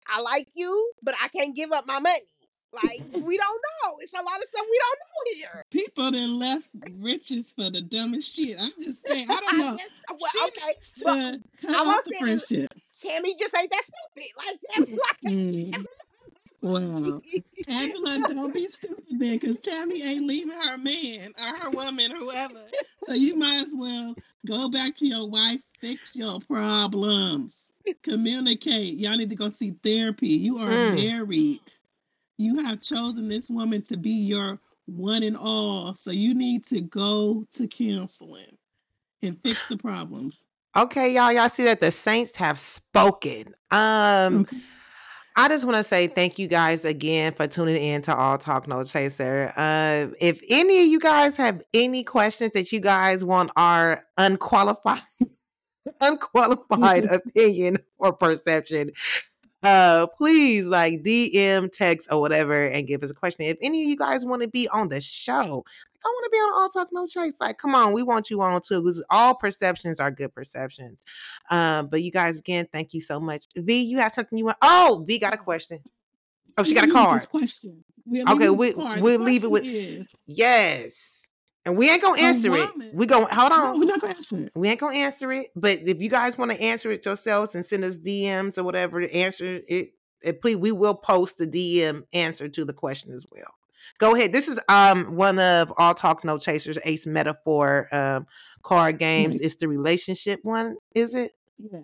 I 0.06 0.20
like 0.20 0.48
you, 0.54 0.92
but 1.02 1.14
I 1.22 1.28
can't 1.28 1.54
give 1.54 1.72
up 1.72 1.86
my 1.86 2.00
money. 2.00 2.24
Like 2.72 3.02
we 3.12 3.36
don't 3.36 3.60
know. 3.84 3.96
It's 4.00 4.14
a 4.14 4.16
lot 4.16 4.38
of 4.38 4.44
stuff 4.44 4.64
we 4.70 4.80
don't 4.80 4.98
know 4.98 5.36
here. 5.36 5.64
People 5.70 6.10
that 6.10 6.28
left 6.28 6.70
riches 6.98 7.52
for 7.52 7.70
the 7.70 7.82
dumbest 7.82 8.34
shit. 8.34 8.56
I'm 8.58 8.72
just 8.80 9.06
saying. 9.06 9.26
I 9.30 9.40
don't 9.40 9.58
know. 9.58 9.76
I 9.76 10.12
well, 10.12 10.18
she 10.32 10.40
okay, 10.46 11.32
to 11.32 11.40
cut 11.60 11.76
I 11.76 11.80
off 11.80 12.04
the 12.04 12.16
friendship. 12.18 12.72
Tammy 13.02 13.34
just 13.38 13.54
ain't 13.54 13.70
that 13.70 13.82
stupid. 13.84 14.30
Like 14.38 14.58
Tammy, 14.72 14.92
like, 15.22 15.34
mm. 15.34 15.86
Wow. 16.62 17.20
Angela, 17.68 18.24
don't 18.28 18.54
be 18.54 18.68
stupid 18.68 19.04
then, 19.18 19.30
because 19.30 19.58
Tammy 19.58 20.02
ain't 20.02 20.26
leaving 20.26 20.58
her 20.58 20.78
man 20.78 21.34
or 21.38 21.56
her 21.58 21.70
woman 21.70 22.12
or 22.12 22.18
whoever. 22.18 22.62
So 23.02 23.14
you 23.14 23.36
might 23.36 23.62
as 23.62 23.74
well 23.76 24.14
go 24.46 24.68
back 24.68 24.94
to 24.96 25.08
your 25.08 25.28
wife, 25.28 25.60
fix 25.80 26.14
your 26.14 26.38
problems, 26.40 27.72
communicate. 28.02 28.98
Y'all 28.98 29.16
need 29.16 29.30
to 29.30 29.36
go 29.36 29.50
see 29.50 29.72
therapy. 29.82 30.28
You 30.28 30.58
are 30.58 30.70
mm. 30.70 31.02
married. 31.02 31.60
You 32.38 32.64
have 32.64 32.80
chosen 32.80 33.28
this 33.28 33.50
woman 33.50 33.82
to 33.82 33.96
be 33.96 34.12
your 34.12 34.58
one 34.86 35.24
and 35.24 35.36
all. 35.36 35.94
So 35.94 36.12
you 36.12 36.34
need 36.34 36.64
to 36.66 36.80
go 36.80 37.44
to 37.54 37.66
counseling 37.66 38.56
and 39.20 39.36
fix 39.42 39.64
the 39.64 39.76
problems. 39.76 40.44
Okay, 40.76 41.12
y'all. 41.12 41.32
Y'all 41.32 41.48
see 41.48 41.64
that 41.64 41.80
the 41.80 41.90
saints 41.90 42.36
have 42.36 42.58
spoken. 42.58 43.54
Um 43.70 44.42
okay. 44.42 44.56
I 45.36 45.48
just 45.48 45.64
want 45.64 45.76
to 45.76 45.84
say 45.84 46.08
thank 46.08 46.38
you 46.38 46.46
guys 46.46 46.84
again 46.84 47.32
for 47.34 47.46
tuning 47.46 47.82
in 47.82 48.02
to 48.02 48.14
All 48.14 48.36
Talk 48.36 48.68
No 48.68 48.84
Chaser. 48.84 49.52
Uh, 49.56 50.08
if 50.20 50.42
any 50.50 50.82
of 50.82 50.86
you 50.86 51.00
guys 51.00 51.36
have 51.36 51.62
any 51.72 52.04
questions 52.04 52.50
that 52.52 52.70
you 52.70 52.80
guys 52.80 53.24
want 53.24 53.50
our 53.56 54.04
unqualified 54.18 55.00
unqualified 56.00 57.04
opinion 57.10 57.78
or 57.98 58.12
perception, 58.12 58.90
uh 59.62 60.06
please 60.06 60.66
like 60.66 61.02
DM, 61.02 61.70
text, 61.72 62.08
or 62.10 62.20
whatever 62.20 62.64
and 62.64 62.86
give 62.86 63.02
us 63.02 63.10
a 63.10 63.14
question. 63.14 63.46
If 63.46 63.58
any 63.62 63.82
of 63.82 63.88
you 63.88 63.96
guys 63.96 64.24
want 64.24 64.42
to 64.42 64.48
be 64.48 64.68
on 64.68 64.88
the 64.88 65.00
show, 65.00 65.64
I 66.04 66.08
want 66.08 66.24
to 66.24 66.30
be 66.30 66.38
on 66.38 66.52
All 66.54 66.68
Talk 66.68 66.88
No 66.92 67.06
Chase. 67.06 67.40
Like, 67.40 67.58
come 67.58 67.74
on, 67.74 67.92
we 67.92 68.02
want 68.02 68.30
you 68.30 68.40
on 68.40 68.60
too, 68.60 68.82
because 68.82 69.04
all 69.10 69.34
perceptions 69.34 70.00
are 70.00 70.10
good 70.10 70.34
perceptions. 70.34 71.02
Um, 71.50 71.88
but 71.88 72.02
you 72.02 72.10
guys, 72.10 72.38
again, 72.38 72.66
thank 72.72 72.92
you 72.92 73.00
so 73.00 73.20
much. 73.20 73.46
V, 73.56 73.82
you 73.82 73.98
have 73.98 74.12
something 74.12 74.36
you 74.36 74.46
want? 74.46 74.58
Oh, 74.62 75.04
V 75.06 75.18
got 75.18 75.34
a 75.34 75.38
question. 75.38 75.80
Oh, 76.58 76.64
she 76.64 76.74
got 76.74 76.88
a 76.88 76.92
card. 76.92 77.20
question. 77.30 77.84
We'll 78.04 78.30
okay, 78.32 78.50
we 78.50 78.74
we'll 78.74 79.20
leave 79.20 79.44
it 79.44 79.50
with 79.50 79.64
is, 79.64 80.08
yes. 80.26 81.21
And 81.64 81.76
we 81.76 81.88
ain't 81.90 82.02
gonna 82.02 82.20
answer 82.20 82.52
it. 82.54 82.70
We 82.92 83.06
gonna 83.06 83.32
hold 83.32 83.52
on. 83.52 83.74
No, 83.74 83.80
we're 83.80 83.84
not 83.86 84.00
gonna 84.00 84.14
answer 84.14 84.38
it. 84.40 84.52
We 84.54 84.68
ain't 84.68 84.80
gonna 84.80 84.96
answer 84.96 85.30
it. 85.30 85.48
But 85.54 85.80
if 85.86 86.00
you 86.02 86.08
guys 86.08 86.36
want 86.36 86.50
to 86.50 86.60
answer 86.60 86.90
it 86.90 87.04
yourselves 87.04 87.54
and 87.54 87.64
send 87.64 87.84
us 87.84 87.98
DMs 87.98 88.58
or 88.58 88.64
whatever 88.64 89.00
to 89.00 89.14
answer 89.14 89.60
it, 89.68 89.94
it 90.22 90.40
please 90.40 90.56
we 90.56 90.72
will 90.72 90.94
post 90.94 91.38
the 91.38 91.46
DM 91.46 92.02
answer 92.12 92.48
to 92.48 92.64
the 92.64 92.72
question 92.72 93.12
as 93.12 93.24
well. 93.30 93.54
Go 93.98 94.16
ahead. 94.16 94.32
This 94.32 94.48
is 94.48 94.58
um 94.68 95.14
one 95.16 95.38
of 95.38 95.72
all 95.78 95.94
talk 95.94 96.24
no 96.24 96.36
chasers 96.36 96.78
ace 96.84 97.06
metaphor 97.06 97.88
um 97.92 98.26
card 98.62 98.98
games. 98.98 99.40
It's 99.40 99.56
the 99.56 99.68
relationship 99.68 100.40
one, 100.42 100.76
is 100.94 101.14
it? 101.14 101.32
Yeah. 101.58 101.78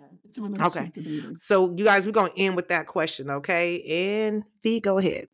okay. 0.65 0.91
So 1.37 1.73
you 1.77 1.85
guys, 1.85 2.05
we're 2.05 2.11
gonna 2.11 2.33
end 2.35 2.57
with 2.57 2.67
that 2.67 2.87
question, 2.87 3.29
okay? 3.29 4.27
And 4.27 4.43
V, 4.61 4.81
go 4.81 4.97
ahead. 4.97 5.29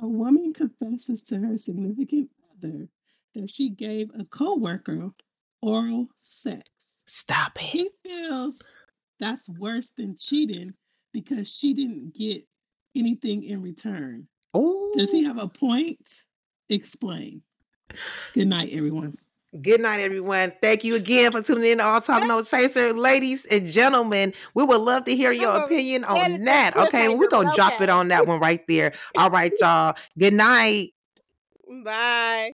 A 0.00 0.08
woman 0.08 0.52
confesses 0.52 1.22
to 1.24 1.38
her 1.38 1.56
significant 1.56 2.30
other 2.56 2.88
that 3.34 3.50
she 3.50 3.70
gave 3.70 4.10
a 4.18 4.24
coworker 4.24 5.10
oral 5.60 6.08
sex. 6.16 6.62
Stop 7.06 7.62
it. 7.62 7.66
He 7.66 7.90
feels 8.02 8.76
that's 9.20 9.48
worse 9.50 9.92
than 9.92 10.16
cheating 10.18 10.74
because 11.12 11.56
she 11.56 11.74
didn't 11.74 12.14
get 12.14 12.44
anything 12.96 13.44
in 13.44 13.62
return. 13.62 14.26
Oh. 14.54 14.90
Does 14.94 15.12
he 15.12 15.24
have 15.24 15.38
a 15.38 15.48
point? 15.48 16.24
Explain. 16.68 17.42
Good 18.34 18.48
night, 18.48 18.70
everyone. 18.72 19.14
Good 19.62 19.82
night, 19.82 20.00
everyone. 20.00 20.52
Thank 20.62 20.82
you 20.82 20.96
again 20.96 21.30
for 21.30 21.42
tuning 21.42 21.72
in 21.72 21.78
to 21.78 21.84
All 21.84 22.00
Talk 22.00 22.26
No 22.26 22.42
Chaser. 22.42 22.94
Ladies 22.94 23.44
and 23.44 23.68
gentlemen, 23.68 24.32
we 24.54 24.64
would 24.64 24.80
love 24.80 25.04
to 25.04 25.14
hear 25.14 25.30
your 25.30 25.64
opinion 25.64 26.04
on 26.04 26.44
that. 26.44 26.74
Okay, 26.74 27.14
we're 27.14 27.28
going 27.28 27.48
to 27.48 27.54
drop 27.54 27.80
it 27.82 27.90
on 27.90 28.08
that 28.08 28.26
one 28.26 28.40
right 28.40 28.66
there. 28.66 28.94
All 29.18 29.28
right, 29.28 29.52
y'all. 29.60 29.94
Good 30.18 30.32
night. 30.32 30.92
Bye. 31.84 32.52